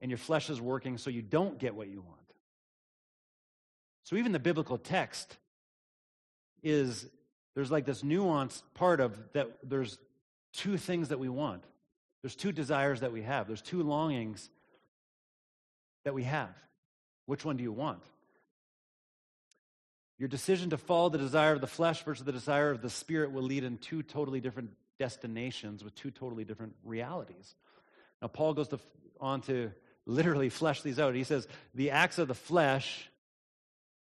and 0.01 0.11
your 0.11 0.19
flesh 0.19 0.51
is 0.51 0.61
working 0.61 0.99
so 0.99 1.11
you 1.11 1.23
don't 1.23 1.59
get 1.59 1.75
what 1.75 1.89
you 1.89 2.01
want. 2.01 2.19
So 4.05 4.17
even 4.17 4.33
the 4.33 4.39
biblical 4.39 4.79
text 4.79 5.37
is 6.63 7.07
there's 7.55 7.71
like 7.71 7.85
this 7.85 8.03
nuanced 8.03 8.63
part 8.75 9.01
of 9.01 9.19
that 9.33 9.51
there's 9.63 9.99
two 10.53 10.77
things 10.77 11.09
that 11.09 11.19
we 11.19 11.29
want. 11.29 11.65
There's 12.23 12.37
two 12.37 12.53
desires 12.53 13.01
that 13.01 13.13
we 13.13 13.23
have. 13.23 13.47
There's 13.47 13.63
two 13.63 13.83
longings 13.83 14.49
that 16.05 16.15
we 16.15 16.25
have. 16.25 16.55
Which 17.27 17.45
one 17.45 17.57
do 17.57 17.63
you 17.63 17.73
want? 17.73 18.03
Your 20.19 20.29
decision 20.29 20.71
to 20.71 20.79
follow 20.79 21.11
the 21.11 21.19
desire 21.19 21.53
of 21.53 21.61
the 21.61 21.67
flesh 21.69 22.03
versus 22.03 22.25
the 22.25 22.33
desire 22.33 22.71
of 22.71 22.83
the 22.83 22.91
spirit 22.91 23.31
will 23.31 23.43
lead 23.43 23.63
in 23.63 23.79
two 23.79 24.03
totally 24.03 24.41
different 24.41 24.71
destinations 24.99 25.85
with 25.85 25.95
two 25.95 26.11
totally 26.11 26.45
different 26.45 26.75
realities. 26.85 27.55
Now, 28.21 28.29
Paul 28.29 28.55
goes 28.55 28.69
to, 28.69 28.81
on 29.21 29.43
to 29.43 29.71
literally 30.07 30.49
flesh 30.49 30.83
these 30.83 30.99
out. 30.99 31.15
He 31.15 31.23
says, 31.23 31.47
The 31.75 31.93
acts 31.93 32.19
of 32.19 32.27
the 32.27 32.35
flesh 32.35 33.09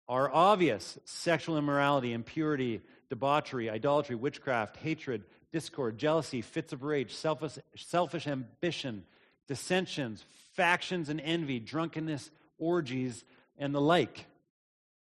are 0.07 0.29
obvious 0.31 0.99
sexual 1.05 1.57
immorality, 1.57 2.13
impurity, 2.13 2.81
debauchery, 3.09 3.69
idolatry, 3.69 4.15
witchcraft, 4.15 4.77
hatred, 4.77 5.23
discord, 5.55 5.97
jealousy, 5.97 6.41
fits 6.41 6.73
of 6.73 6.83
rage, 6.83 7.13
selfish, 7.13 7.57
selfish 7.77 8.27
ambition, 8.27 9.05
dissensions, 9.47 10.25
factions 10.51 11.07
and 11.07 11.21
envy, 11.21 11.61
drunkenness, 11.61 12.29
orgies, 12.57 13.23
and 13.57 13.73
the 13.73 13.79
like. 13.79 14.25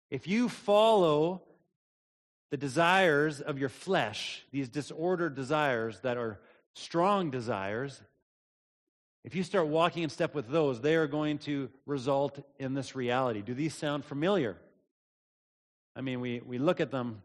If 0.10 0.28
you 0.28 0.50
follow 0.50 1.44
the 2.50 2.58
desires 2.58 3.40
of 3.40 3.60
your 3.60 3.70
flesh, 3.70 4.44
these 4.52 4.68
disordered 4.68 5.36
desires 5.36 6.00
that 6.00 6.18
are 6.18 6.40
strong 6.74 7.30
desires, 7.30 8.02
if 9.24 9.36
you 9.36 9.44
start 9.44 9.68
walking 9.68 10.02
in 10.02 10.10
step 10.10 10.34
with 10.34 10.50
those, 10.50 10.82
they 10.82 10.96
are 10.96 11.06
going 11.06 11.38
to 11.40 11.70
result 11.86 12.44
in 12.58 12.74
this 12.74 12.96
reality. 12.96 13.44
Do 13.44 13.54
these 13.54 13.76
sound 13.76 14.06
familiar? 14.06 14.58
I 15.96 16.02
mean, 16.02 16.20
we, 16.20 16.42
we 16.44 16.58
look 16.58 16.82
at 16.82 16.90
them 16.90 17.22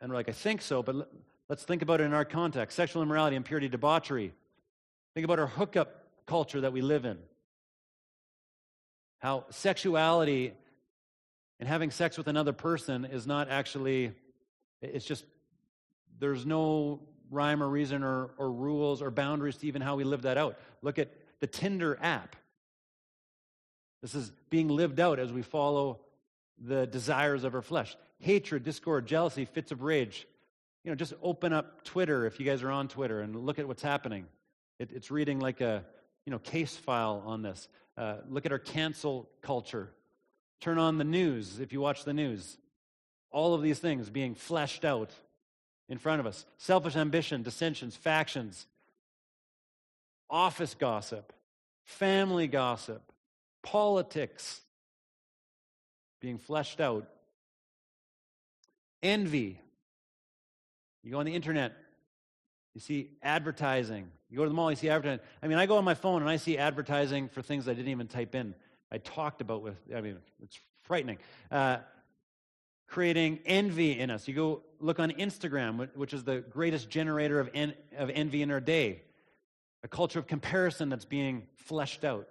and 0.00 0.10
we're 0.10 0.16
like, 0.16 0.28
I 0.28 0.32
think 0.32 0.60
so, 0.60 0.82
but 0.82 1.08
let's 1.48 1.64
think 1.64 1.82
about 1.82 2.00
it 2.00 2.04
in 2.04 2.14
our 2.14 2.24
context 2.24 2.76
sexual 2.76 3.02
immorality, 3.02 3.36
impurity, 3.36 3.68
debauchery. 3.68 4.32
Think 5.14 5.24
about 5.24 5.38
our 5.38 5.46
hookup 5.46 6.04
culture 6.26 6.62
that 6.62 6.72
we 6.72 6.80
live 6.80 7.04
in. 7.04 7.18
How 9.18 9.44
sexuality 9.50 10.52
and 11.60 11.68
having 11.68 11.90
sex 11.90 12.18
with 12.18 12.26
another 12.26 12.52
person 12.52 13.04
is 13.04 13.26
not 13.26 13.48
actually, 13.48 14.12
it's 14.80 15.04
just, 15.04 15.24
there's 16.18 16.44
no 16.44 17.00
rhyme 17.30 17.62
or 17.62 17.68
reason 17.68 18.02
or, 18.02 18.30
or 18.36 18.50
rules 18.50 19.00
or 19.00 19.10
boundaries 19.10 19.56
to 19.58 19.66
even 19.66 19.80
how 19.80 19.96
we 19.96 20.04
live 20.04 20.22
that 20.22 20.36
out. 20.36 20.58
Look 20.82 20.98
at 20.98 21.12
the 21.40 21.46
Tinder 21.46 21.98
app. 22.02 22.36
This 24.02 24.14
is 24.14 24.32
being 24.50 24.68
lived 24.68 24.98
out 24.98 25.18
as 25.18 25.32
we 25.32 25.42
follow 25.42 26.00
the 26.58 26.86
desires 26.86 27.44
of 27.44 27.54
our 27.54 27.62
flesh. 27.62 27.96
Hatred, 28.18 28.64
discord, 28.64 29.06
jealousy, 29.06 29.44
fits 29.44 29.72
of 29.72 29.82
rage. 29.82 30.26
You 30.84 30.90
know, 30.90 30.94
just 30.94 31.14
open 31.22 31.52
up 31.52 31.84
Twitter 31.84 32.26
if 32.26 32.40
you 32.40 32.46
guys 32.46 32.62
are 32.62 32.70
on 32.70 32.88
Twitter 32.88 33.20
and 33.20 33.36
look 33.36 33.58
at 33.58 33.68
what's 33.68 33.82
happening. 33.82 34.26
It, 34.78 34.90
it's 34.92 35.10
reading 35.10 35.38
like 35.38 35.60
a 35.60 35.84
you 36.26 36.30
know 36.30 36.38
case 36.38 36.76
file 36.76 37.22
on 37.24 37.42
this. 37.42 37.68
Uh, 37.96 38.16
look 38.28 38.46
at 38.46 38.52
our 38.52 38.58
cancel 38.58 39.28
culture. 39.42 39.90
Turn 40.60 40.78
on 40.78 40.98
the 40.98 41.04
news 41.04 41.60
if 41.60 41.72
you 41.72 41.80
watch 41.80 42.04
the 42.04 42.14
news. 42.14 42.56
All 43.30 43.54
of 43.54 43.62
these 43.62 43.78
things 43.78 44.10
being 44.10 44.34
fleshed 44.34 44.84
out 44.84 45.10
in 45.88 45.98
front 45.98 46.20
of 46.20 46.26
us 46.26 46.44
selfish 46.58 46.96
ambition, 46.96 47.42
dissensions, 47.42 47.96
factions, 47.96 48.66
office 50.30 50.74
gossip, 50.74 51.32
family 51.84 52.46
gossip, 52.46 53.12
politics 53.62 54.60
being 56.20 56.38
fleshed 56.38 56.80
out, 56.80 57.08
envy. 59.02 59.60
You 61.02 61.10
go 61.10 61.18
on 61.18 61.26
the 61.26 61.34
internet, 61.34 61.72
you 62.74 62.80
see 62.80 63.10
advertising. 63.22 64.10
You 64.30 64.36
go 64.38 64.44
to 64.44 64.48
the 64.48 64.54
mall, 64.54 64.70
you 64.70 64.76
see 64.76 64.88
advertising. 64.88 65.24
I 65.42 65.48
mean, 65.48 65.58
I 65.58 65.66
go 65.66 65.76
on 65.76 65.84
my 65.84 65.94
phone 65.94 66.22
and 66.22 66.30
I 66.30 66.36
see 66.36 66.56
advertising 66.56 67.28
for 67.28 67.42
things 67.42 67.68
I 67.68 67.74
didn't 67.74 67.90
even 67.90 68.06
type 68.06 68.34
in. 68.34 68.54
I 68.90 68.98
talked 68.98 69.40
about 69.40 69.62
with, 69.62 69.76
I 69.94 70.00
mean, 70.00 70.16
it's 70.42 70.58
frightening. 70.82 71.18
Uh, 71.50 71.78
creating 72.86 73.40
envy 73.46 73.98
in 73.98 74.10
us. 74.10 74.28
You 74.28 74.34
go 74.34 74.62
look 74.78 75.00
on 75.00 75.10
Instagram, 75.12 75.88
which 75.96 76.12
is 76.12 76.24
the 76.24 76.40
greatest 76.50 76.90
generator 76.90 77.40
of, 77.40 77.48
en- 77.54 77.74
of 77.96 78.10
envy 78.10 78.42
in 78.42 78.50
our 78.50 78.60
day. 78.60 79.02
A 79.82 79.88
culture 79.88 80.18
of 80.18 80.26
comparison 80.26 80.88
that's 80.90 81.06
being 81.06 81.46
fleshed 81.56 82.04
out. 82.04 82.28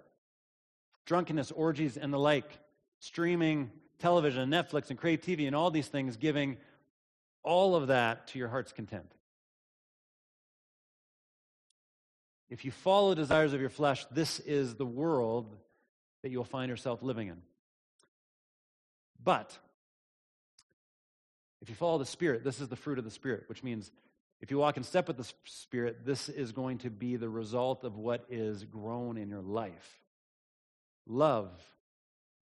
Drunkenness, 1.04 1.50
orgies, 1.50 1.96
and 1.96 2.12
the 2.12 2.18
like. 2.18 2.58
Streaming 3.00 3.70
television 3.98 4.48
Netflix 4.50 4.90
and 4.90 4.98
Crave 4.98 5.20
TV 5.20 5.46
and 5.46 5.56
all 5.56 5.70
these 5.70 5.88
things, 5.88 6.16
giving 6.16 6.56
all 7.42 7.74
of 7.74 7.88
that 7.88 8.28
to 8.28 8.38
your 8.38 8.48
heart's 8.48 8.72
content. 8.72 9.10
If 12.50 12.64
you 12.64 12.70
follow 12.70 13.10
the 13.10 13.16
desires 13.16 13.54
of 13.54 13.60
your 13.60 13.70
flesh, 13.70 14.04
this 14.10 14.38
is 14.40 14.74
the 14.74 14.86
world 14.86 15.56
that 16.22 16.30
you'll 16.30 16.44
find 16.44 16.68
yourself 16.68 17.02
living 17.02 17.28
in. 17.28 17.40
But 19.22 19.56
if 21.62 21.68
you 21.68 21.74
follow 21.74 21.98
the 21.98 22.06
Spirit, 22.06 22.44
this 22.44 22.60
is 22.60 22.68
the 22.68 22.76
fruit 22.76 22.98
of 22.98 23.04
the 23.04 23.10
Spirit, 23.10 23.44
which 23.46 23.62
means 23.62 23.90
if 24.40 24.50
you 24.50 24.58
walk 24.58 24.76
in 24.76 24.82
step 24.82 25.08
with 25.08 25.16
the 25.16 25.32
Spirit, 25.44 26.04
this 26.04 26.28
is 26.28 26.52
going 26.52 26.78
to 26.78 26.90
be 26.90 27.16
the 27.16 27.28
result 27.28 27.84
of 27.84 27.96
what 27.96 28.24
is 28.28 28.64
grown 28.64 29.16
in 29.16 29.28
your 29.28 29.40
life 29.40 30.00
love, 31.06 31.50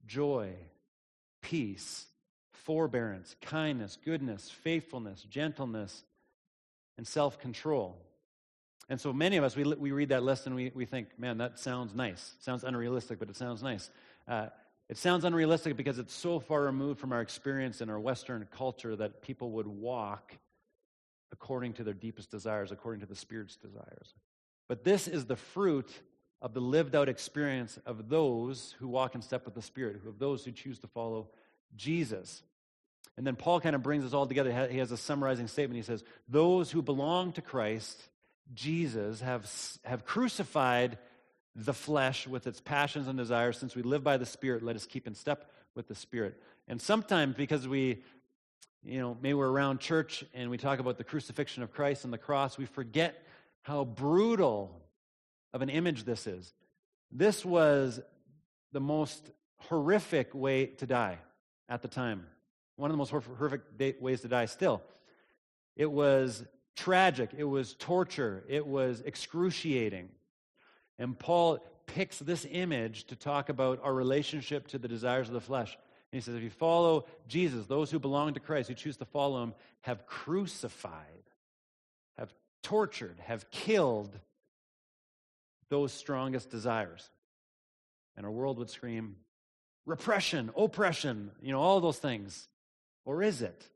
joy, 0.07 0.55
peace, 1.40 2.07
forbearance, 2.64 3.36
kindness, 3.40 3.98
goodness, 4.04 4.50
faithfulness, 4.50 5.22
gentleness, 5.22 6.04
and 6.96 7.06
self 7.06 7.38
control. 7.38 7.98
And 8.88 9.00
so 9.00 9.12
many 9.12 9.36
of 9.36 9.44
us, 9.44 9.54
we, 9.54 9.62
we 9.62 9.92
read 9.92 10.08
that 10.08 10.24
list 10.24 10.46
and 10.46 10.54
we, 10.54 10.72
we 10.74 10.84
think, 10.84 11.08
man, 11.18 11.38
that 11.38 11.58
sounds 11.58 11.94
nice. 11.94 12.34
It 12.38 12.44
sounds 12.44 12.64
unrealistic, 12.64 13.20
but 13.20 13.28
it 13.28 13.36
sounds 13.36 13.62
nice. 13.62 13.90
Uh, 14.26 14.48
it 14.88 14.98
sounds 14.98 15.24
unrealistic 15.24 15.76
because 15.76 16.00
it's 16.00 16.12
so 16.12 16.40
far 16.40 16.62
removed 16.62 16.98
from 16.98 17.12
our 17.12 17.20
experience 17.20 17.80
in 17.80 17.88
our 17.88 18.00
Western 18.00 18.48
culture 18.50 18.96
that 18.96 19.22
people 19.22 19.52
would 19.52 19.68
walk 19.68 20.36
according 21.30 21.74
to 21.74 21.84
their 21.84 21.94
deepest 21.94 22.30
desires, 22.30 22.72
according 22.72 23.00
to 23.00 23.06
the 23.06 23.14
Spirit's 23.14 23.54
desires. 23.54 24.14
But 24.68 24.82
this 24.82 25.06
is 25.06 25.26
the 25.26 25.36
fruit 25.36 25.88
of 26.42 26.54
the 26.54 26.61
lived 26.61 26.96
out 26.96 27.08
experience 27.08 27.78
of 27.86 28.08
those 28.08 28.74
who 28.80 28.88
walk 28.88 29.14
in 29.14 29.22
step 29.22 29.44
with 29.44 29.54
the 29.54 29.62
Spirit, 29.62 30.00
of 30.06 30.18
those 30.18 30.44
who 30.44 30.50
choose 30.50 30.80
to 30.80 30.88
follow 30.88 31.28
Jesus. 31.76 32.42
And 33.16 33.26
then 33.26 33.36
Paul 33.36 33.61
kind 33.61 33.76
of 33.76 33.82
brings 33.82 34.04
us 34.04 34.12
all 34.12 34.26
together. 34.26 34.68
He 34.70 34.78
has 34.78 34.92
a 34.92 34.96
summarizing 34.96 35.48
statement. 35.48 35.76
He 35.76 35.82
says, 35.82 36.02
Those 36.28 36.70
who 36.70 36.82
belong 36.82 37.32
to 37.32 37.42
Christ, 37.42 38.00
Jesus, 38.54 39.20
have, 39.20 39.50
have 39.84 40.04
crucified 40.04 40.98
the 41.54 41.74
flesh 41.74 42.26
with 42.26 42.46
its 42.46 42.61
passions 42.61 43.08
and 43.08 43.18
desires. 43.18 43.58
Since 43.58 43.74
we 43.74 43.82
live 43.82 44.02
by 44.02 44.16
the 44.16 44.26
Spirit, 44.26 44.62
let 44.62 44.76
us 44.76 44.86
keep 44.86 45.06
in 45.06 45.14
step 45.14 45.50
with 45.74 45.88
the 45.88 45.94
Spirit. 45.94 46.40
And 46.68 46.80
sometimes 46.80 47.36
because 47.36 47.66
we, 47.66 48.02
you 48.82 49.00
know, 49.00 49.16
maybe 49.20 49.34
we're 49.34 49.50
around 49.50 49.80
church 49.80 50.24
and 50.32 50.50
we 50.50 50.56
talk 50.56 50.78
about 50.78 50.96
the 50.96 51.04
crucifixion 51.04 51.62
of 51.62 51.72
Christ 51.72 52.04
and 52.04 52.12
the 52.12 52.18
cross, 52.18 52.56
we 52.56 52.66
forget 52.66 53.22
how 53.62 53.84
brutal 53.84 54.80
of 55.52 55.62
an 55.62 55.68
image 55.68 56.04
this 56.04 56.26
is. 56.26 56.52
This 57.11 57.44
was 57.44 58.00
the 58.72 58.80
most 58.80 59.30
horrific 59.58 60.32
way 60.34 60.66
to 60.66 60.86
die 60.86 61.18
at 61.68 61.82
the 61.82 61.88
time. 61.88 62.26
One 62.80 62.90
of 62.90 62.94
the 62.94 62.98
most 62.98 63.10
horrific 63.10 63.60
ways 64.00 64.22
to 64.22 64.28
die 64.28 64.46
still. 64.46 64.80
It 65.76 65.92
was 65.92 66.42
tragic, 66.76 67.30
it 67.36 67.44
was 67.44 67.74
torture, 67.74 68.42
it 68.48 68.66
was 68.66 69.02
excruciating. 69.02 70.08
And 70.98 71.18
Paul 71.18 71.58
picks 71.84 72.18
this 72.18 72.46
image 72.50 73.04
to 73.08 73.16
talk 73.16 73.50
about 73.50 73.80
our 73.82 73.92
relationship 73.92 74.66
to 74.68 74.78
the 74.78 74.88
desires 74.88 75.28
of 75.28 75.34
the 75.34 75.42
flesh. 75.42 75.76
And 76.10 76.18
he 76.18 76.24
says, 76.24 76.34
if 76.36 76.42
you 76.42 76.48
follow 76.48 77.04
Jesus, 77.28 77.66
those 77.66 77.90
who 77.90 77.98
belong 77.98 78.32
to 78.32 78.40
Christ, 78.40 78.70
who 78.70 78.74
choose 78.74 78.96
to 78.96 79.04
follow 79.04 79.42
him, 79.42 79.52
have 79.82 80.06
crucified, 80.06 80.94
have 82.16 82.32
tortured, 82.62 83.18
have 83.20 83.50
killed 83.50 84.18
those 85.68 85.92
strongest 85.92 86.48
desires. 86.48 87.10
And 88.16 88.24
our 88.24 88.32
world 88.32 88.56
would 88.56 88.70
scream, 88.70 89.16
repression, 89.84 90.50
oppression, 90.56 91.30
you 91.42 91.52
know, 91.52 91.60
all 91.60 91.78
those 91.82 91.98
things. 91.98 92.48
Or 93.05 93.22
is 93.22 93.42
it? 93.42 93.66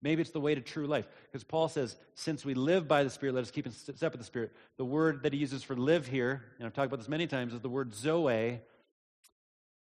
Maybe 0.00 0.22
it's 0.22 0.30
the 0.30 0.40
way 0.40 0.54
to 0.54 0.60
true 0.60 0.86
life. 0.86 1.06
Because 1.24 1.44
Paul 1.44 1.68
says, 1.68 1.96
since 2.14 2.44
we 2.44 2.54
live 2.54 2.86
by 2.86 3.02
the 3.02 3.10
Spirit, 3.10 3.34
let 3.34 3.42
us 3.42 3.50
keep 3.50 3.66
in 3.66 3.72
step 3.72 4.12
with 4.12 4.20
the 4.20 4.24
Spirit. 4.24 4.52
The 4.76 4.84
word 4.84 5.24
that 5.24 5.32
he 5.32 5.38
uses 5.38 5.62
for 5.62 5.76
live 5.76 6.06
here, 6.06 6.44
and 6.58 6.66
I've 6.66 6.72
talked 6.72 6.86
about 6.86 7.00
this 7.00 7.08
many 7.08 7.26
times, 7.26 7.52
is 7.52 7.60
the 7.60 7.68
word 7.68 7.94
zoe, 7.94 8.60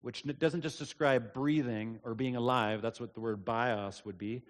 which 0.02 0.24
doesn't 0.38 0.62
just 0.62 0.80
describe 0.80 1.34
breathing 1.34 1.99
or 2.04 2.14
being 2.14 2.36
alive. 2.36 2.82
That's 2.82 2.99
what 2.99 3.14
the 3.14 3.22
word 3.22 3.45
bios 3.45 4.04
would 4.04 4.18
be. 4.18 4.41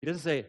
He 0.00 0.06
doesn't 0.06 0.22
say 0.22 0.46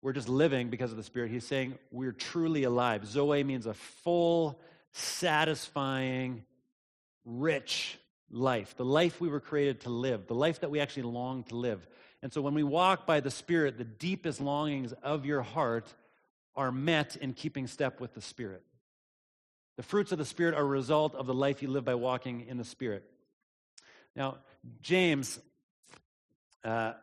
we're 0.00 0.12
just 0.12 0.28
living 0.28 0.70
because 0.70 0.90
of 0.90 0.96
the 0.96 1.02
Spirit. 1.02 1.30
He's 1.30 1.46
saying 1.46 1.76
we're 1.90 2.12
truly 2.12 2.62
alive. 2.62 3.06
Zoe 3.06 3.42
means 3.44 3.66
a 3.66 3.74
full, 3.74 4.58
satisfying, 4.92 6.44
rich 7.26 7.98
life, 8.30 8.76
the 8.76 8.84
life 8.84 9.20
we 9.20 9.28
were 9.28 9.40
created 9.40 9.80
to 9.82 9.90
live, 9.90 10.26
the 10.26 10.34
life 10.34 10.60
that 10.60 10.70
we 10.70 10.80
actually 10.80 11.04
long 11.04 11.44
to 11.44 11.56
live. 11.56 11.86
And 12.22 12.32
so 12.32 12.40
when 12.40 12.54
we 12.54 12.62
walk 12.62 13.06
by 13.06 13.20
the 13.20 13.30
Spirit, 13.30 13.78
the 13.78 13.84
deepest 13.84 14.40
longings 14.40 14.92
of 15.02 15.24
your 15.24 15.42
heart 15.42 15.92
are 16.56 16.72
met 16.72 17.16
in 17.16 17.34
keeping 17.34 17.66
step 17.66 18.00
with 18.00 18.14
the 18.14 18.20
Spirit. 18.20 18.62
The 19.76 19.82
fruits 19.82 20.10
of 20.12 20.18
the 20.18 20.24
Spirit 20.24 20.54
are 20.54 20.62
a 20.62 20.64
result 20.64 21.14
of 21.14 21.26
the 21.26 21.34
life 21.34 21.62
you 21.62 21.68
live 21.68 21.84
by 21.84 21.94
walking 21.94 22.46
in 22.48 22.56
the 22.56 22.64
Spirit. 22.64 23.04
Now, 24.14 24.38
James 24.80 25.38
uh, 26.64 26.94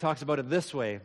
talks 0.00 0.22
about 0.22 0.38
it 0.38 0.50
this 0.50 0.74
way. 0.74 1.00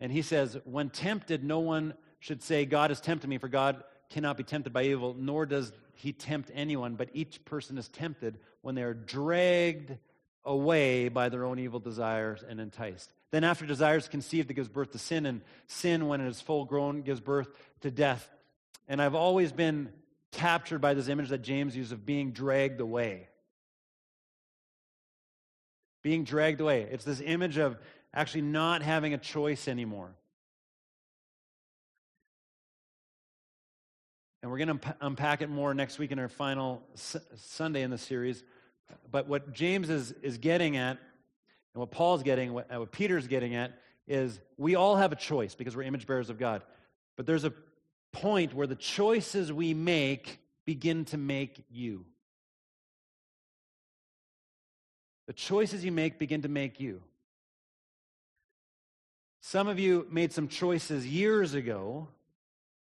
And 0.00 0.10
he 0.10 0.22
says, 0.22 0.56
When 0.64 0.90
tempted, 0.90 1.44
no 1.44 1.60
one 1.60 1.94
should 2.20 2.42
say, 2.42 2.64
God 2.64 2.90
has 2.90 3.00
tempted 3.00 3.28
me, 3.28 3.38
for 3.38 3.48
God 3.48 3.82
cannot 4.10 4.36
be 4.36 4.44
tempted 4.44 4.72
by 4.72 4.84
evil, 4.84 5.14
nor 5.18 5.44
does 5.44 5.72
he 5.98 6.12
tempt 6.12 6.50
anyone, 6.54 6.94
but 6.94 7.10
each 7.12 7.44
person 7.44 7.76
is 7.76 7.88
tempted 7.88 8.38
when 8.62 8.74
they 8.74 8.82
are 8.82 8.94
dragged 8.94 9.96
away 10.44 11.08
by 11.08 11.28
their 11.28 11.44
own 11.44 11.58
evil 11.58 11.80
desires 11.80 12.44
and 12.48 12.60
enticed. 12.60 13.12
Then, 13.32 13.44
after 13.44 13.66
desire 13.66 13.96
is 13.96 14.08
conceived, 14.08 14.50
it 14.50 14.54
gives 14.54 14.68
birth 14.68 14.92
to 14.92 14.98
sin, 14.98 15.26
and 15.26 15.42
sin, 15.66 16.06
when 16.06 16.20
it 16.20 16.28
is 16.28 16.40
full 16.40 16.64
grown, 16.64 17.02
gives 17.02 17.20
birth 17.20 17.48
to 17.80 17.90
death. 17.90 18.30
And 18.86 19.02
I've 19.02 19.16
always 19.16 19.50
been 19.52 19.90
captured 20.30 20.78
by 20.78 20.94
this 20.94 21.08
image 21.08 21.30
that 21.30 21.42
James 21.42 21.76
used 21.76 21.92
of 21.92 22.06
being 22.06 22.30
dragged 22.30 22.80
away. 22.80 23.28
Being 26.02 26.22
dragged 26.22 26.60
away. 26.60 26.82
It's 26.90 27.04
this 27.04 27.20
image 27.20 27.58
of 27.58 27.76
actually 28.14 28.42
not 28.42 28.82
having 28.82 29.14
a 29.14 29.18
choice 29.18 29.66
anymore. 29.66 30.14
And 34.42 34.50
we're 34.50 34.58
going 34.58 34.78
to 34.78 34.96
unpack 35.00 35.42
it 35.42 35.50
more 35.50 35.74
next 35.74 35.98
week 35.98 36.12
in 36.12 36.18
our 36.18 36.28
final 36.28 36.82
Sunday 36.94 37.82
in 37.82 37.90
the 37.90 37.98
series. 37.98 38.44
But 39.10 39.26
what 39.26 39.52
James 39.52 39.90
is, 39.90 40.12
is 40.22 40.38
getting 40.38 40.76
at, 40.76 40.98
and 41.74 41.80
what 41.80 41.90
Paul's 41.90 42.22
getting, 42.22 42.52
what, 42.52 42.70
what 42.70 42.92
Peter's 42.92 43.26
getting 43.26 43.54
at, 43.54 43.72
is 44.06 44.40
we 44.56 44.74
all 44.74 44.96
have 44.96 45.12
a 45.12 45.16
choice 45.16 45.54
because 45.54 45.76
we're 45.76 45.82
image 45.82 46.06
bearers 46.06 46.30
of 46.30 46.38
God. 46.38 46.62
But 47.16 47.26
there's 47.26 47.44
a 47.44 47.52
point 48.12 48.54
where 48.54 48.66
the 48.66 48.76
choices 48.76 49.52
we 49.52 49.74
make 49.74 50.38
begin 50.64 51.04
to 51.06 51.16
make 51.16 51.64
you. 51.70 52.04
The 55.26 55.32
choices 55.34 55.84
you 55.84 55.92
make 55.92 56.18
begin 56.18 56.42
to 56.42 56.48
make 56.48 56.80
you. 56.80 57.02
Some 59.40 59.68
of 59.68 59.78
you 59.78 60.06
made 60.10 60.32
some 60.32 60.48
choices 60.48 61.06
years 61.06 61.54
ago 61.54 62.08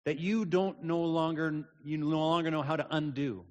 that 0.08 0.18
you 0.18 0.46
don't 0.46 0.84
no 0.84 1.02
longer 1.02 1.66
you 1.84 1.98
no 1.98 2.18
longer 2.18 2.50
know 2.50 2.62
how 2.62 2.76
to 2.76 2.86
undo. 2.90 3.44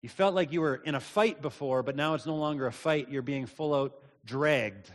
You 0.00 0.08
felt 0.08 0.32
like 0.32 0.52
you 0.52 0.60
were 0.60 0.76
in 0.76 0.94
a 0.94 1.00
fight 1.00 1.42
before, 1.42 1.82
but 1.82 1.96
now 1.96 2.14
it's 2.14 2.24
no 2.24 2.36
longer 2.36 2.64
a 2.68 2.72
fight. 2.72 3.08
You're 3.10 3.22
being 3.22 3.46
full 3.46 3.74
out 3.74 4.00
dragged. 4.24 4.88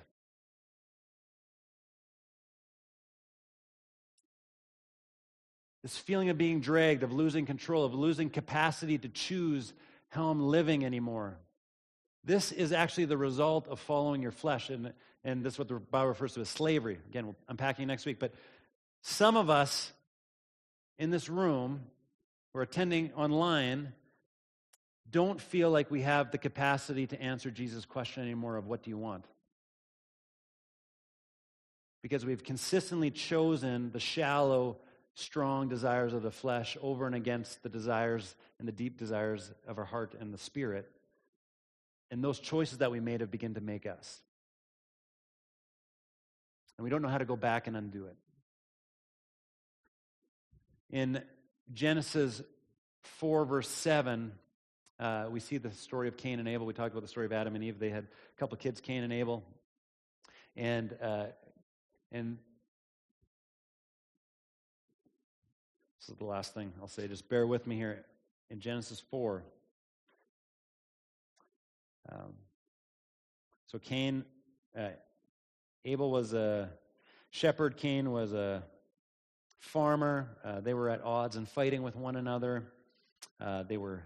This 5.81 5.97
feeling 5.97 6.29
of 6.29 6.37
being 6.37 6.61
dragged, 6.61 7.03
of 7.03 7.11
losing 7.11 7.45
control, 7.45 7.83
of 7.83 7.93
losing 7.93 8.29
capacity 8.29 8.97
to 8.97 9.09
choose 9.09 9.73
how 10.07 10.29
I'm 10.29 10.47
living 10.47 10.85
anymore. 10.85 11.37
This 12.23 12.53
is 12.53 12.71
actually 12.71 13.05
the 13.05 13.17
result 13.17 13.67
of 13.67 13.81
following 13.81 14.21
your 14.21 14.31
flesh. 14.31 14.69
And, 14.69 14.93
and 15.25 15.43
this 15.43 15.55
is 15.55 15.59
what 15.59 15.67
the 15.67 15.75
Bible 15.75 16.07
refers 16.07 16.33
to 16.35 16.39
as 16.39 16.47
slavery. 16.47 16.97
Again, 17.09 17.25
we'll 17.25 17.35
unpacking 17.49 17.87
next 17.87 18.05
week. 18.05 18.19
But 18.19 18.33
some 19.03 19.35
of 19.35 19.49
us 19.49 19.91
in 20.97 21.11
this 21.11 21.29
room 21.29 21.81
who 22.51 22.59
are 22.59 22.63
attending 22.63 23.13
online 23.13 23.91
don't 25.11 25.39
feel 25.39 25.69
like 25.69 25.91
we 25.91 26.01
have 26.01 26.31
the 26.31 26.37
capacity 26.37 27.05
to 27.07 27.21
answer 27.21 27.51
Jesus' 27.51 27.85
question 27.85 28.23
anymore 28.23 28.55
of 28.55 28.65
what 28.65 28.81
do 28.81 28.89
you 28.89 28.97
want? 28.97 29.25
Because 32.01 32.25
we've 32.25 32.43
consistently 32.43 33.11
chosen 33.11 33.91
the 33.91 33.99
shallow, 33.99 34.77
strong 35.15 35.67
desires 35.67 36.13
of 36.13 36.23
the 36.23 36.31
flesh 36.31 36.77
over 36.81 37.05
and 37.05 37.13
against 37.13 37.61
the 37.61 37.69
desires 37.69 38.35
and 38.57 38.67
the 38.67 38.71
deep 38.71 38.97
desires 38.97 39.51
of 39.67 39.77
our 39.77 39.85
heart 39.85 40.15
and 40.19 40.33
the 40.33 40.37
spirit. 40.37 40.89
And 42.09 42.23
those 42.23 42.39
choices 42.39 42.77
that 42.77 42.91
we 42.91 43.01
made 43.01 43.19
have 43.19 43.31
begun 43.31 43.53
to 43.55 43.61
make 43.61 43.85
us. 43.85 44.21
And 46.77 46.83
we 46.83 46.89
don't 46.89 47.01
know 47.01 47.09
how 47.09 47.17
to 47.17 47.25
go 47.25 47.35
back 47.35 47.67
and 47.67 47.75
undo 47.75 48.05
it. 48.05 48.15
In 50.93 51.23
Genesis 51.73 52.43
4, 53.01 53.45
verse 53.45 53.67
7, 53.67 54.31
uh, 54.99 55.25
we 55.31 55.39
see 55.39 55.57
the 55.57 55.71
story 55.71 56.07
of 56.07 56.17
Cain 56.17 56.37
and 56.37 56.47
Abel. 56.47 56.67
We 56.67 56.73
talked 56.73 56.91
about 56.91 57.01
the 57.01 57.07
story 57.07 57.25
of 57.25 57.33
Adam 57.33 57.55
and 57.55 57.63
Eve. 57.63 57.79
They 57.79 57.89
had 57.89 58.03
a 58.03 58.39
couple 58.39 58.53
of 58.53 58.59
kids, 58.59 58.79
Cain 58.79 59.01
and 59.01 59.11
Abel. 59.11 59.43
And, 60.55 60.95
uh, 61.01 61.25
and 62.11 62.37
this 65.99 66.09
is 66.09 66.15
the 66.15 66.25
last 66.25 66.53
thing 66.53 66.71
I'll 66.79 66.87
say. 66.87 67.07
Just 67.07 67.27
bear 67.27 67.47
with 67.47 67.65
me 67.65 67.75
here. 67.75 68.05
In 68.51 68.59
Genesis 68.59 69.01
4, 69.09 69.43
um, 72.11 72.33
so 73.65 73.79
Cain, 73.79 74.25
uh, 74.77 74.89
Abel 75.85 76.11
was 76.11 76.35
a 76.35 76.69
shepherd, 77.31 77.77
Cain 77.77 78.11
was 78.11 78.31
a 78.31 78.61
farmer. 79.63 80.29
Uh, 80.43 80.59
they 80.59 80.73
were 80.73 80.89
at 80.89 81.03
odds 81.03 81.35
and 81.35 81.47
fighting 81.47 81.83
with 81.83 81.95
one 81.95 82.15
another. 82.15 82.63
Uh, 83.39 83.63
they 83.63 83.77
were, 83.77 84.03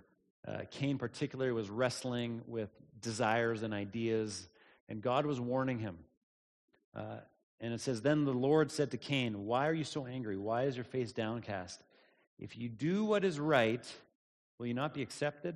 uh, 0.48 0.60
Cain 0.72 0.98
particularly 0.98 1.52
was 1.52 1.70
wrestling 1.70 2.42
with 2.48 2.70
desires 3.02 3.64
and 3.64 3.74
ideas, 3.74 4.48
and 4.88 5.02
God 5.02 5.26
was 5.26 5.40
warning 5.40 5.80
him. 5.80 5.98
Uh, 6.96 7.18
and 7.60 7.74
it 7.74 7.82
says, 7.82 8.02
Then 8.02 8.24
the 8.24 8.32
Lord 8.32 8.72
said 8.72 8.92
to 8.92 8.98
Cain, 8.98 9.46
Why 9.46 9.68
are 9.68 9.74
you 9.74 9.84
so 9.84 10.06
angry? 10.06 10.38
Why 10.38 10.64
is 10.64 10.76
your 10.76 10.86
face 10.86 11.12
downcast? 11.12 11.82
If 12.40 12.56
you 12.56 12.70
do 12.70 13.04
what 13.04 13.26
is 13.26 13.40
right, 13.40 13.84
will 14.60 14.68
you 14.68 14.76
not 14.76 14.94
be 14.94 15.02
accepted? 15.02 15.56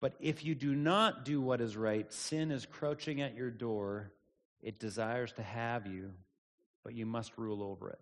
But 0.00 0.14
if 0.20 0.44
you 0.44 0.54
do 0.54 0.74
not 0.74 1.24
do 1.24 1.40
what 1.40 1.60
is 1.60 1.76
right, 1.76 2.12
sin 2.12 2.50
is 2.50 2.66
crouching 2.66 3.20
at 3.20 3.36
your 3.36 3.50
door. 3.50 4.12
It 4.60 4.80
desires 4.80 5.32
to 5.34 5.42
have 5.42 5.86
you, 5.86 6.10
but 6.82 6.94
you 6.94 7.06
must 7.06 7.32
rule 7.36 7.62
over 7.62 7.90
it. 7.90 8.00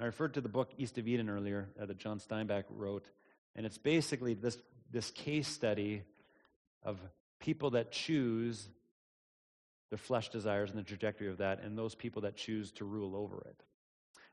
I 0.00 0.04
referred 0.04 0.34
to 0.34 0.40
the 0.40 0.48
book 0.48 0.70
East 0.78 0.96
of 0.98 1.08
Eden 1.08 1.28
earlier 1.28 1.68
uh, 1.80 1.86
that 1.86 1.98
John 1.98 2.20
Steinbeck 2.20 2.64
wrote, 2.70 3.10
and 3.56 3.66
it's 3.66 3.78
basically 3.78 4.34
this, 4.34 4.56
this 4.92 5.10
case 5.10 5.48
study 5.48 6.02
of 6.84 7.00
people 7.40 7.70
that 7.70 7.90
choose 7.90 8.68
their 9.90 9.98
flesh 9.98 10.28
desires 10.28 10.70
and 10.70 10.78
the 10.78 10.84
trajectory 10.84 11.28
of 11.28 11.38
that, 11.38 11.62
and 11.62 11.76
those 11.76 11.96
people 11.96 12.22
that 12.22 12.36
choose 12.36 12.70
to 12.72 12.84
rule 12.84 13.16
over 13.16 13.42
it. 13.48 13.64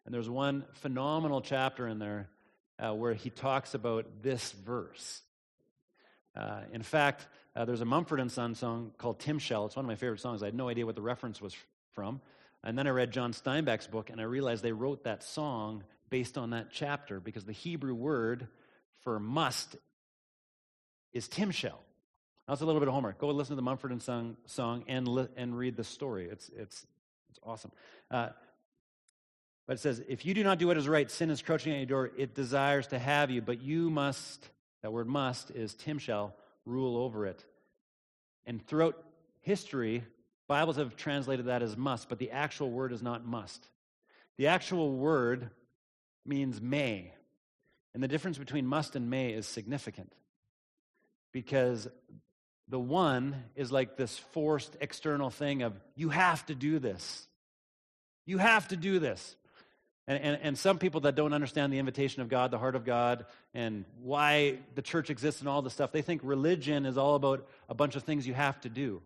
And 0.06 0.14
there's 0.14 0.30
one 0.30 0.66
phenomenal 0.74 1.42
chapter 1.42 1.88
in 1.88 1.98
there 1.98 2.30
uh, 2.78 2.94
where 2.94 3.14
he 3.14 3.32
talks 3.32 3.74
about 3.74 4.06
this 4.22 4.52
verse. 4.52 5.22
Uh, 6.36 6.62
in 6.74 6.84
fact, 6.84 7.26
uh, 7.56 7.66
there's 7.66 7.82
a 7.82 7.86
Mumford 7.86 8.30
& 8.32 8.32
Son 8.32 8.54
song 8.54 8.92
called 8.98 9.20
Timshel. 9.20 9.66
It's 9.66 9.76
one 9.76 9.86
of 9.86 9.88
my 9.88 9.96
favorite 9.96 10.20
songs. 10.20 10.44
I 10.44 10.48
had 10.48 10.56
no 10.56 10.70
idea 10.70 10.86
what 10.86 10.96
the 10.96 11.02
reference 11.02 11.42
was 11.42 11.56
from. 11.94 12.22
And 12.66 12.78
then 12.78 12.88
I 12.88 12.90
read 12.90 13.12
John 13.12 13.32
Steinbeck's 13.32 13.86
book, 13.88 14.10
and 14.10 14.20
I 14.20 14.24
realized 14.24 14.64
they 14.64 14.72
wrote 14.72 15.04
that 15.04 15.24
song 15.24 15.84
based 16.10 16.38
on 16.38 16.50
that 16.50 16.72
chapter 16.72 17.20
because 17.20 17.46
the 17.46 17.52
Hebrew 17.52 17.94
word 17.94 18.48
for 19.02 19.20
must 19.20 19.76
is 21.14 21.28
timshel. 21.28 21.76
That's 22.48 22.62
a 22.62 22.66
little 22.66 22.82
bit 22.82 22.88
of 22.88 22.94
homework. 22.94 23.20
Go 23.20 23.28
listen 23.30 23.52
to 23.52 23.56
the 23.56 23.62
Mumford 23.62 23.92
and 23.92 24.02
Son 24.02 24.36
song 24.46 24.84
and, 24.88 25.08
li- 25.08 25.28
and 25.38 25.58
read 25.58 25.78
the 25.78 25.84
story. 25.84 26.28
It's, 26.30 26.50
it's, 26.56 26.86
it's 27.30 27.40
awesome. 27.44 27.72
Uh, 28.10 28.30
but 29.68 29.74
it 29.74 29.80
says, 29.80 30.02
if 30.08 30.26
you 30.26 30.34
do 30.34 30.44
not 30.44 30.60
do 30.60 30.68
what 30.68 30.78
is 30.78 30.88
right, 30.88 31.10
sin 31.10 31.30
is 31.30 31.42
crouching 31.42 31.74
at 31.74 31.78
your 31.78 31.86
door. 31.86 32.12
It 32.18 32.36
desires 32.36 32.88
to 32.88 33.00
have 33.00 33.32
you, 33.32 33.42
but 33.42 33.62
you 33.62 33.90
must, 33.90 34.48
that 34.82 34.92
word 34.92 35.08
must 35.08 35.52
is 35.52 35.74
timshel, 35.74 36.34
rule 36.66 36.98
over 36.98 37.26
it. 37.26 37.44
And 38.46 38.66
throughout 38.66 39.04
history, 39.42 40.04
Bibles 40.48 40.78
have 40.78 40.96
translated 40.96 41.46
that 41.46 41.64
as 41.64 41.76
must, 41.76 42.10
but 42.10 42.20
the 42.20 42.32
actual 42.32 42.70
word 42.70 42.92
is 42.92 43.02
not 43.02 43.26
must. 43.26 43.68
The 44.38 44.48
actual 44.48 44.92
word 44.92 45.50
means 46.26 46.62
may. 46.62 47.12
And 47.94 48.04
the 48.04 48.08
difference 48.08 48.38
between 48.38 48.68
must 48.68 48.96
and 48.96 49.10
may 49.10 49.32
is 49.32 49.48
significant 49.48 50.12
because 51.32 51.88
the 52.68 52.80
one 52.80 53.44
is 53.56 53.72
like 53.72 53.96
this 53.96 54.18
forced 54.18 54.76
external 54.82 55.30
thing 55.30 55.62
of, 55.62 55.74
you 55.96 56.10
have 56.10 56.46
to 56.48 56.56
do 56.56 56.80
this. 56.80 57.28
You 58.26 58.38
have 58.38 58.68
to 58.70 58.76
do 58.76 59.00
this. 59.00 59.36
And, 60.08 60.22
and, 60.22 60.40
and, 60.42 60.58
some 60.58 60.78
people 60.78 61.02
that 61.02 61.16
don't 61.16 61.34
understand 61.34 61.74
the 61.74 61.80
invitation 61.80 62.22
of 62.22 62.30
God, 62.30 62.52
the 62.52 62.60
heart 62.60 62.76
of 62.76 62.86
God, 62.86 63.26
and 63.56 63.86
why 64.04 64.60
the 64.76 64.84
church 64.84 65.10
exists 65.10 65.42
and 65.42 65.50
all 65.50 65.64
this 65.64 65.74
stuff, 65.74 65.92
they 65.92 66.04
think 66.04 66.22
religion 66.24 66.86
is 66.86 66.96
all 66.96 67.16
about 67.16 67.48
a 67.70 67.74
bunch 67.74 67.96
of 67.96 68.04
things 68.04 68.28
you 68.28 68.36
have 68.36 68.62
to 68.62 68.70
do. 68.70 69.02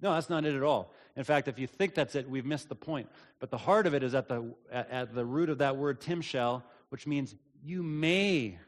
No, 0.00 0.12
that's 0.12 0.28
not 0.28 0.44
it 0.44 0.54
at 0.54 0.62
all. 0.62 0.92
In 1.16 1.24
fact, 1.24 1.48
if 1.48 1.58
you 1.58 1.66
think 1.66 1.94
that's 1.94 2.14
it, 2.14 2.28
we've 2.28 2.44
missed 2.44 2.68
the 2.68 2.74
point. 2.74 3.08
But 3.38 3.50
the 3.50 3.58
heart 3.58 3.86
of 3.86 3.94
it 3.94 4.02
is 4.02 4.14
at 4.14 4.28
the, 4.28 4.54
at 4.70 5.14
the 5.14 5.24
root 5.24 5.48
of 5.48 5.58
that 5.58 5.76
word, 5.76 6.00
timshel, 6.00 6.62
which 6.90 7.06
means 7.06 7.34
you 7.62 7.82
may 7.82 8.58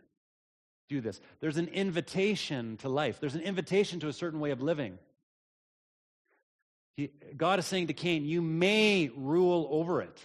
do 0.88 1.00
this. 1.00 1.20
There's 1.40 1.56
an 1.56 1.68
invitation 1.68 2.76
to 2.78 2.88
life, 2.88 3.20
there's 3.20 3.34
an 3.34 3.42
invitation 3.42 4.00
to 4.00 4.08
a 4.08 4.12
certain 4.12 4.40
way 4.40 4.50
of 4.50 4.62
living. 4.62 4.98
He, 6.96 7.10
God 7.36 7.58
is 7.58 7.66
saying 7.66 7.88
to 7.88 7.92
Cain, 7.92 8.24
You 8.24 8.40
may 8.40 9.10
rule 9.14 9.68
over 9.70 10.00
it. 10.00 10.18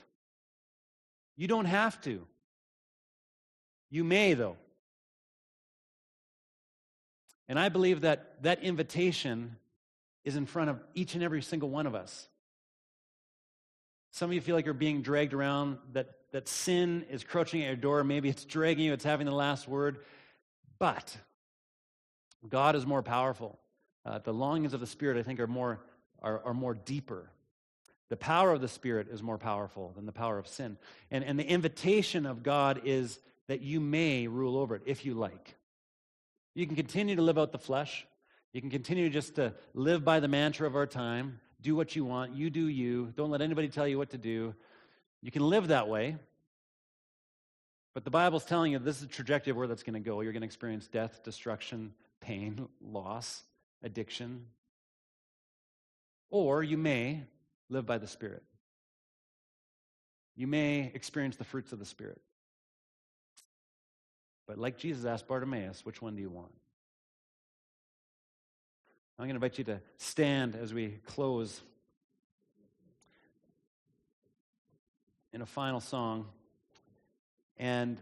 You 1.36 1.48
don't 1.48 1.66
have 1.66 2.00
to. 2.02 2.26
You 3.90 4.04
may, 4.04 4.36
though. 4.36 4.56
And 7.50 7.60
I 7.60 7.68
believe 7.68 8.02
that 8.02 8.42
that 8.44 8.64
invitation 8.64 9.58
is 10.24 10.36
in 10.36 10.46
front 10.46 10.70
of 10.70 10.80
each 10.94 11.16
and 11.16 11.24
every 11.24 11.42
single 11.42 11.70
one 11.70 11.88
of 11.88 11.96
us. 11.96 12.28
Some 14.12 14.30
of 14.30 14.34
you 14.34 14.42
feel 14.42 14.56
like 14.56 14.66
you're 14.66 14.74
being 14.74 15.02
dragged 15.02 15.34
around, 15.34 15.78
that, 15.94 16.10
that 16.32 16.48
sin 16.48 17.06
is 17.10 17.24
crouching 17.24 17.62
at 17.62 17.68
your 17.68 17.76
door. 17.76 18.04
Maybe 18.04 18.30
it's 18.30 18.44
dragging 18.44 18.86
you, 18.86 18.94
it's 18.94 19.06
having 19.06 19.26
the 19.26 19.32
last 19.34 19.68
word. 19.68 20.00
But 20.80 21.16
God 22.48 22.76
is 22.76 22.86
more 22.86 23.02
powerful. 23.02 23.58
Uh, 24.06 24.20
the 24.20 24.34
longings 24.34 24.74
of 24.74 24.80
the 24.80 24.88
Spirit, 24.88 25.18
I 25.18 25.24
think, 25.24 25.40
are 25.40 25.48
more, 25.48 25.80
are, 26.22 26.42
are 26.46 26.54
more 26.54 26.74
deeper. 26.74 27.30
The 28.10 28.18
power 28.18 28.52
of 28.52 28.60
the 28.60 28.68
Spirit 28.68 29.08
is 29.10 29.24
more 29.24 29.38
powerful 29.38 29.94
than 29.96 30.06
the 30.06 30.12
power 30.12 30.38
of 30.38 30.48
sin. 30.48 30.78
And, 31.10 31.24
and 31.24 31.40
the 31.40 31.48
invitation 31.48 32.26
of 32.26 32.44
God 32.44 32.82
is 32.84 33.20
that 33.48 33.62
you 33.62 33.80
may 33.80 34.28
rule 34.28 34.58
over 34.58 34.76
it 34.76 34.82
if 34.86 35.06
you 35.06 35.14
like. 35.14 35.56
You 36.54 36.68
can 36.68 36.76
continue 36.76 37.16
to 37.16 37.22
live 37.22 37.38
out 37.38 37.54
the 37.54 37.58
flesh. 37.58 38.06
You 38.54 38.62
can 38.62 38.70
continue 38.70 39.10
just 39.10 39.36
to 39.36 39.54
live 39.74 40.04
by 40.04 40.20
the 40.20 40.28
mantra 40.28 40.68
of 40.68 40.76
our 40.76 40.88
time 40.88 41.40
do 41.62 41.76
what 41.76 41.96
you 41.96 42.04
want, 42.04 42.34
you 42.34 42.50
do 42.50 42.68
you, 42.68 43.14
don't 43.16 43.30
let 43.30 43.42
anybody 43.42 43.70
tell 43.70 43.88
you 43.88 43.98
what 43.98 44.10
to 44.12 44.18
do. 44.18 44.56
You 45.22 45.32
can 45.32 45.48
live 45.48 45.68
that 45.68 45.88
way. 45.88 46.18
But 47.94 48.04
the 48.04 48.10
Bible's 48.10 48.46
telling 48.46 48.72
you 48.72 48.80
this 48.80 48.96
is 48.96 49.02
the 49.04 49.08
trajectory 49.08 49.52
of 49.52 49.58
where 49.58 49.68
that's 49.68 49.84
going 49.84 49.94
to 49.94 50.00
go. 50.00 50.22
You're 50.22 50.32
going 50.32 50.42
to 50.42 50.48
experience 50.48 50.88
death, 50.88 51.24
destruction, 51.24 51.94
pain, 52.20 52.68
loss, 52.82 53.44
addiction. 53.84 54.46
Or 56.30 56.64
you 56.64 56.78
may 56.78 57.24
live 57.70 57.86
by 57.86 57.98
the 57.98 58.08
Spirit. 58.08 58.44
You 60.36 60.48
may 60.48 60.92
experience 60.94 61.36
the 61.36 61.44
fruits 61.44 61.74
of 61.74 61.80
the 61.80 61.86
Spirit. 61.86 62.22
But 64.48 64.58
like 64.58 64.78
Jesus 64.78 65.06
asked 65.06 65.28
Bartimaeus, 65.28 65.86
which 65.86 66.02
one 66.02 66.16
do 66.16 66.22
you 66.22 66.30
want? 66.30 66.52
I'm 69.20 69.28
going 69.28 69.40
to 69.40 69.46
invite 69.46 69.58
you 69.58 69.64
to 69.66 69.82
stand 69.98 70.56
as 70.56 70.74
we 70.74 71.00
close 71.06 71.62
in 75.34 75.42
a 75.42 75.46
final 75.46 75.80
song. 75.80 76.26
And, 77.58 78.00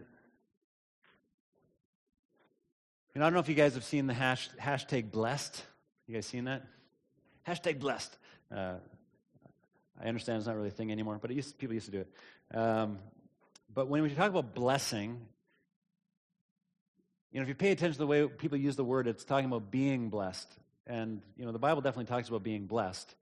and 3.14 3.22
I 3.22 3.26
don't 3.26 3.34
know 3.34 3.40
if 3.40 3.48
you 3.48 3.54
guys 3.54 3.74
have 3.74 3.84
seen 3.84 4.06
the 4.06 4.14
hash, 4.14 4.48
hashtag 4.60 5.10
blessed. 5.10 5.62
You 6.06 6.14
guys 6.14 6.26
seen 6.26 6.44
that? 6.44 6.64
Hashtag 7.46 7.78
blessed. 7.78 8.16
Uh, 8.54 8.74
I 10.02 10.08
understand 10.08 10.38
it's 10.38 10.46
not 10.46 10.56
really 10.56 10.68
a 10.68 10.72
thing 10.72 10.90
anymore, 10.90 11.18
but 11.20 11.30
used, 11.30 11.58
people 11.58 11.74
used 11.74 11.86
to 11.86 11.92
do 11.92 12.00
it. 12.00 12.56
Um, 12.56 12.98
but 13.72 13.88
when 13.88 14.02
we 14.02 14.10
talk 14.10 14.30
about 14.30 14.54
blessing, 14.54 15.20
you 17.30 17.38
know, 17.38 17.42
if 17.42 17.48
you 17.48 17.54
pay 17.54 17.70
attention 17.70 17.92
to 17.92 17.98
the 17.98 18.06
way 18.06 18.26
people 18.26 18.58
use 18.58 18.76
the 18.76 18.84
word, 18.84 19.06
it's 19.06 19.24
talking 19.24 19.46
about 19.46 19.70
being 19.70 20.08
blessed. 20.08 20.48
And, 20.86 21.22
you 21.36 21.44
know, 21.44 21.52
the 21.52 21.58
Bible 21.58 21.82
definitely 21.82 22.06
talks 22.06 22.28
about 22.28 22.42
being 22.42 22.66
blessed. 22.66 23.14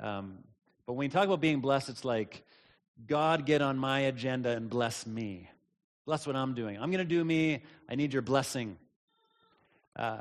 Um, 0.00 0.38
but 0.86 0.94
when 0.94 1.04
you 1.04 1.10
talk 1.10 1.24
about 1.24 1.40
being 1.40 1.60
blessed, 1.60 1.88
it's 1.88 2.04
like, 2.04 2.44
God, 3.06 3.46
get 3.46 3.62
on 3.62 3.78
my 3.78 4.00
agenda 4.00 4.50
and 4.50 4.68
bless 4.68 5.06
me. 5.06 5.48
Bless 6.04 6.26
what 6.26 6.36
I'm 6.36 6.54
doing. 6.54 6.76
I'm 6.76 6.90
going 6.90 6.98
to 6.98 7.04
do 7.04 7.24
me. 7.24 7.62
I 7.88 7.94
need 7.94 8.12
your 8.12 8.22
blessing. 8.22 8.76
Uh, 9.94 10.20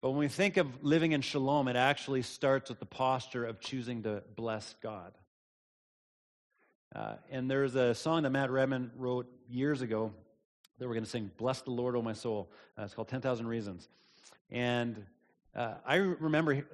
but 0.00 0.10
when 0.10 0.18
we 0.18 0.28
think 0.28 0.56
of 0.56 0.82
living 0.82 1.12
in 1.12 1.20
shalom, 1.20 1.68
it 1.68 1.76
actually 1.76 2.22
starts 2.22 2.70
with 2.70 2.80
the 2.80 2.86
posture 2.86 3.44
of 3.44 3.60
choosing 3.60 4.02
to 4.02 4.22
bless 4.34 4.74
God. 4.82 5.12
Uh, 6.94 7.14
and 7.30 7.50
there's 7.50 7.74
a 7.74 7.94
song 7.94 8.24
that 8.24 8.30
Matt 8.30 8.50
Redman 8.50 8.90
wrote 8.96 9.26
years 9.48 9.80
ago 9.80 10.12
that 10.78 10.88
we're 10.88 10.94
going 10.94 11.04
to 11.04 11.10
sing, 11.10 11.30
Bless 11.36 11.62
the 11.62 11.70
Lord, 11.70 11.94
O 11.94 12.02
my 12.02 12.12
soul. 12.12 12.50
Uh, 12.78 12.82
it's 12.82 12.94
called 12.94 13.08
10,000 13.08 13.46
Reasons. 13.46 13.88
And 14.50 15.06
uh, 15.54 15.74
I 15.84 15.96
remember 15.96 16.64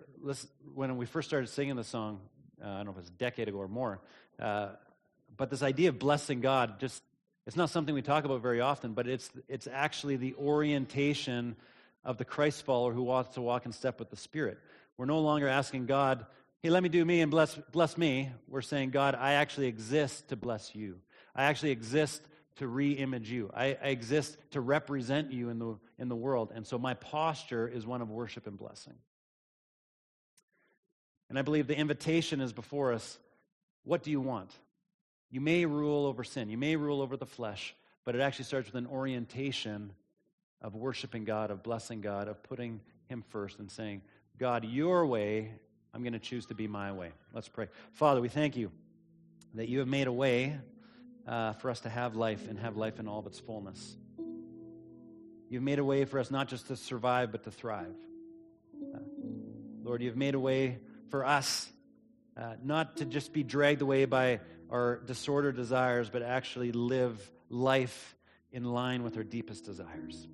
when 0.74 0.96
we 0.96 1.06
first 1.06 1.28
started 1.28 1.48
singing 1.48 1.76
the 1.76 1.84
song, 1.84 2.20
uh, 2.62 2.68
I 2.68 2.76
don't 2.76 2.86
know 2.86 2.90
if 2.92 2.96
it 2.96 3.00
was 3.00 3.08
a 3.08 3.12
decade 3.12 3.48
ago 3.48 3.58
or 3.58 3.68
more, 3.68 4.00
uh, 4.40 4.70
but 5.36 5.50
this 5.50 5.62
idea 5.62 5.88
of 5.90 5.98
blessing 5.98 6.40
God 6.40 6.80
just 6.80 7.02
it's 7.48 7.56
not 7.56 7.70
something 7.70 7.94
we 7.94 8.02
talk 8.02 8.26
about 8.26 8.42
very 8.42 8.60
often, 8.60 8.92
but 8.92 9.08
it's, 9.08 9.30
it's 9.48 9.66
actually 9.66 10.16
the 10.16 10.34
orientation 10.34 11.56
of 12.04 12.18
the 12.18 12.24
Christ 12.26 12.62
follower 12.62 12.92
who 12.92 13.02
wants 13.02 13.36
to 13.36 13.40
walk 13.40 13.64
in 13.64 13.72
step 13.72 13.98
with 13.98 14.10
the 14.10 14.16
Spirit. 14.16 14.58
We're 14.98 15.06
no 15.06 15.20
longer 15.20 15.48
asking 15.48 15.86
God, 15.86 16.26
hey, 16.62 16.68
let 16.68 16.82
me 16.82 16.90
do 16.90 17.02
me 17.02 17.22
and 17.22 17.30
bless, 17.30 17.54
bless 17.72 17.96
me. 17.96 18.28
We're 18.48 18.60
saying, 18.60 18.90
God, 18.90 19.14
I 19.14 19.32
actually 19.32 19.68
exist 19.68 20.28
to 20.28 20.36
bless 20.36 20.74
you. 20.74 20.96
I 21.34 21.44
actually 21.44 21.70
exist 21.70 22.20
to 22.58 22.66
re-image 22.66 23.30
you. 23.30 23.50
I, 23.54 23.76
I, 23.82 23.88
exist 23.88 24.36
to 24.50 24.60
represent 24.60 25.32
you 25.32 25.48
in 25.48 25.58
the, 25.58 25.76
in 25.98 26.08
the 26.08 26.16
world. 26.16 26.52
And 26.54 26.66
so 26.66 26.78
my 26.78 26.94
posture 26.94 27.66
is 27.66 27.86
one 27.86 28.02
of 28.02 28.10
worship 28.10 28.46
and 28.46 28.58
blessing. 28.58 28.94
And 31.28 31.38
I 31.38 31.42
believe 31.42 31.66
the 31.66 31.76
invitation 31.76 32.40
is 32.40 32.52
before 32.52 32.92
us. 32.92 33.18
What 33.84 34.02
do 34.02 34.10
you 34.10 34.20
want? 34.20 34.52
You 35.30 35.40
may 35.40 35.66
rule 35.66 36.06
over 36.06 36.24
sin. 36.24 36.48
You 36.48 36.58
may 36.58 36.76
rule 36.76 37.00
over 37.02 37.16
the 37.16 37.26
flesh, 37.26 37.74
but 38.04 38.14
it 38.14 38.20
actually 38.20 38.46
starts 38.46 38.66
with 38.66 38.76
an 38.76 38.86
orientation 38.86 39.92
of 40.62 40.74
worshiping 40.74 41.24
God, 41.24 41.50
of 41.50 41.62
blessing 41.62 42.00
God, 42.00 42.28
of 42.28 42.42
putting 42.42 42.80
Him 43.06 43.22
first 43.28 43.58
and 43.58 43.70
saying, 43.70 44.02
God, 44.38 44.64
your 44.64 45.06
way, 45.06 45.52
I'm 45.92 46.02
going 46.02 46.12
to 46.12 46.18
choose 46.18 46.46
to 46.46 46.54
be 46.54 46.66
my 46.66 46.92
way. 46.92 47.12
Let's 47.32 47.48
pray. 47.48 47.68
Father, 47.92 48.20
we 48.20 48.28
thank 48.28 48.56
you 48.56 48.70
that 49.54 49.68
you 49.68 49.78
have 49.80 49.88
made 49.88 50.06
a 50.06 50.12
way 50.12 50.58
uh, 51.28 51.52
for 51.54 51.70
us 51.70 51.80
to 51.80 51.88
have 51.90 52.16
life 52.16 52.48
and 52.48 52.58
have 52.58 52.76
life 52.76 52.98
in 52.98 53.06
all 53.06 53.18
of 53.18 53.26
its 53.26 53.38
fullness. 53.38 53.96
You've 55.50 55.62
made 55.62 55.78
a 55.78 55.84
way 55.84 56.04
for 56.04 56.18
us 56.18 56.30
not 56.30 56.48
just 56.48 56.68
to 56.68 56.76
survive, 56.76 57.32
but 57.32 57.44
to 57.44 57.50
thrive. 57.50 57.94
Uh, 58.94 58.98
Lord, 59.82 60.02
you've 60.02 60.16
made 60.16 60.34
a 60.34 60.40
way 60.40 60.78
for 61.10 61.24
us 61.24 61.70
uh, 62.36 62.54
not 62.62 62.98
to 62.98 63.04
just 63.04 63.32
be 63.32 63.42
dragged 63.42 63.82
away 63.82 64.04
by 64.04 64.40
our 64.70 65.00
disordered 65.06 65.56
desires, 65.56 66.10
but 66.10 66.22
actually 66.22 66.72
live 66.72 67.30
life 67.48 68.16
in 68.52 68.64
line 68.64 69.02
with 69.02 69.16
our 69.16 69.24
deepest 69.24 69.64
desires. 69.64 70.26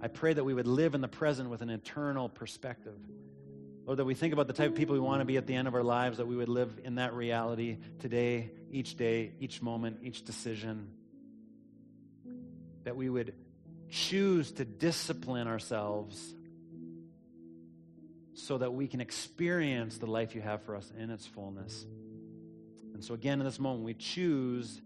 I 0.00 0.08
pray 0.08 0.32
that 0.32 0.44
we 0.44 0.54
would 0.54 0.66
live 0.66 0.94
in 0.94 1.00
the 1.00 1.08
present 1.08 1.50
with 1.50 1.60
an 1.60 1.70
eternal 1.70 2.28
perspective. 2.28 2.98
Lord, 3.86 3.98
that 3.98 4.04
we 4.04 4.14
think 4.14 4.32
about 4.32 4.46
the 4.46 4.52
type 4.52 4.70
of 4.70 4.76
people 4.76 4.94
we 4.94 5.00
want 5.00 5.20
to 5.20 5.24
be 5.24 5.36
at 5.36 5.46
the 5.46 5.54
end 5.54 5.66
of 5.66 5.74
our 5.74 5.82
lives, 5.82 6.18
that 6.18 6.26
we 6.26 6.36
would 6.36 6.48
live 6.48 6.80
in 6.84 6.96
that 6.96 7.14
reality 7.14 7.78
today, 7.98 8.50
each 8.70 8.96
day, 8.96 9.32
each 9.40 9.62
moment, 9.62 10.00
each 10.02 10.24
decision. 10.24 10.90
That 12.84 12.96
we 12.96 13.08
would 13.08 13.34
choose 13.90 14.52
to 14.52 14.64
discipline 14.64 15.48
ourselves 15.48 16.34
so 18.34 18.58
that 18.58 18.72
we 18.72 18.86
can 18.86 19.00
experience 19.00 19.98
the 19.98 20.06
life 20.06 20.34
you 20.34 20.40
have 20.40 20.62
for 20.62 20.76
us 20.76 20.90
in 20.98 21.10
its 21.10 21.26
fullness. 21.26 21.84
And 22.94 23.04
so, 23.04 23.14
again, 23.14 23.40
in 23.40 23.46
this 23.46 23.58
moment, 23.58 23.84
we 23.84 23.94
choose 23.94 24.80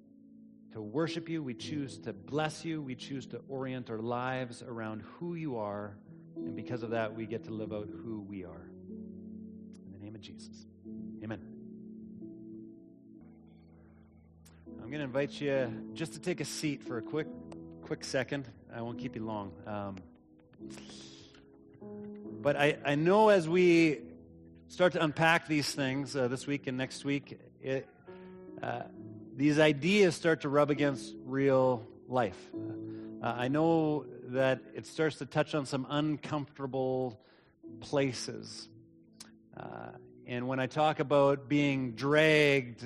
to 0.73 0.81
worship 0.81 1.29
you, 1.29 1.43
we 1.43 1.55
choose 1.55 1.99
to 1.99 2.13
bless 2.13 2.65
you, 2.65 2.83
we 2.83 2.95
choose 2.95 3.27
to 3.27 3.41
orient 3.49 3.91
our 3.91 3.99
lives 3.99 4.63
around 4.63 5.03
who 5.19 5.35
you 5.35 5.57
are, 5.57 5.97
and 6.37 6.57
because 6.57 6.83
of 6.83 6.91
that, 6.91 7.15
we 7.15 7.27
get 7.27 7.45
to 7.45 7.51
live 7.53 7.73
out 7.73 7.89
who 7.89 8.21
we 8.21 8.45
are. 8.45 8.71
Jesus. 10.25 10.65
Amen. 11.23 11.39
I'm 14.83 14.89
going 14.89 15.01
to 15.01 15.05
invite 15.05 15.39
you 15.39 15.71
just 15.93 16.15
to 16.15 16.19
take 16.19 16.41
a 16.41 16.47
seat 16.47 16.83
for 16.83 16.97
a 16.97 17.03
quick, 17.03 17.27
quick 17.83 18.03
second. 18.03 18.49
I 18.75 18.81
won't 18.81 18.99
keep 18.99 19.17
you 19.17 19.23
long. 19.23 19.53
Um, 19.67 19.97
but 22.41 22.57
I, 22.57 22.79
I 22.87 22.95
know 22.95 23.29
as 23.29 23.47
we 23.47 24.01
start 24.69 24.95
to 24.95 25.05
unpack 25.05 25.47
these 25.47 25.75
things 25.75 26.17
uh, 26.17 26.29
this 26.29 26.47
week 26.47 26.69
and 26.69 26.79
next 26.79 27.05
week, 27.05 27.39
it, 27.63 27.87
uh, 28.63 28.85
these 29.37 29.59
ideas 29.59 30.15
start 30.15 30.41
to 30.41 30.49
rub 30.49 30.71
against 30.71 31.15
real 31.27 31.87
life. 32.09 32.39
Uh, 33.23 33.27
I 33.27 33.49
know 33.49 34.07
that 34.29 34.63
it 34.75 34.87
starts 34.87 35.19
to 35.19 35.27
touch 35.27 35.55
on 35.55 35.67
some 35.67 35.87
uncomfortable 35.91 37.21
places. 37.81 38.71
And 40.27 40.49
when 40.49 40.59
I 40.59 40.67
talk 40.67 41.01
about 41.01 41.49
being 41.49 41.93
dragged, 41.93 42.83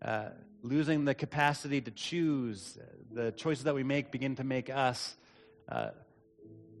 uh, 0.00 0.28
losing 0.62 1.04
the 1.04 1.14
capacity 1.14 1.82
to 1.82 1.90
choose, 1.90 2.78
the 3.12 3.32
choices 3.32 3.64
that 3.64 3.74
we 3.74 3.82
make 3.82 4.10
begin 4.10 4.36
to 4.36 4.44
make 4.44 4.70
us, 4.70 5.14
uh, 5.68 5.90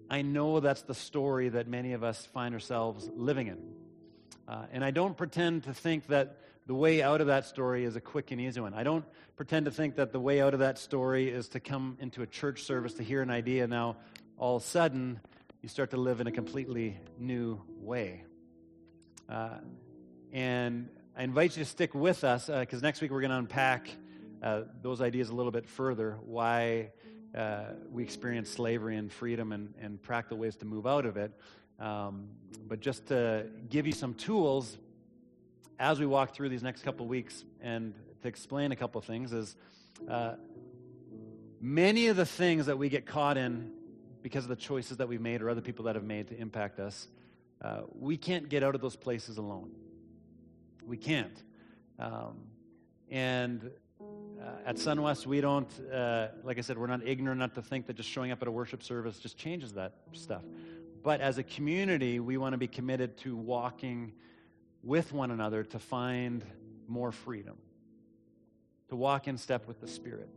I 0.08 0.22
know 0.22 0.60
that's 0.60 0.82
the 0.82 0.94
story 0.94 1.50
that 1.50 1.68
many 1.68 1.92
of 1.92 2.02
us 2.02 2.24
find 2.26 2.54
ourselves 2.54 3.10
living 3.14 3.48
in. 3.48 3.58
Uh, 4.48 4.66
and 4.72 4.82
I 4.82 4.90
don't 4.90 5.16
pretend 5.16 5.64
to 5.64 5.74
think 5.74 6.06
that 6.06 6.38
the 6.66 6.74
way 6.74 7.02
out 7.02 7.20
of 7.20 7.26
that 7.26 7.44
story 7.44 7.84
is 7.84 7.94
a 7.94 8.00
quick 8.00 8.30
and 8.30 8.40
easy 8.40 8.60
one. 8.60 8.72
I 8.72 8.84
don't 8.84 9.04
pretend 9.36 9.66
to 9.66 9.70
think 9.70 9.96
that 9.96 10.12
the 10.12 10.20
way 10.20 10.40
out 10.40 10.54
of 10.54 10.60
that 10.60 10.78
story 10.78 11.28
is 11.28 11.48
to 11.48 11.60
come 11.60 11.98
into 12.00 12.22
a 12.22 12.26
church 12.26 12.62
service 12.62 12.94
to 12.94 13.02
hear 13.02 13.20
an 13.20 13.30
idea. 13.30 13.66
Now, 13.66 13.96
all 14.38 14.56
of 14.56 14.62
a 14.62 14.66
sudden, 14.66 15.20
you 15.60 15.68
start 15.68 15.90
to 15.90 15.98
live 15.98 16.22
in 16.22 16.26
a 16.26 16.32
completely 16.32 16.98
new 17.18 17.60
way. 17.80 18.24
Uh, 19.28 19.58
and 20.32 20.88
I 21.16 21.22
invite 21.22 21.56
you 21.56 21.64
to 21.64 21.70
stick 21.70 21.94
with 21.94 22.24
us 22.24 22.46
because 22.46 22.82
uh, 22.82 22.86
next 22.86 23.00
week 23.00 23.10
we're 23.10 23.20
going 23.20 23.30
to 23.30 23.38
unpack 23.38 23.88
uh, 24.42 24.62
those 24.82 25.00
ideas 25.00 25.30
a 25.30 25.34
little 25.34 25.52
bit 25.52 25.66
further 25.66 26.18
why 26.24 26.90
we 27.90 28.02
experience 28.02 28.50
slavery 28.50 28.96
and 28.96 29.12
freedom 29.12 29.52
and, 29.52 29.74
and, 29.80 30.00
practical 30.00 30.38
ways 30.38 30.54
to 30.54 30.64
move 30.64 30.86
out 30.86 31.04
of 31.04 31.16
it. 31.16 31.32
Um, 31.80 32.28
but 32.68 32.78
just 32.78 33.06
to 33.06 33.46
give 33.68 33.86
you 33.86 33.92
some 33.92 34.14
tools 34.14 34.78
as 35.78 35.98
we 35.98 36.06
walk 36.06 36.34
through 36.34 36.48
these 36.48 36.62
next 36.62 36.82
couple 36.82 37.06
weeks 37.06 37.44
and 37.60 37.92
to 38.22 38.28
explain 38.28 38.70
a 38.70 38.76
couple 38.76 39.00
things 39.00 39.32
is 39.32 39.56
uh, 40.08 40.34
many 41.60 42.06
of 42.06 42.16
the 42.16 42.26
things 42.26 42.66
that 42.66 42.78
we 42.78 42.88
get 42.88 43.06
caught 43.06 43.36
in 43.36 43.72
because 44.22 44.44
of 44.44 44.48
the 44.48 44.56
choices 44.56 44.98
that 44.98 45.08
we've 45.08 45.20
made 45.20 45.42
or 45.42 45.50
other 45.50 45.60
people 45.60 45.86
that 45.86 45.96
have 45.96 46.04
made 46.04 46.28
to 46.28 46.38
impact 46.38 46.78
us 46.78 47.08
uh, 47.62 47.82
we 47.98 48.16
can't 48.16 48.48
get 48.48 48.62
out 48.62 48.74
of 48.74 48.80
those 48.80 48.96
places 48.96 49.38
alone. 49.38 49.70
We 50.86 50.96
can't. 50.96 51.42
Um, 51.98 52.36
and 53.10 53.70
uh, 54.40 54.66
at 54.66 54.76
SunWest, 54.76 55.26
we 55.26 55.40
don't, 55.40 55.68
uh, 55.90 56.28
like 56.42 56.58
I 56.58 56.60
said, 56.60 56.76
we're 56.76 56.86
not 56.86 57.06
ignorant 57.06 57.38
enough 57.38 57.54
to 57.54 57.62
think 57.62 57.86
that 57.86 57.96
just 57.96 58.08
showing 58.08 58.32
up 58.32 58.42
at 58.42 58.48
a 58.48 58.50
worship 58.50 58.82
service 58.82 59.18
just 59.18 59.38
changes 59.38 59.72
that 59.74 59.94
stuff. 60.12 60.42
But 61.02 61.20
as 61.20 61.38
a 61.38 61.42
community, 61.42 62.20
we 62.20 62.36
want 62.36 62.52
to 62.52 62.58
be 62.58 62.66
committed 62.66 63.16
to 63.18 63.36
walking 63.36 64.12
with 64.82 65.12
one 65.12 65.30
another 65.30 65.64
to 65.64 65.78
find 65.78 66.44
more 66.88 67.12
freedom, 67.12 67.56
to 68.88 68.96
walk 68.96 69.28
in 69.28 69.38
step 69.38 69.66
with 69.66 69.80
the 69.80 69.88
Spirit. 69.88 70.28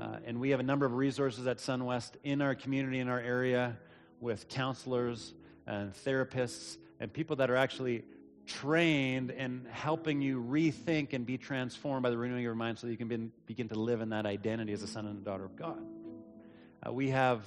Uh, 0.00 0.18
and 0.24 0.40
we 0.40 0.50
have 0.50 0.60
a 0.60 0.64
number 0.64 0.86
of 0.86 0.94
resources 0.94 1.46
at 1.46 1.58
SunWest 1.58 2.12
in 2.22 2.40
our 2.40 2.54
community, 2.54 3.00
in 3.00 3.08
our 3.08 3.18
area, 3.18 3.76
with 4.20 4.48
counselors 4.48 5.34
and 5.68 5.92
therapists 5.92 6.78
and 6.98 7.12
people 7.12 7.36
that 7.36 7.50
are 7.50 7.56
actually 7.56 8.02
trained 8.46 9.30
in 9.30 9.66
helping 9.70 10.22
you 10.22 10.42
rethink 10.42 11.12
and 11.12 11.26
be 11.26 11.36
transformed 11.36 12.02
by 12.02 12.10
the 12.10 12.16
renewing 12.16 12.40
of 12.40 12.44
your 12.44 12.54
mind 12.54 12.78
so 12.78 12.86
that 12.86 12.90
you 12.90 12.96
can 12.96 13.08
be, 13.08 13.30
begin 13.46 13.68
to 13.68 13.74
live 13.74 14.00
in 14.00 14.08
that 14.08 14.24
identity 14.24 14.72
as 14.72 14.82
a 14.82 14.86
son 14.86 15.06
and 15.06 15.18
a 15.18 15.24
daughter 15.24 15.44
of 15.44 15.54
God. 15.54 15.78
Uh, 16.84 16.92
we 16.92 17.10
have, 17.10 17.44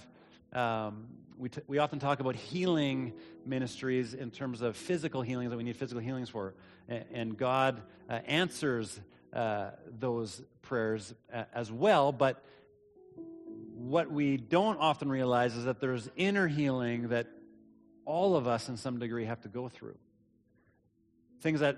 um, 0.54 1.08
we, 1.38 1.50
t- 1.50 1.62
we 1.68 1.80
often 1.80 1.98
talk 1.98 2.20
about 2.20 2.36
healing 2.36 3.14
ministries 3.46 4.14
in 4.14 4.30
terms 4.30 4.62
of 4.62 4.78
physical 4.78 5.24
healings 5.24 5.50
that 5.50 5.58
we 5.58 5.64
need 5.64 5.76
physical 5.76 6.02
healings 6.02 6.30
for. 6.30 6.54
And, 6.88 7.06
and 7.12 7.38
God 7.38 7.82
uh, 8.08 8.20
answers 8.28 9.00
uh, 9.34 9.72
those 10.00 10.44
prayers 10.62 11.16
uh, 11.34 11.46
as 11.54 11.72
well, 11.72 12.12
but 12.12 12.46
what 13.74 14.12
we 14.12 14.38
don't 14.38 14.78
often 14.78 15.10
realize 15.10 15.56
is 15.56 15.66
that 15.66 15.80
there's 15.80 16.08
inner 16.16 16.48
healing 16.48 17.08
that 17.08 17.28
all 18.12 18.36
of 18.36 18.46
us 18.46 18.68
in 18.68 18.76
some 18.76 19.00
degree 19.00 19.24
have 19.24 19.42
to 19.42 19.48
go 19.48 19.70
through 19.70 19.96
things 21.42 21.62
that 21.62 21.78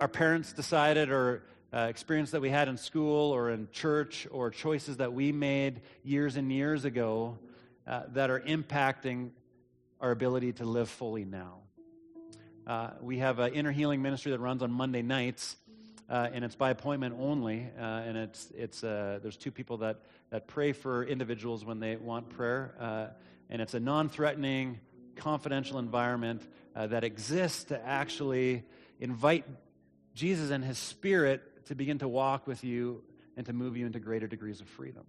our 0.00 0.08
parents 0.08 0.52
decided 0.52 1.10
or 1.10 1.44
uh, 1.72 1.86
experience 1.88 2.32
that 2.32 2.40
we 2.40 2.50
had 2.50 2.66
in 2.68 2.76
school 2.76 3.30
or 3.30 3.50
in 3.50 3.68
church 3.70 4.26
or 4.32 4.50
choices 4.50 4.96
that 4.96 5.12
we 5.12 5.30
made 5.30 5.80
years 6.02 6.36
and 6.36 6.50
years 6.50 6.84
ago 6.84 7.38
uh, 7.86 8.02
that 8.12 8.30
are 8.30 8.40
impacting 8.40 9.30
our 10.00 10.10
ability 10.10 10.52
to 10.52 10.64
live 10.64 10.88
fully 10.90 11.24
now. 11.24 11.58
Uh, 12.66 12.90
we 13.00 13.18
have 13.18 13.38
an 13.38 13.54
inner 13.54 13.72
healing 13.72 14.02
ministry 14.02 14.32
that 14.32 14.40
runs 14.40 14.62
on 14.62 14.72
Monday 14.72 15.02
nights, 15.02 15.56
uh, 16.10 16.28
and 16.32 16.44
it's 16.44 16.56
by 16.56 16.70
appointment 16.70 17.14
only. 17.18 17.66
Uh, 17.78 17.82
and 17.82 18.16
it's 18.16 18.50
it's 18.56 18.84
uh, 18.84 19.18
there's 19.22 19.36
two 19.36 19.50
people 19.50 19.78
that 19.78 20.00
that 20.30 20.46
pray 20.48 20.72
for 20.72 21.04
individuals 21.04 21.64
when 21.64 21.80
they 21.80 21.96
want 21.96 22.28
prayer, 22.28 23.14
and 23.48 23.62
it's 23.62 23.72
a 23.72 23.80
non-threatening, 23.80 24.78
confidential 25.18 25.78
environment 25.78 26.42
uh, 26.74 26.86
that 26.86 27.04
exists 27.04 27.64
to 27.64 27.86
actually 27.86 28.64
invite 29.00 29.44
Jesus 30.14 30.50
and 30.50 30.64
his 30.64 30.78
spirit 30.78 31.66
to 31.66 31.74
begin 31.74 31.98
to 31.98 32.08
walk 32.08 32.46
with 32.46 32.64
you 32.64 33.02
and 33.36 33.46
to 33.46 33.52
move 33.52 33.76
you 33.76 33.86
into 33.86 34.00
greater 34.00 34.26
degrees 34.26 34.60
of 34.60 34.68
freedom. 34.68 35.04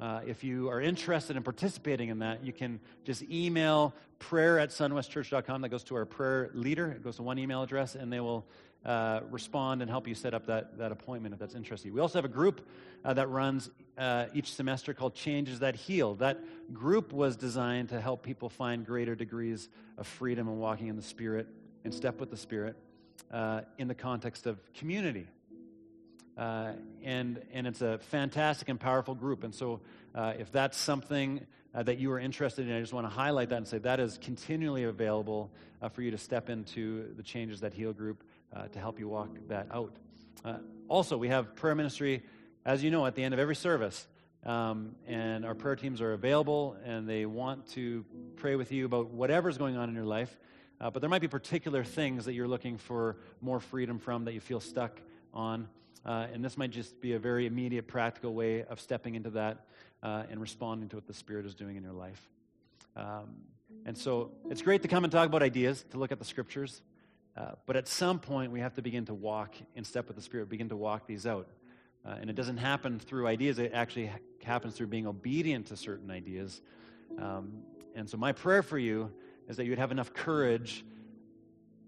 Uh, 0.00 0.20
if 0.26 0.44
you 0.44 0.68
are 0.68 0.80
interested 0.80 1.36
in 1.36 1.42
participating 1.42 2.08
in 2.08 2.20
that, 2.20 2.44
you 2.44 2.52
can 2.52 2.78
just 3.04 3.22
email 3.22 3.94
prayer 4.20 4.58
at 4.58 4.70
sunwestchurch.com. 4.70 5.62
That 5.62 5.70
goes 5.70 5.82
to 5.84 5.96
our 5.96 6.04
prayer 6.04 6.50
leader. 6.54 6.88
It 6.90 7.02
goes 7.02 7.16
to 7.16 7.22
one 7.22 7.38
email 7.38 7.62
address, 7.62 7.96
and 7.96 8.12
they 8.12 8.20
will 8.20 8.46
uh, 8.84 9.20
respond 9.30 9.82
and 9.82 9.90
help 9.90 10.06
you 10.06 10.14
set 10.14 10.34
up 10.34 10.46
that, 10.46 10.78
that 10.78 10.92
appointment 10.92 11.34
if 11.34 11.40
that's 11.40 11.54
interesting. 11.54 11.92
We 11.92 12.00
also 12.00 12.18
have 12.18 12.24
a 12.24 12.28
group 12.28 12.66
uh, 13.04 13.12
that 13.14 13.28
runs 13.28 13.70
uh, 13.96 14.26
each 14.34 14.52
semester 14.54 14.94
called 14.94 15.14
Changes 15.14 15.60
That 15.60 15.74
Heal. 15.74 16.14
That 16.16 16.38
group 16.72 17.12
was 17.12 17.36
designed 17.36 17.88
to 17.90 18.00
help 18.00 18.22
people 18.22 18.48
find 18.48 18.86
greater 18.86 19.14
degrees 19.14 19.68
of 19.96 20.06
freedom 20.06 20.48
and 20.48 20.58
walking 20.58 20.86
in 20.86 20.96
the 20.96 21.02
Spirit, 21.02 21.48
and 21.84 21.92
step 21.92 22.20
with 22.20 22.30
the 22.30 22.36
Spirit, 22.36 22.76
uh, 23.32 23.62
in 23.78 23.88
the 23.88 23.94
context 23.94 24.46
of 24.46 24.58
community. 24.74 25.26
Uh, 26.36 26.72
and, 27.02 27.42
and 27.52 27.66
it's 27.66 27.82
a 27.82 27.98
fantastic 27.98 28.68
and 28.68 28.78
powerful 28.78 29.14
group. 29.14 29.42
And 29.42 29.52
so, 29.52 29.80
uh, 30.14 30.34
if 30.38 30.52
that's 30.52 30.78
something 30.78 31.44
that 31.74 31.98
you 31.98 32.10
are 32.12 32.18
interested 32.18 32.68
in, 32.68 32.76
I 32.76 32.80
just 32.80 32.92
want 32.92 33.06
to 33.06 33.12
highlight 33.12 33.50
that 33.50 33.56
and 33.56 33.66
say 33.66 33.78
that 33.78 34.00
is 34.00 34.18
continually 34.18 34.84
available 34.84 35.50
for 35.92 36.02
you 36.02 36.10
to 36.10 36.18
step 36.18 36.48
into 36.48 37.12
the 37.16 37.22
Changes 37.22 37.60
That 37.60 37.74
Heal 37.74 37.92
group 37.92 38.24
to 38.72 38.78
help 38.78 38.98
you 38.98 39.08
walk 39.08 39.30
that 39.48 39.66
out. 39.70 39.96
Uh, 40.44 40.58
also, 40.88 41.16
we 41.16 41.28
have 41.28 41.54
prayer 41.54 41.74
ministry, 41.74 42.22
as 42.64 42.82
you 42.82 42.90
know, 42.90 43.06
at 43.06 43.14
the 43.14 43.22
end 43.22 43.34
of 43.34 43.40
every 43.40 43.56
service. 43.56 44.06
Um, 44.44 44.94
and 45.06 45.44
our 45.44 45.54
prayer 45.54 45.76
teams 45.76 46.00
are 46.00 46.12
available 46.12 46.76
and 46.84 47.08
they 47.08 47.26
want 47.26 47.66
to 47.72 48.04
pray 48.36 48.54
with 48.56 48.70
you 48.70 48.86
about 48.86 49.10
whatever's 49.10 49.58
going 49.58 49.76
on 49.76 49.88
in 49.88 49.94
your 49.94 50.04
life. 50.04 50.38
but 50.78 51.00
there 51.00 51.10
might 51.10 51.20
be 51.20 51.28
particular 51.28 51.82
things 51.84 52.24
that 52.24 52.34
you're 52.34 52.48
looking 52.48 52.78
for 52.78 53.16
more 53.40 53.60
freedom 53.60 53.98
from 53.98 54.24
that 54.24 54.32
you 54.32 54.40
feel 54.40 54.60
stuck 54.60 55.00
on. 55.34 55.68
Uh, 56.04 56.26
and 56.32 56.44
this 56.44 56.56
might 56.56 56.70
just 56.70 57.00
be 57.00 57.12
a 57.12 57.18
very 57.18 57.46
immediate, 57.46 57.86
practical 57.86 58.32
way 58.32 58.62
of 58.64 58.80
stepping 58.80 59.14
into 59.14 59.30
that 59.30 59.66
uh, 60.02 60.22
and 60.30 60.40
responding 60.40 60.88
to 60.88 60.96
what 60.96 61.06
the 61.06 61.14
Spirit 61.14 61.44
is 61.44 61.54
doing 61.54 61.76
in 61.76 61.82
your 61.82 61.92
life. 61.92 62.28
Um, 62.96 63.36
and 63.84 63.96
so 63.96 64.30
it's 64.48 64.62
great 64.62 64.82
to 64.82 64.88
come 64.88 65.04
and 65.04 65.12
talk 65.12 65.26
about 65.26 65.42
ideas, 65.42 65.84
to 65.90 65.98
look 65.98 66.12
at 66.12 66.18
the 66.18 66.24
scriptures. 66.24 66.80
Uh, 67.38 67.52
but 67.66 67.76
at 67.76 67.86
some 67.86 68.18
point, 68.18 68.50
we 68.50 68.58
have 68.58 68.74
to 68.74 68.82
begin 68.82 69.04
to 69.04 69.14
walk 69.14 69.54
in 69.76 69.84
step 69.84 70.08
with 70.08 70.16
the 70.16 70.22
Spirit, 70.22 70.48
begin 70.48 70.68
to 70.70 70.76
walk 70.76 71.06
these 71.06 71.24
out. 71.24 71.46
Uh, 72.04 72.16
and 72.20 72.28
it 72.28 72.32
doesn't 72.32 72.56
happen 72.56 72.98
through 72.98 73.28
ideas, 73.28 73.58
it 73.58 73.70
actually 73.72 74.10
happens 74.42 74.74
through 74.74 74.88
being 74.88 75.06
obedient 75.06 75.66
to 75.66 75.76
certain 75.76 76.10
ideas. 76.10 76.60
Um, 77.18 77.62
and 77.94 78.08
so, 78.08 78.16
my 78.16 78.32
prayer 78.32 78.62
for 78.62 78.78
you 78.78 79.12
is 79.48 79.56
that 79.56 79.64
you 79.64 79.70
would 79.70 79.78
have 79.78 79.92
enough 79.92 80.12
courage 80.12 80.84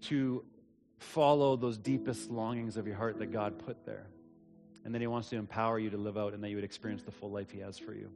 to 0.01 0.43
follow 0.99 1.55
those 1.55 1.77
deepest 1.77 2.31
longings 2.31 2.77
of 2.77 2.87
your 2.87 2.95
heart 2.95 3.19
that 3.19 3.31
God 3.31 3.59
put 3.59 3.85
there. 3.85 4.07
And 4.85 4.93
then 4.93 5.01
He 5.01 5.07
wants 5.07 5.29
to 5.29 5.35
empower 5.35 5.79
you 5.79 5.89
to 5.89 5.97
live 5.97 6.17
out 6.17 6.33
and 6.33 6.41
that 6.43 6.49
you 6.49 6.55
would 6.55 6.65
experience 6.65 7.03
the 7.03 7.11
full 7.11 7.31
life 7.31 7.51
He 7.51 7.59
has 7.59 7.77
for 7.77 7.93
you. 7.93 8.09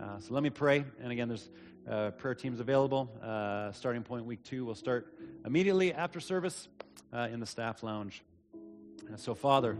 Uh, 0.00 0.18
so 0.18 0.34
let 0.34 0.42
me 0.42 0.50
pray. 0.50 0.84
And 1.00 1.12
again, 1.12 1.28
there's 1.28 1.50
uh, 1.88 2.10
prayer 2.12 2.34
teams 2.34 2.60
available. 2.60 3.10
Uh, 3.22 3.72
starting 3.72 4.02
point 4.02 4.24
week 4.24 4.42
two 4.42 4.64
will 4.64 4.74
start 4.74 5.14
immediately 5.44 5.92
after 5.92 6.20
service 6.20 6.68
uh, 7.12 7.28
in 7.32 7.40
the 7.40 7.46
staff 7.46 7.82
lounge. 7.82 8.22
so, 9.16 9.34
Father, 9.34 9.78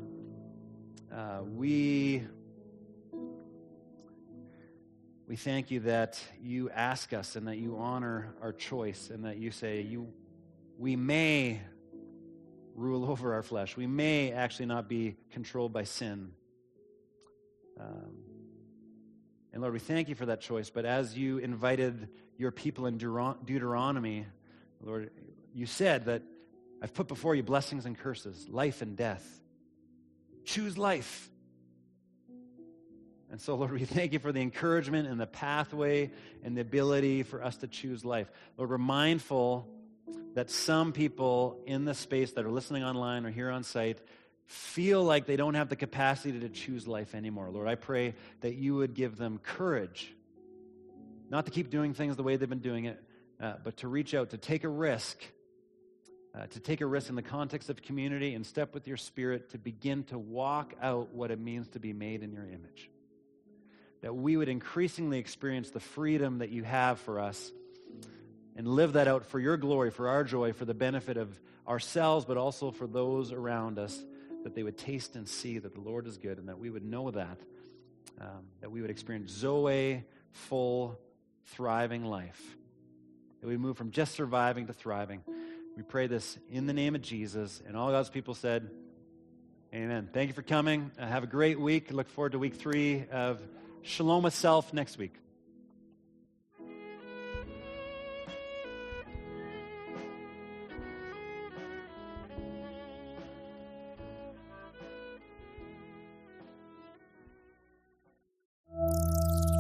uh, 1.15 1.41
we. 1.45 2.25
We 5.27 5.37
thank 5.37 5.71
you 5.71 5.81
that 5.81 6.19
you 6.43 6.71
ask 6.71 7.13
us 7.13 7.37
and 7.37 7.49
that 7.49 7.59
you 7.59 7.77
honor 7.77 8.35
our 8.41 8.51
choice 8.51 9.11
and 9.13 9.27
that 9.27 9.37
you 9.37 9.51
say 9.51 9.83
you, 9.83 10.11
we 10.79 10.97
may 10.97 11.61
rule 12.75 13.05
over 13.11 13.35
our 13.35 13.43
flesh. 13.43 13.77
We 13.77 13.87
may 13.87 14.33
actually 14.33 14.65
not 14.65 14.89
be 14.89 15.17
controlled 15.31 15.71
by 15.71 15.85
sin. 15.85 16.33
Um, 17.79 18.28
and 19.59 19.63
Lord, 19.65 19.75
we 19.75 19.81
thank 19.81 20.09
you 20.09 20.15
for 20.15 20.27
that 20.27 20.41
choice. 20.41 20.71
But 20.71 20.85
as 20.85 21.19
you 21.19 21.39
invited 21.39 22.11
your 22.37 22.53
people 22.53 22.87
in 22.87 22.97
Deuteronomy, 22.97 24.25
Lord, 24.81 25.11
you 25.53 25.67
said 25.67 26.05
that 26.05 26.23
I've 26.81 26.95
put 26.95 27.09
before 27.09 27.35
you 27.35 27.43
blessings 27.43 27.85
and 27.85 27.99
curses, 27.99 28.49
life 28.49 28.83
and 28.83 28.97
death. 28.97 29.27
Choose 30.45 30.79
life. 30.79 31.29
And 33.33 33.41
so, 33.41 33.57
Lord, 33.57 33.73
we 33.73 33.85
thank 33.85 34.13
you 34.13 34.21
for 34.21 34.31
the 34.31 34.41
encouragement 34.41 35.09
and 35.09 35.21
the 35.21 35.27
pathway 35.27 36.13
and 36.45 36.57
the 36.57 36.61
ability 36.61 37.25
for 37.25 37.43
us 37.43 37.57
to 37.57 37.67
choose 37.67 38.05
life. 38.05 38.31
Lord, 38.59 38.71
we're 38.71 38.79
mindful 38.79 39.69
that 40.35 40.51
some 40.51 40.93
people 40.93 41.59
in 41.67 41.85
the 41.85 41.95
space 41.95 42.31
that 42.35 42.45
are 42.45 42.53
listening 42.53 42.85
online 42.85 43.27
or 43.27 43.31
here 43.31 43.51
on 43.51 43.65
site 43.65 43.99
feel 44.49 45.05
like 45.05 45.27
they 45.27 45.37
don't 45.37 45.55
have 45.55 45.69
the 45.69 45.77
capacity 45.77 46.41
to 46.41 46.49
choose 46.49 46.89
life 46.89 47.15
anymore. 47.15 47.51
Lord, 47.51 47.69
I 47.69 47.75
pray 47.75 48.15
that 48.41 48.55
you 48.55 48.77
would 48.77 48.95
give 48.95 49.19
them 49.19 49.39
courage, 49.43 50.13
not 51.29 51.45
to 51.45 51.53
keep 51.53 51.69
doing 51.69 51.93
things 51.93 52.17
the 52.17 52.23
way 52.23 52.37
they've 52.37 52.49
been 52.49 52.59
doing 52.59 52.87
it, 52.87 53.03
uh, 53.41 53.55
but 53.63 53.77
to 53.79 53.89
reach 53.89 54.15
out, 54.15 54.31
to 54.31 54.39
take 54.39 54.65
a 54.65 54.69
risk, 54.69 55.23
uh, 56.35 56.47
to 56.47 56.61
take 56.61 56.81
a 56.81 56.87
risk 56.87 57.11
in 57.11 57.15
the 57.15 57.23
context 57.23 57.69
of 57.69 57.83
community 57.83 58.35
and 58.35 58.47
step 58.47 58.73
with 58.73 58.89
your 58.89 58.97
spirit 58.97 59.51
to 59.51 59.59
begin 59.59 60.03
to 60.05 60.19
walk 60.19 60.73
out 60.81 61.13
what 61.13 61.31
it 61.31 61.39
means 61.39 61.69
to 61.69 61.79
be 61.79 61.93
made 61.93 62.23
in 62.23 62.33
your 62.33 62.47
image. 62.47 62.91
That 64.01 64.17
we 64.17 64.39
would 64.39 64.49
increasingly 64.49 65.19
experience 65.19 65.71
the 65.71 65.81
freedom 65.81 66.39
that 66.39 66.49
you 66.49 66.65
have 66.65 66.99
for 67.01 67.21
us 67.21 67.53
and 68.57 68.67
live 68.67 68.95
that 68.95 69.09
out 69.09 69.27
for 69.27 69.39
your 69.39 69.59
glory, 69.59 69.91
for 69.91 70.09
our 70.09 70.25
joy, 70.25 70.55
for 70.55 70.65
the 70.65 70.75
benefit 70.75 71.19
of 71.19 71.39
ourselves, 71.67 72.25
but 72.25 72.39
also 72.39 72.71
for 72.71 72.87
those 72.87 73.31
around 73.31 73.79
us, 73.79 74.03
that 74.45 74.55
they 74.55 74.63
would 74.63 74.79
taste 74.79 75.17
and 75.17 75.29
see 75.29 75.59
that 75.59 75.75
the 75.75 75.81
Lord 75.81 76.07
is 76.07 76.17
good 76.17 76.39
and 76.39 76.49
that 76.49 76.59
we 76.59 76.71
would 76.71 76.85
know 76.85 77.11
that, 77.11 77.39
um, 78.21 78.45
that 78.61 78.71
we 78.71 78.81
would 78.81 78.91
experience 78.91 79.31
Zoe, 79.31 80.05
full, 80.33 80.99
thriving 81.47 82.05
life. 82.05 82.57
That 83.41 83.49
we 83.49 83.57
move 83.57 83.77
from 83.77 83.91
just 83.91 84.15
surviving 84.15 84.67
to 84.67 84.73
thriving. 84.73 85.23
We 85.77 85.83
pray 85.83 86.09
this 86.09 86.39
in 86.51 86.67
the 86.67 86.73
name 86.73 86.95
of 86.95 87.03
Jesus. 87.03 87.63
And 87.67 87.77
all 87.77 87.91
God's 87.91 88.11
people 88.11 88.35
said, 88.35 88.71
Amen. 89.75 90.09
Thank 90.13 90.29
you 90.29 90.35
for 90.35 90.43
coming. 90.43 90.91
Uh, 90.99 91.07
have 91.07 91.25
a 91.25 91.27
great 91.27 91.61
week. 91.61 91.93
Look 91.93 92.09
forward 92.09 92.33
to 92.33 92.39
week 92.39 92.55
three 92.55 93.05
of 93.13 93.39
Shalom 93.83 94.29
Self 94.31 94.73
next 94.73 94.97
week. 94.97 95.15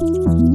You. 0.00 0.47